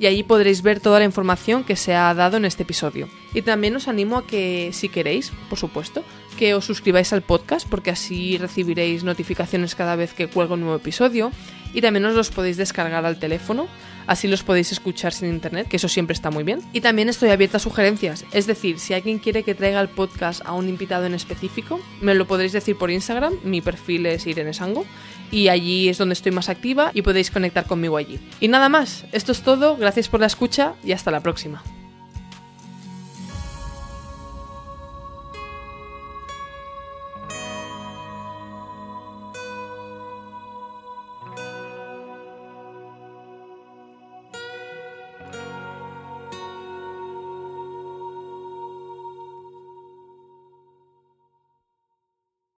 y 0.00 0.06
allí 0.06 0.24
podréis 0.24 0.62
ver 0.62 0.80
toda 0.80 0.98
la 0.98 1.04
información 1.04 1.62
que 1.62 1.76
se 1.76 1.94
ha 1.94 2.12
dado 2.12 2.36
en 2.36 2.44
este 2.44 2.64
episodio. 2.64 3.08
Y 3.34 3.42
también 3.42 3.76
os 3.76 3.86
animo 3.86 4.18
a 4.18 4.26
que, 4.26 4.70
si 4.72 4.88
queréis, 4.88 5.30
por 5.48 5.60
supuesto, 5.60 6.02
que 6.36 6.54
os 6.54 6.64
suscribáis 6.64 7.12
al 7.12 7.22
podcast 7.22 7.68
porque 7.68 7.90
así 7.90 8.36
recibiréis 8.36 9.04
notificaciones 9.04 9.76
cada 9.76 9.94
vez 9.94 10.12
que 10.12 10.26
cuelgo 10.26 10.54
un 10.54 10.60
nuevo 10.60 10.76
episodio 10.76 11.30
y 11.72 11.80
también 11.80 12.04
os 12.04 12.14
los 12.14 12.30
podéis 12.30 12.56
descargar 12.56 13.06
al 13.06 13.20
teléfono 13.20 13.68
así 14.06 14.28
los 14.28 14.42
podéis 14.42 14.72
escuchar 14.72 15.12
sin 15.12 15.28
internet, 15.28 15.68
que 15.68 15.76
eso 15.76 15.88
siempre 15.88 16.14
está 16.14 16.30
muy 16.30 16.44
bien. 16.44 16.60
Y 16.72 16.80
también 16.80 17.08
estoy 17.08 17.30
abierta 17.30 17.56
a 17.56 17.60
sugerencias, 17.60 18.24
es 18.32 18.46
decir, 18.46 18.78
si 18.78 18.94
alguien 18.94 19.18
quiere 19.18 19.42
que 19.42 19.54
traiga 19.54 19.80
el 19.80 19.88
podcast 19.88 20.42
a 20.44 20.52
un 20.52 20.68
invitado 20.68 21.06
en 21.06 21.14
específico, 21.14 21.80
me 22.00 22.14
lo 22.14 22.26
podréis 22.26 22.52
decir 22.52 22.76
por 22.76 22.90
Instagram, 22.90 23.34
mi 23.44 23.60
perfil 23.60 24.06
es 24.06 24.26
Irene 24.26 24.54
Sango, 24.54 24.84
y 25.30 25.48
allí 25.48 25.88
es 25.88 25.98
donde 25.98 26.14
estoy 26.14 26.32
más 26.32 26.48
activa 26.48 26.90
y 26.94 27.02
podéis 27.02 27.30
conectar 27.30 27.66
conmigo 27.66 27.96
allí. 27.96 28.20
Y 28.40 28.48
nada 28.48 28.68
más, 28.68 29.04
esto 29.12 29.32
es 29.32 29.42
todo, 29.42 29.76
gracias 29.76 30.08
por 30.08 30.20
la 30.20 30.26
escucha 30.26 30.74
y 30.84 30.92
hasta 30.92 31.10
la 31.10 31.20
próxima. 31.20 31.62